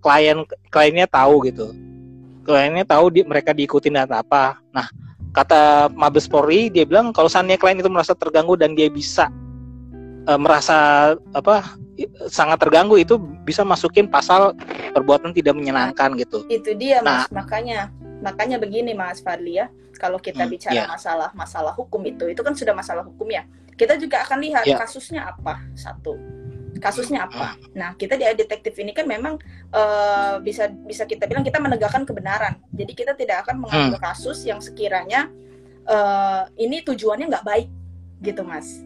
klien 0.00 0.48
kliennya 0.72 1.04
tahu 1.04 1.44
gitu 1.44 1.76
kliennya 2.48 2.88
tahu 2.88 3.12
di, 3.12 3.20
mereka 3.20 3.52
diikuti 3.52 3.92
dan 3.92 4.08
apa 4.08 4.56
nah 4.72 4.88
kata 5.36 5.92
Mabes 5.92 6.24
Polri 6.24 6.72
dia 6.72 6.88
bilang 6.88 7.12
kalau 7.12 7.28
seandainya 7.28 7.60
klien 7.60 7.76
itu 7.76 7.92
merasa 7.92 8.16
terganggu 8.16 8.56
dan 8.56 8.72
dia 8.72 8.88
bisa 8.88 9.28
uh, 10.26 10.40
merasa 10.40 11.12
apa 11.32 11.76
sangat 12.26 12.58
terganggu 12.58 12.98
itu 12.98 13.16
bisa 13.46 13.62
masukin 13.62 14.10
pasal 14.10 14.56
perbuatan 14.92 15.30
tidak 15.30 15.54
menyenangkan 15.54 16.18
gitu 16.18 16.42
itu 16.50 16.74
dia 16.74 16.98
nah, 17.00 17.24
mas 17.24 17.30
makanya 17.30 17.78
makanya 18.18 18.56
begini 18.58 18.92
mas 18.96 19.22
Fadli 19.22 19.62
ya 19.62 19.70
kalau 19.96 20.18
kita 20.18 20.42
hmm, 20.42 20.50
bicara 20.50 20.74
yeah. 20.74 20.88
masalah 20.90 21.30
masalah 21.38 21.72
hukum 21.72 22.02
itu 22.02 22.26
itu 22.26 22.42
kan 22.42 22.52
sudah 22.58 22.74
masalah 22.74 23.06
hukum 23.06 23.30
ya 23.30 23.46
kita 23.78 23.94
juga 23.94 24.26
akan 24.26 24.38
lihat 24.42 24.66
yeah. 24.66 24.78
kasusnya 24.78 25.30
apa 25.30 25.62
satu 25.78 26.18
kasusnya 26.82 27.24
apa. 27.24 27.54
Nah, 27.72 27.94
kita 27.94 28.18
di 28.18 28.26
detektif 28.34 28.74
ini 28.82 28.90
kan 28.90 29.06
memang 29.06 29.38
uh, 29.70 30.36
bisa 30.42 30.70
bisa 30.70 31.06
kita 31.06 31.24
bilang 31.30 31.46
kita 31.46 31.62
menegakkan 31.62 32.02
kebenaran. 32.02 32.58
Jadi 32.74 32.92
kita 32.92 33.12
tidak 33.14 33.46
akan 33.46 33.62
mengambil 33.62 33.98
hmm. 33.98 34.04
kasus 34.04 34.42
yang 34.42 34.58
sekiranya 34.58 35.30
uh, 35.86 36.50
ini 36.58 36.82
tujuannya 36.82 37.30
nggak 37.30 37.46
baik, 37.46 37.68
gitu, 38.20 38.42
Mas. 38.42 38.82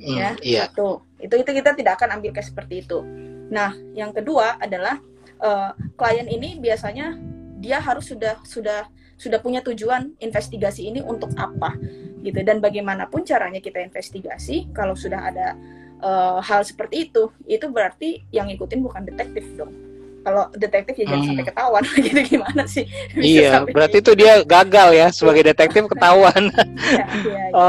Hmm, 0.00 0.16
ya, 0.16 0.30
iya. 0.40 0.64
itu 0.72 1.04
itu 1.20 1.34
itu 1.44 1.50
kita 1.52 1.76
tidak 1.76 2.00
akan 2.00 2.16
ambil 2.20 2.32
kayak 2.32 2.48
seperti 2.48 2.80
itu. 2.88 3.04
Nah, 3.52 3.76
yang 3.92 4.16
kedua 4.16 4.56
adalah 4.56 4.96
uh, 5.44 5.76
klien 6.00 6.24
ini 6.24 6.56
biasanya 6.56 7.20
dia 7.60 7.76
harus 7.84 8.08
sudah 8.08 8.40
sudah 8.48 8.88
sudah 9.20 9.36
punya 9.44 9.60
tujuan 9.60 10.16
investigasi 10.16 10.88
ini 10.88 11.04
untuk 11.04 11.28
apa 11.36 11.76
gitu 12.24 12.40
dan 12.40 12.64
bagaimanapun 12.64 13.20
caranya 13.28 13.60
kita 13.60 13.84
investigasi 13.84 14.72
kalau 14.72 14.96
sudah 14.96 15.28
ada 15.28 15.52
uh, 16.00 16.40
hal 16.40 16.64
seperti 16.64 17.12
itu 17.12 17.28
itu 17.44 17.68
berarti 17.68 18.24
yang 18.32 18.48
ngikutin 18.48 18.80
bukan 18.80 19.04
detektif 19.04 19.44
dong 19.60 19.76
kalau 20.24 20.48
detektif 20.56 21.00
ya 21.00 21.04
jangan 21.04 21.20
hmm. 21.20 21.28
sampai 21.32 21.46
ketahuan 21.52 21.84
gitu 22.08 22.20
gimana 22.36 22.62
sih 22.64 22.84
Bisa 23.12 23.24
iya 23.24 23.52
berarti 23.68 23.96
itu 24.00 24.12
dia 24.16 24.40
gagal 24.44 24.88
ya 24.96 25.08
sebagai 25.12 25.52
detektif 25.52 25.84
ketahuan 25.88 26.48
iya, 26.52 27.04
iya, 27.24 27.40
iya. 27.52 27.60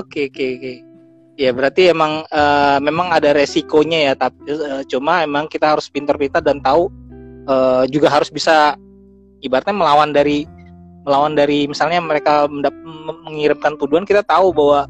oke 0.00 0.20
oke 0.28 0.46
oke 0.60 0.89
ya 1.40 1.56
berarti 1.56 1.88
emang 1.88 2.28
uh, 2.28 2.76
memang 2.84 3.16
ada 3.16 3.32
resikonya 3.32 4.12
ya 4.12 4.14
tapi 4.14 4.52
uh, 4.52 4.84
cuma 4.84 5.24
emang 5.24 5.48
kita 5.48 5.72
harus 5.72 5.88
pintar-pintar 5.88 6.44
dan 6.44 6.60
tahu 6.60 6.92
uh, 7.48 7.88
juga 7.88 8.12
harus 8.12 8.28
bisa 8.28 8.76
ibaratnya 9.40 9.72
melawan 9.72 10.12
dari 10.12 10.44
melawan 11.08 11.32
dari 11.32 11.64
misalnya 11.64 12.04
mereka 12.04 12.44
mengirimkan 13.24 13.80
tuduhan 13.80 14.04
kita 14.04 14.20
tahu 14.20 14.52
bahwa 14.52 14.84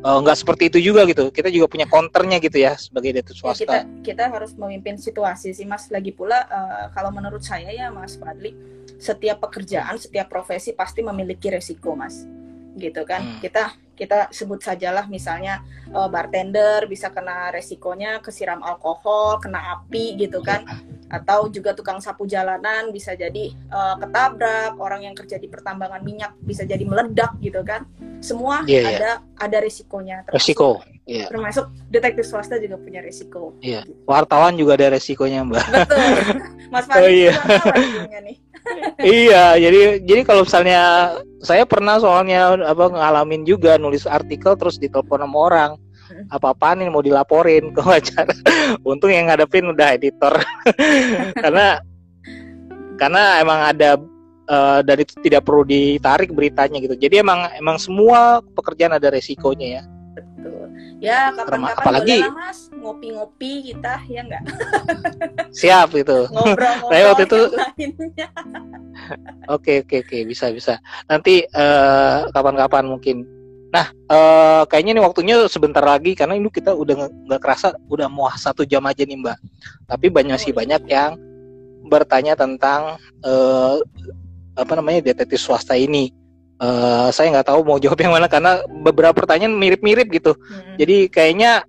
Eh, 0.00 0.18
nggak 0.24 0.32
uh, 0.32 0.40
seperti 0.40 0.72
itu 0.72 0.78
juga 0.92 1.04
gitu. 1.04 1.28
Kita 1.28 1.52
juga 1.52 1.68
punya 1.68 1.84
counternya 1.84 2.40
gitu 2.40 2.56
ya 2.56 2.72
sebagai 2.72 3.20
detektif 3.20 3.36
swasta. 3.36 3.68
Ya, 3.68 3.68
kita 3.68 3.78
kita 4.00 4.24
harus 4.32 4.56
memimpin 4.56 4.96
situasi 4.96 5.52
sih 5.52 5.68
Mas. 5.68 5.92
Lagi 5.92 6.16
pula 6.16 6.48
uh, 6.48 6.88
kalau 6.96 7.12
menurut 7.12 7.44
saya 7.44 7.68
ya 7.68 7.92
Mas 7.92 8.16
Fadli, 8.16 8.56
setiap 8.96 9.44
pekerjaan, 9.44 10.00
setiap 10.00 10.32
profesi 10.32 10.72
pasti 10.72 11.04
memiliki 11.04 11.52
resiko 11.52 11.92
Mas. 11.92 12.24
Gitu 12.80 13.04
kan. 13.04 13.20
Hmm. 13.20 13.40
Kita 13.44 13.76
kita 14.00 14.32
sebut 14.32 14.64
sajalah 14.64 15.04
misalnya 15.12 15.60
uh, 15.92 16.08
bartender 16.08 16.88
bisa 16.88 17.12
kena 17.12 17.52
resikonya 17.52 18.24
kesiram 18.24 18.64
alkohol, 18.64 19.36
kena 19.44 19.76
api 19.76 20.16
gitu 20.16 20.40
kan. 20.40 20.64
Ya 20.64 21.00
atau 21.10 21.50
juga 21.50 21.74
tukang 21.74 21.98
sapu 21.98 22.22
jalanan 22.24 22.94
bisa 22.94 23.18
jadi 23.18 23.50
uh, 23.68 23.98
ketabrak 23.98 24.78
orang 24.78 25.10
yang 25.10 25.14
kerja 25.18 25.42
di 25.42 25.50
pertambangan 25.50 26.06
minyak 26.06 26.38
bisa 26.38 26.62
jadi 26.62 26.86
meledak 26.86 27.34
gitu 27.42 27.66
kan 27.66 27.82
semua 28.22 28.62
yeah, 28.70 28.86
iya. 28.86 28.90
ada 28.94 29.10
yeah. 29.18 29.42
ada 29.42 29.58
risikonya 29.58 30.16
termasuk, 30.22 30.38
resiko 30.38 30.70
yeah. 31.10 31.26
termasuk 31.26 31.66
detektif 31.90 32.30
swasta 32.30 32.62
juga 32.62 32.78
punya 32.78 33.02
resiko 33.02 33.58
yeah. 33.58 33.82
wartawan 34.06 34.54
juga 34.54 34.78
ada 34.78 34.94
resikonya 34.94 35.42
mbak 35.42 35.66
betul 35.66 35.98
mas 36.72 36.86
Fahri 36.86 37.02
oh, 37.02 37.10
iya. 37.10 37.34
nih 38.22 38.38
iya 39.00 39.56
jadi 39.56 40.02
jadi 40.04 40.20
kalau 40.22 40.44
misalnya 40.44 41.14
saya 41.40 41.64
pernah 41.64 41.96
soalnya 41.96 42.60
apa 42.60 42.92
ngalamin 42.92 43.48
juga 43.48 43.80
nulis 43.80 44.04
artikel 44.04 44.56
terus 44.56 44.76
ditelepon 44.76 45.24
sama 45.24 45.38
orang. 45.38 45.72
Apa-apaan 46.26 46.82
yang 46.82 46.90
mau 46.90 47.06
dilaporin 47.06 47.70
ke 47.70 47.80
wajar 47.86 48.26
untung 48.88 49.14
yang 49.14 49.30
ngadepin 49.30 49.70
udah 49.70 49.94
editor. 49.94 50.34
Karena 51.44 51.78
karena 52.98 53.40
emang 53.40 53.60
ada 53.64 53.96
uh, 54.50 54.82
dan 54.84 54.96
itu 55.00 55.16
tidak 55.22 55.46
perlu 55.46 55.62
ditarik 55.64 56.34
beritanya 56.34 56.82
gitu. 56.82 56.98
Jadi 56.98 57.22
emang 57.22 57.48
emang 57.56 57.78
semua 57.78 58.42
pekerjaan 58.42 58.98
ada 58.98 59.08
resikonya 59.08 59.80
ya 59.80 59.82
ya 61.00 61.32
kapan-kapan 61.32 61.80
apalagi? 61.80 62.18
Mas 62.30 62.68
ngopi-ngopi 62.70 63.72
kita 63.72 64.04
ya 64.06 64.20
enggak? 64.22 64.44
Siap 65.50 65.96
itu. 65.96 66.28
Ngobrol-ngobrol 66.28 67.08
waktu 67.10 67.24
itu 67.24 67.40
oke 69.54 69.72
oke 69.88 69.96
oke. 70.04 70.18
Bisa 70.28 70.52
bisa. 70.52 70.76
Nanti 71.08 71.42
uh, 71.56 72.28
kapan-kapan 72.30 72.84
mungkin. 72.86 73.24
Nah, 73.70 73.86
uh, 74.10 74.62
kayaknya 74.66 74.98
ini 74.98 75.02
waktunya 75.02 75.36
sebentar 75.46 75.82
lagi 75.82 76.12
karena 76.18 76.34
ini 76.34 76.50
kita 76.50 76.74
udah 76.74 77.06
nggak 77.30 77.40
kerasa 77.40 77.72
udah 77.86 78.10
mau 78.10 78.28
satu 78.34 78.68
jam 78.68 78.84
aja 78.84 79.02
nih 79.02 79.16
Mbak. 79.16 79.38
Tapi 79.88 80.06
banyak 80.12 80.38
sih 80.38 80.52
banyak 80.52 80.84
yang 80.90 81.16
bertanya 81.88 82.36
tentang 82.36 83.00
uh, 83.24 83.80
apa 84.58 84.72
namanya 84.76 85.00
detektif 85.00 85.40
swasta 85.40 85.78
ini. 85.78 86.12
Uh, 86.60 87.08
saya 87.08 87.32
nggak 87.32 87.48
tahu 87.48 87.64
mau 87.64 87.80
jawab 87.80 87.96
yang 88.04 88.12
mana 88.12 88.28
karena 88.28 88.60
beberapa 88.84 89.16
pertanyaan 89.16 89.56
mirip-mirip 89.56 90.12
gitu. 90.12 90.36
Hmm. 90.36 90.76
Jadi 90.76 91.08
kayaknya 91.08 91.64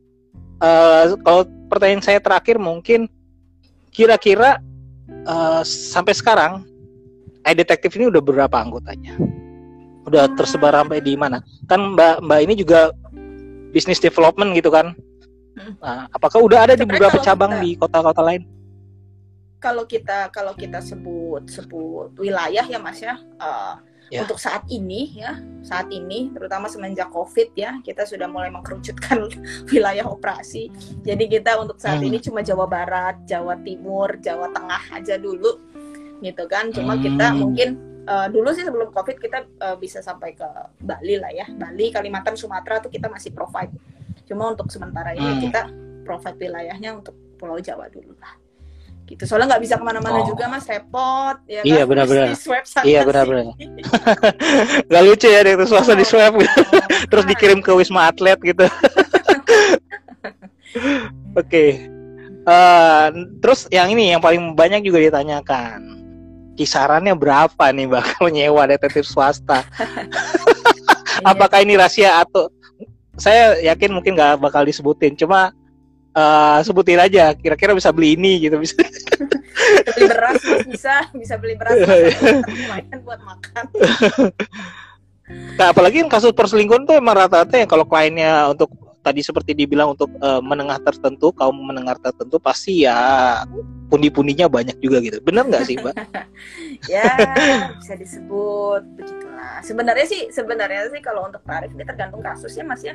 uh, 0.60 1.16
kalau 1.24 1.48
pertanyaan 1.72 2.04
saya 2.04 2.20
terakhir 2.20 2.60
mungkin 2.60 3.08
kira-kira 3.96 4.60
uh, 5.24 5.64
sampai 5.64 6.12
sekarang 6.12 6.68
iDetective 7.48 7.96
ini 7.96 8.12
udah 8.12 8.20
berapa 8.20 8.52
anggotanya? 8.52 9.16
Udah 10.04 10.28
Hmm. 10.28 10.36
tersebar 10.36 10.76
sampai 10.76 11.00
di 11.00 11.16
mana? 11.16 11.39
Kan 11.72 11.96
Mbak 11.96 12.28
Mbak 12.28 12.39
ini 12.44 12.54
juga 12.60 12.92
bisnis 13.72 14.04
development 14.04 14.52
gitu 14.60 14.76
kan? 14.76 14.92
Hmm. 15.56 15.80
Nah, 15.80 16.12
apakah 16.12 16.44
udah 16.44 16.68
ada 16.68 16.76
di 16.76 16.84
beberapa 16.84 17.16
cabang 17.24 17.56
kita- 17.56 17.64
di 17.64 17.70
kota-kota 17.80 18.24
lain? 18.28 18.44
kalau 19.62 19.86
kita 19.86 20.34
kalau 20.34 20.58
kita 20.58 20.82
sebut 20.82 21.46
sebut 21.46 22.10
wilayah 22.18 22.66
ya 22.66 22.82
mas 22.82 22.98
ya 22.98 23.14
eh, 23.14 23.74
Ya. 24.12 24.28
untuk 24.28 24.43
saat 24.43 24.68
ini 24.68 25.16
ya 25.16 25.39
saat 25.64 25.88
ini 25.88 26.36
terutama 26.36 26.68
semenjak 26.68 27.07
covid 27.16 27.55
ya 27.55 27.80
kita 27.80 28.03
sudah 28.03 28.28
mulai 28.28 28.51
mengkerucutkan 28.51 29.24
wilayah 29.72 30.03
operasi 30.03 30.68
jadi 30.99 31.32
kita 31.32 31.55
untuk 31.55 31.80
saat 31.80 32.03
Hmm. 32.03 32.12
ini 32.12 32.20
cuma 32.20 32.43
Jawa 32.43 32.68
Barat 32.68 33.24
Jawa 33.24 33.55
Timur 33.64 34.20
Jawa 34.20 34.51
Tengah 34.51 34.99
aja 34.99 35.16
dulu 35.16 35.64
gitu 36.20 36.43
kan 36.45 36.76
cuma 36.76 36.99
Hmm. 36.99 37.03
kita 37.07 37.26
mungkin 37.32 37.70
eh, 38.03 38.28
dulu 38.28 38.51
sih 38.51 38.68
sebelum 38.68 38.91
covid 38.91 39.16
kita 39.16 39.47
eh, 39.47 39.78
bisa 39.80 40.03
sampai 40.03 40.36
ke 40.36 40.49
Bali 40.84 41.16
lah 41.16 41.32
ya 41.32 41.47
Bali 41.47 41.88
Kalimantan 41.89 42.36
Sumatera 42.36 42.84
tuh 42.84 42.91
kita 42.91 43.07
masih 43.07 43.32
provide 43.32 43.72
cuma 44.28 44.51
untuk 44.51 44.68
sementara 44.68 45.16
ini 45.16 45.24
Hmm. 45.24 45.39
kita 45.39 45.62
provide 46.03 46.36
wilayahnya 46.36 46.99
untuk 46.99 47.16
Pulau 47.39 47.64
Jawa 47.64 47.88
dulu 47.88 48.12
lah 48.20 48.36
gitu 49.12 49.28
soalnya 49.28 49.55
nggak 49.55 49.64
bisa 49.68 49.76
ke 49.76 49.84
mana-mana 49.84 50.24
Oh. 50.24 50.28
juga 50.28 50.47
mas 50.47 50.64
repot 50.64 51.36
ya 51.45 51.62
Iya, 51.68 51.84
kan? 51.84 51.89
benar-benar. 51.91 52.26
Terus 52.32 52.72
Iya, 52.82 52.99
benar-benar. 53.03 53.45
Gak 54.91 55.03
lucu 55.03 55.28
ya 55.28 55.39
direktur 55.43 55.68
swasta 55.68 55.93
di 55.93 56.05
swab 56.07 56.39
gitu. 56.39 56.62
terus 57.12 57.26
dikirim 57.28 57.59
ke 57.59 57.72
wisma 57.76 58.07
atlet 58.07 58.39
gitu. 58.39 58.64
Oke. 61.36 61.66
Eh, 62.41 63.05
terus 63.39 63.68
yang 63.70 63.91
ini 63.91 64.16
yang 64.16 64.22
paling 64.24 64.55
banyak 64.55 64.82
juga 64.82 64.97
ditanyakan. 64.99 65.99
Kisarannya 66.55 67.14
berapa 67.14 67.64
nih 67.72 67.86
mbak 67.88 68.03
kalau 68.16 68.30
nyewa 68.30 68.64
detektif 68.66 69.05
swasta? 69.05 69.64
Apakah 71.22 71.62
ini 71.62 71.78
rahasia 71.78 72.24
atau 72.24 72.49
saya 73.16 73.59
yakin 73.62 73.93
mungkin 73.93 74.16
nggak 74.18 74.41
bakal 74.41 74.66
disebutin. 74.66 75.14
Cuma 75.16 75.53
eh, 76.16 76.59
sebutin 76.64 76.99
aja. 76.99 77.36
Kira-kira 77.36 77.76
bisa 77.76 77.89
beli 77.91 78.16
ini 78.20 78.47
gitu 78.47 78.59
bisa. 78.59 78.76
Beli 79.62 80.07
beras 80.09 80.41
bisa 80.68 80.95
bisa 81.16 81.36
beli 81.38 81.53
beras 81.55 81.76
Iya, 81.78 81.86
Mas. 81.86 82.43
lumayan 82.49 82.99
buat 83.05 83.20
makan 83.24 83.64
Nah, 85.59 85.72
apalagi 85.72 86.03
yang 86.03 86.12
kasus 86.12 86.36
perselingkuhan 86.36 86.84
tuh 86.84 86.99
emang 86.99 87.16
rata-rata 87.16 87.55
ya 87.55 87.64
kalau 87.64 87.88
kliennya 87.88 88.51
untuk 88.51 88.74
tadi 89.01 89.24
seperti 89.24 89.57
dibilang 89.57 89.97
untuk 89.97 90.12
eh, 90.20 90.41
menengah 90.43 90.78
tertentu 90.84 91.34
kaum 91.34 91.55
menengah 91.55 91.97
tertentu 91.97 92.38
pasti 92.38 92.86
ya 92.86 93.41
pundi-pundinya 93.89 94.51
banyak 94.51 94.78
juga 94.78 95.01
gitu 95.01 95.18
bener 95.26 95.49
nggak 95.49 95.64
sih 95.66 95.76
mbak? 95.82 95.95
ya 96.91 97.09
bisa 97.82 97.93
disebut 97.97 98.82
begitulah 98.93 99.59
sebenarnya 99.66 100.05
sih 100.05 100.22
sebenarnya 100.30 100.93
sih 100.93 101.01
kalau 101.01 101.26
untuk 101.26 101.41
tarif 101.47 101.74
ini 101.74 101.84
tergantung 101.86 102.22
kasusnya 102.22 102.64
mas 102.68 102.86
ya 102.86 102.93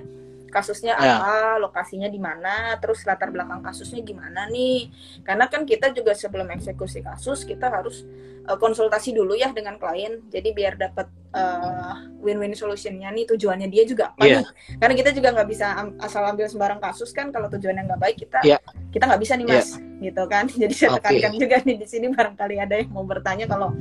kasusnya 0.56 0.96
Ya. 0.96 1.20
apa 1.20 1.34
lokasinya 1.58 2.08
di 2.08 2.16
mana 2.16 2.80
terus 2.80 3.04
latar 3.04 3.28
belakang 3.28 3.60
kasusnya 3.60 4.00
gimana 4.00 4.48
nih. 4.48 4.88
Karena 5.20 5.44
kan 5.46 5.62
kita 5.62 5.92
juga 5.92 6.12
sebelum 6.12 6.48
eksekusi 6.48 7.04
kasus 7.04 7.44
kita 7.44 7.68
harus 7.68 8.08
eh, 8.42 8.56
konsultasi 8.56 9.12
dulu 9.12 9.36
ya 9.36 9.52
dengan 9.52 9.76
klien. 9.76 10.24
Jadi 10.26 10.48
biar 10.50 10.74
dapat 10.74 11.04
eh, 11.30 11.94
win-win 12.18 12.52
solutionnya 12.52 13.12
nih 13.12 13.28
tujuannya 13.28 13.68
dia 13.68 13.84
juga 13.84 14.10
apa 14.10 14.24
Iya. 14.24 14.40
nih. 14.40 14.46
Karena 14.80 14.94
kita 14.96 15.10
juga 15.12 15.28
nggak 15.30 15.48
bisa 15.48 15.66
am- 15.76 15.96
asal 15.98 16.24
ambil 16.24 16.46
sembarang 16.46 16.80
kasus 16.80 17.12
kan 17.12 17.28
kalau 17.28 17.46
tujuannya 17.46 17.84
nggak 17.84 18.00
baik 18.00 18.16
kita 18.18 18.40
Iya. 18.40 18.56
kita 18.88 19.04
nggak 19.04 19.20
bisa 19.20 19.36
nih 19.36 19.46
mas. 19.46 19.68
Gitu 19.98 20.22
kan. 20.24 20.44
Jadi 20.64 20.72
saya 20.72 20.96
tekankan 20.96 21.32
juga 21.36 21.56
nih 21.60 21.76
di 21.76 21.86
sini 21.86 22.06
barangkali 22.08 22.56
ada 22.56 22.74
yang 22.74 22.88
mau 22.88 23.04
bertanya 23.04 23.44
kalau 23.44 23.76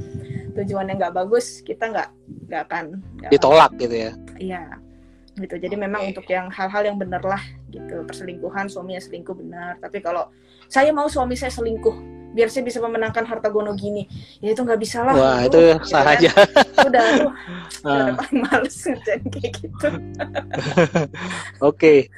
tujuannya 0.52 0.94
nggak 0.96 1.14
bagus 1.14 1.64
kita 1.64 1.88
nggak 1.88 2.10
nggak 2.48 2.62
akan 2.68 2.86
akan- 3.22 3.32
ditolak 3.32 3.72
gitu 3.76 3.96
ya. 3.96 4.12
Iya 4.36 4.62
gitu. 5.36 5.56
Jadi 5.60 5.76
memang 5.76 6.08
Oke. 6.08 6.10
untuk 6.16 6.26
yang 6.32 6.48
hal-hal 6.48 6.84
yang 6.88 6.98
bener 6.98 7.22
lah 7.22 7.42
gitu. 7.68 8.04
Perselingkuhan 8.08 8.72
suaminya 8.72 9.02
selingkuh 9.04 9.36
benar. 9.36 9.78
Tapi 9.84 10.00
kalau 10.00 10.32
saya 10.72 10.90
mau 10.96 11.06
suami 11.12 11.36
saya 11.36 11.52
selingkuh 11.52 12.16
biar 12.36 12.52
saya 12.52 12.68
bisa 12.68 12.84
memenangkan 12.84 13.24
harta 13.24 13.48
gono 13.48 13.72
gini 13.80 14.04
ya 14.44 14.52
itu 14.52 14.60
nggak 14.60 14.80
bisa 14.80 15.08
lah. 15.08 15.16
Wah 15.16 15.40
itu 15.48 15.56
gitu 15.56 15.88
sah 15.88 16.04
kan. 16.04 16.20
aja. 16.20 16.32
Udah 16.84 17.04
aduh 17.16 17.32
Ah, 17.86 18.12
udah 18.12 18.14
paling 18.18 18.40
males 18.44 18.76
ngerjain 18.82 19.24
kayak 19.30 19.52
gitu. 19.62 19.88
Oke. 21.70 22.10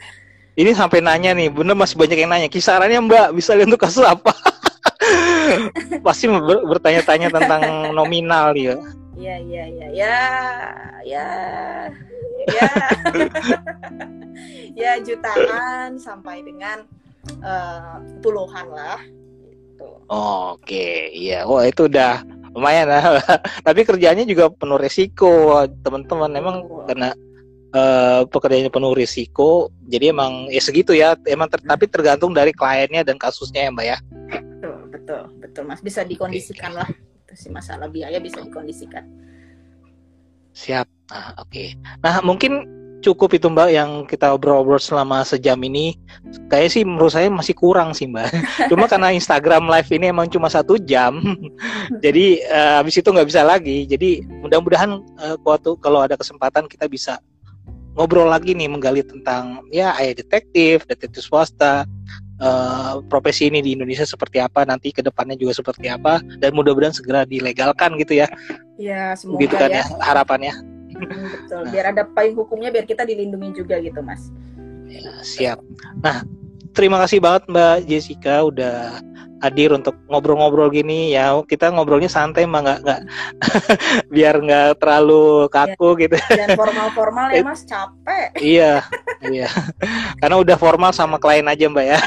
Ini 0.58 0.74
sampai 0.74 1.06
nanya 1.06 1.38
nih 1.38 1.54
bener 1.54 1.78
masih 1.78 2.02
banyak 2.02 2.18
yang 2.18 2.32
nanya. 2.34 2.50
Kisarannya 2.50 2.98
mbak 3.06 3.28
bisa 3.38 3.54
lihat 3.54 3.70
untuk 3.70 3.86
kasus 3.86 4.02
apa? 4.02 4.34
Pasti 6.08 6.26
ber- 6.26 6.66
bertanya-tanya 6.66 7.30
tentang 7.30 7.94
nominal 7.94 8.58
ya 8.58 8.74
ya 9.18 9.36
ya 9.42 9.66
ya 9.66 9.88
ya 9.92 10.18
ya 11.02 11.28
ya 12.48 12.70
ya 14.78 14.92
jutaan 15.02 15.98
sampai 15.98 16.46
dengan 16.46 16.86
eh, 17.42 17.96
puluhan 18.22 18.68
lah 18.70 19.02
gitu. 19.78 19.90
Oke, 20.54 21.14
iya. 21.14 21.46
Wah 21.46 21.66
itu 21.66 21.90
udah 21.90 22.22
lumayan 22.54 22.90
lah. 22.90 23.22
Tapi 23.68 23.86
kerjanya 23.86 24.26
juga 24.26 24.50
penuh 24.50 24.78
resiko, 24.78 25.66
teman-teman. 25.86 26.32
Emang 26.34 26.56
karena 26.90 27.10
eh, 27.74 28.22
pekerjaannya 28.26 28.72
penuh 28.74 28.94
risiko, 28.98 29.70
jadi 29.86 30.14
emang 30.14 30.50
ya 30.50 30.62
segitu 30.62 30.94
ya. 30.98 31.14
Emang 31.30 31.50
ter- 31.50 31.66
tapi 31.66 31.86
tergantung 31.86 32.34
dari 32.34 32.54
kliennya 32.54 33.06
dan 33.06 33.18
kasusnya 33.22 33.70
ya, 33.70 33.72
Mbak 33.74 33.86
ya. 33.86 33.98
betul 34.58 34.78
betul 34.90 35.22
betul 35.38 35.64
mas 35.70 35.82
bisa 35.86 36.02
dikondisikan 36.02 36.74
lah 36.74 36.90
itu 37.28 37.34
sih 37.36 37.52
masalah 37.52 37.92
biaya 37.92 38.24
bisa 38.24 38.40
dikondisikan 38.40 39.04
Siap. 40.58 40.90
Nah, 41.14 41.38
oke. 41.38 41.78
Nah, 42.02 42.18
mungkin 42.26 42.66
cukup 43.06 43.38
itu 43.38 43.46
Mbak 43.46 43.70
yang 43.70 43.90
kita 44.10 44.34
obrol-obrol 44.34 44.82
selama 44.82 45.22
sejam 45.22 45.62
ini. 45.62 45.94
Kayak 46.50 46.74
sih 46.74 46.82
menurut 46.82 47.14
saya 47.14 47.30
masih 47.30 47.54
kurang 47.54 47.94
sih 47.94 48.10
Mbak. 48.10 48.28
Cuma 48.74 48.90
karena 48.90 49.14
Instagram 49.14 49.70
live 49.70 49.90
ini 49.94 50.10
emang 50.10 50.28
cuma 50.34 50.50
satu 50.50 50.82
jam, 50.82 51.22
jadi 52.04 52.42
eh, 52.42 52.74
habis 52.82 52.98
itu 52.98 53.06
nggak 53.06 53.30
bisa 53.30 53.46
lagi. 53.46 53.86
Jadi 53.86 54.26
mudah-mudahan 54.42 54.98
eh, 54.98 55.38
waktu 55.46 55.78
kalau 55.78 56.02
ada 56.02 56.18
kesempatan 56.18 56.66
kita 56.66 56.90
bisa 56.90 57.22
ngobrol 57.94 58.30
lagi 58.30 58.54
nih 58.54 58.70
menggali 58.70 59.06
tentang 59.06 59.62
ya 59.70 59.94
ayah 60.02 60.18
detektif, 60.18 60.90
detektif 60.90 61.22
swasta, 61.22 61.86
eh, 62.38 62.94
profesi 63.10 63.50
ini 63.50 63.60
di 63.62 63.74
Indonesia 63.74 64.06
seperti 64.06 64.42
apa 64.42 64.64
nanti 64.64 64.94
ke 64.94 65.02
depannya 65.02 65.38
juga 65.38 65.58
seperti 65.58 65.90
apa 65.90 66.22
dan 66.42 66.54
mudah-mudahan 66.54 66.96
segera 66.96 67.26
dilegalkan 67.26 67.98
gitu 68.02 68.22
ya. 68.24 68.28
ya 68.78 69.18
semoga 69.18 69.42
Begitu 69.42 69.56
kan 69.58 69.70
ya 69.70 69.84
ya 69.84 69.84
harapannya. 70.06 70.54
Hmm, 70.98 71.30
betul 71.30 71.62
biar 71.70 71.86
ada 71.94 72.04
payung 72.10 72.42
hukumnya 72.42 72.74
biar 72.74 72.90
kita 72.90 73.06
dilindungi 73.06 73.62
juga 73.62 73.78
gitu 73.78 74.02
mas 74.02 74.34
Ya, 74.88 75.20
siap. 75.20 75.60
Nah, 76.00 76.24
terima 76.78 77.02
kasih 77.02 77.18
banget 77.18 77.50
Mbak 77.50 77.78
Jessica 77.90 78.46
udah 78.46 79.02
hadir 79.42 79.74
untuk 79.74 79.98
ngobrol-ngobrol 80.10 80.70
gini. 80.70 81.14
Ya. 81.14 81.34
Kita 81.46 81.74
ngobrolnya 81.74 82.10
santai 82.10 82.46
mah 82.46 82.62
nggak 82.62 82.80
nggak. 82.86 83.02
Biar 84.14 84.36
nggak 84.38 84.82
terlalu 84.82 85.50
kaku 85.50 85.98
gitu. 86.06 86.18
dan 86.30 86.54
formal-formal 86.54 87.34
ya 87.34 87.42
mas. 87.50 87.66
Capek. 87.66 88.28
Iya, 88.38 88.86
iya. 89.26 89.50
Karena 90.22 90.38
udah 90.38 90.58
formal 90.58 90.94
sama 90.94 91.18
klien 91.18 91.46
aja 91.50 91.66
Mbak 91.66 91.86
ya. 91.86 92.00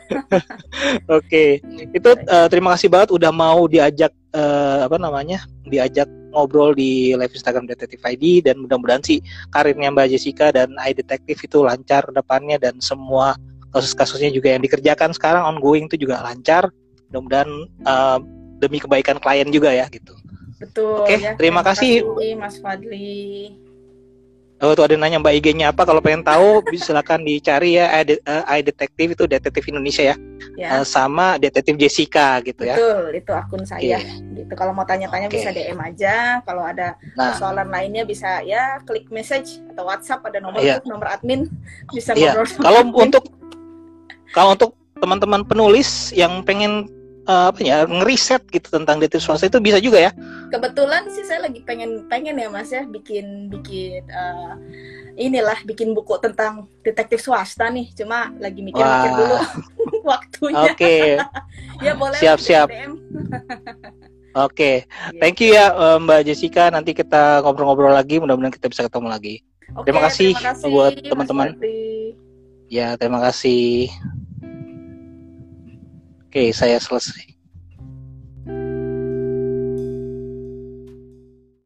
Oke, 1.20 1.60
itu 1.92 2.10
eh, 2.16 2.46
terima 2.48 2.74
kasih 2.74 2.88
banget 2.88 3.10
udah 3.12 3.32
mau 3.34 3.66
diajak 3.66 4.14
eh, 4.32 4.80
apa 4.86 4.96
namanya 4.96 5.44
diajak 5.66 6.06
ngobrol 6.30 6.74
di 6.74 7.12
live 7.18 7.34
Instagram 7.34 7.66
Detektif 7.66 7.98
ID 8.06 8.46
dan 8.46 8.62
mudah-mudahan 8.62 9.02
sih 9.02 9.18
karirnya 9.50 9.90
Mbak 9.90 10.14
Jessica 10.14 10.54
dan 10.54 10.70
iDetective 10.78 11.42
itu 11.42 11.58
lancar 11.66 12.06
depannya 12.14 12.56
dan 12.58 12.78
semua 12.78 13.34
kasus-kasusnya 13.70 14.30
juga 14.30 14.52
yang 14.52 14.62
dikerjakan 14.62 15.14
sekarang 15.14 15.46
ongoing 15.46 15.86
itu 15.86 15.96
juga 15.96 16.20
lancar. 16.22 16.68
Mudah-mudahan 17.10 17.50
eh, 17.82 18.18
demi 18.60 18.78
kebaikan 18.78 19.16
klien 19.18 19.48
juga 19.48 19.72
ya 19.72 19.88
gitu. 19.88 20.14
betul 20.60 21.00
Oke, 21.00 21.16
ya 21.16 21.32
terima 21.40 21.64
kasih. 21.64 22.04
mas 22.36 22.60
Fadli 22.60 23.56
Oh, 24.60 24.76
tuh 24.76 24.84
ada 24.84 24.92
nanya 24.92 25.16
Mbak 25.16 25.34
IG-nya 25.40 25.72
apa? 25.72 25.88
Kalau 25.88 26.04
pengen 26.04 26.20
tahu, 26.20 26.60
bisa 26.68 26.92
silakan 26.92 27.24
dicari 27.24 27.80
ya. 27.80 27.88
I, 27.96 28.20
eh, 28.20 28.44
iDetective 28.60 29.16
itu 29.16 29.24
detektif 29.24 29.64
Indonesia 29.72 30.04
ya, 30.04 30.16
ya 30.52 30.68
Eh, 30.76 30.84
sama 30.84 31.40
detektif 31.40 31.80
Jessica 31.80 32.44
gitu 32.44 32.68
ya. 32.68 32.76
betul 32.76 33.16
itu 33.16 33.32
akun 33.32 33.64
saya 33.64 33.96
Iya. 33.96 34.20
gitu 34.36 34.52
kalau 34.52 34.76
mau 34.76 34.84
tanya-tanya 34.84 35.32
Oke. 35.32 35.40
bisa 35.40 35.48
DM 35.48 35.80
aja 35.80 36.44
kalau 36.44 36.60
ada 36.60 36.92
Nah, 37.16 37.32
persoalan 37.32 37.72
lainnya 37.72 38.04
bisa 38.04 38.44
ya 38.44 38.76
klik 38.84 39.08
message 39.08 39.64
atau 39.72 39.88
WhatsApp 39.88 40.28
ada 40.28 40.44
nomor 40.44 40.60
Iya. 40.60 40.84
nomor 40.84 41.08
admin 41.08 41.48
bisa 41.88 42.12
Iya. 42.12 42.36
ngobrol 42.36 42.46
kalau 42.60 42.80
admin. 42.84 43.00
untuk 43.08 43.24
kalau 44.30 44.54
untuk 44.54 44.76
teman-teman 45.00 45.42
penulis 45.46 46.12
yang 46.12 46.44
pengen 46.44 46.86
eh, 47.24 47.46
apa 47.50 47.60
ya 47.62 47.88
ngeriset 47.88 48.44
gitu 48.52 48.68
tentang 48.68 49.00
detektif 49.00 49.24
swasta 49.26 49.48
itu 49.48 49.58
bisa 49.62 49.78
juga 49.80 50.10
ya. 50.10 50.12
kebetulan 50.50 51.06
sih 51.08 51.24
saya 51.24 51.46
lagi 51.46 51.62
pengen 51.64 52.06
pengen 52.10 52.36
ya 52.36 52.48
mas 52.50 52.70
ya 52.74 52.84
bikin 52.84 53.48
bikin 53.48 54.02
eh, 54.06 54.52
inilah 55.20 55.58
bikin 55.66 55.92
buku 55.92 56.16
tentang 56.22 56.68
detektif 56.82 57.22
swasta 57.22 57.68
nih 57.68 57.90
cuma 57.92 58.32
lagi 58.38 58.60
mikir-mikir 58.64 59.10
dulu 59.14 59.36
waktunya 60.10 60.70
Oke, 60.72 60.96
ya 61.84 61.92
boleh 61.94 62.18
Siap, 62.18 62.38
lah, 62.40 62.44
siap. 62.44 62.68
DM 62.72 62.94
Oke, 64.30 64.86
okay. 64.86 65.18
thank 65.18 65.42
you 65.42 65.58
ya 65.58 65.74
eh, 65.74 65.98
Mbak 65.98 66.22
Jessica. 66.22 66.70
Nanti 66.70 66.94
kita 66.94 67.42
ngobrol-ngobrol 67.42 67.90
lagi. 67.90 68.22
Mudah-mudahan 68.22 68.54
kita 68.54 68.70
bisa 68.70 68.86
ketemu 68.86 69.10
lagi. 69.10 69.42
Okay, 69.74 69.90
terima, 69.90 70.00
kasih 70.06 70.30
terima 70.38 70.46
kasih 70.54 70.70
buat 70.70 70.94
teman-teman. 71.02 71.48
Ya, 72.70 72.94
terima 72.94 73.18
kasih. 73.18 73.90
Oke, 76.30 76.54
saya 76.54 76.78
selesai. 76.78 77.29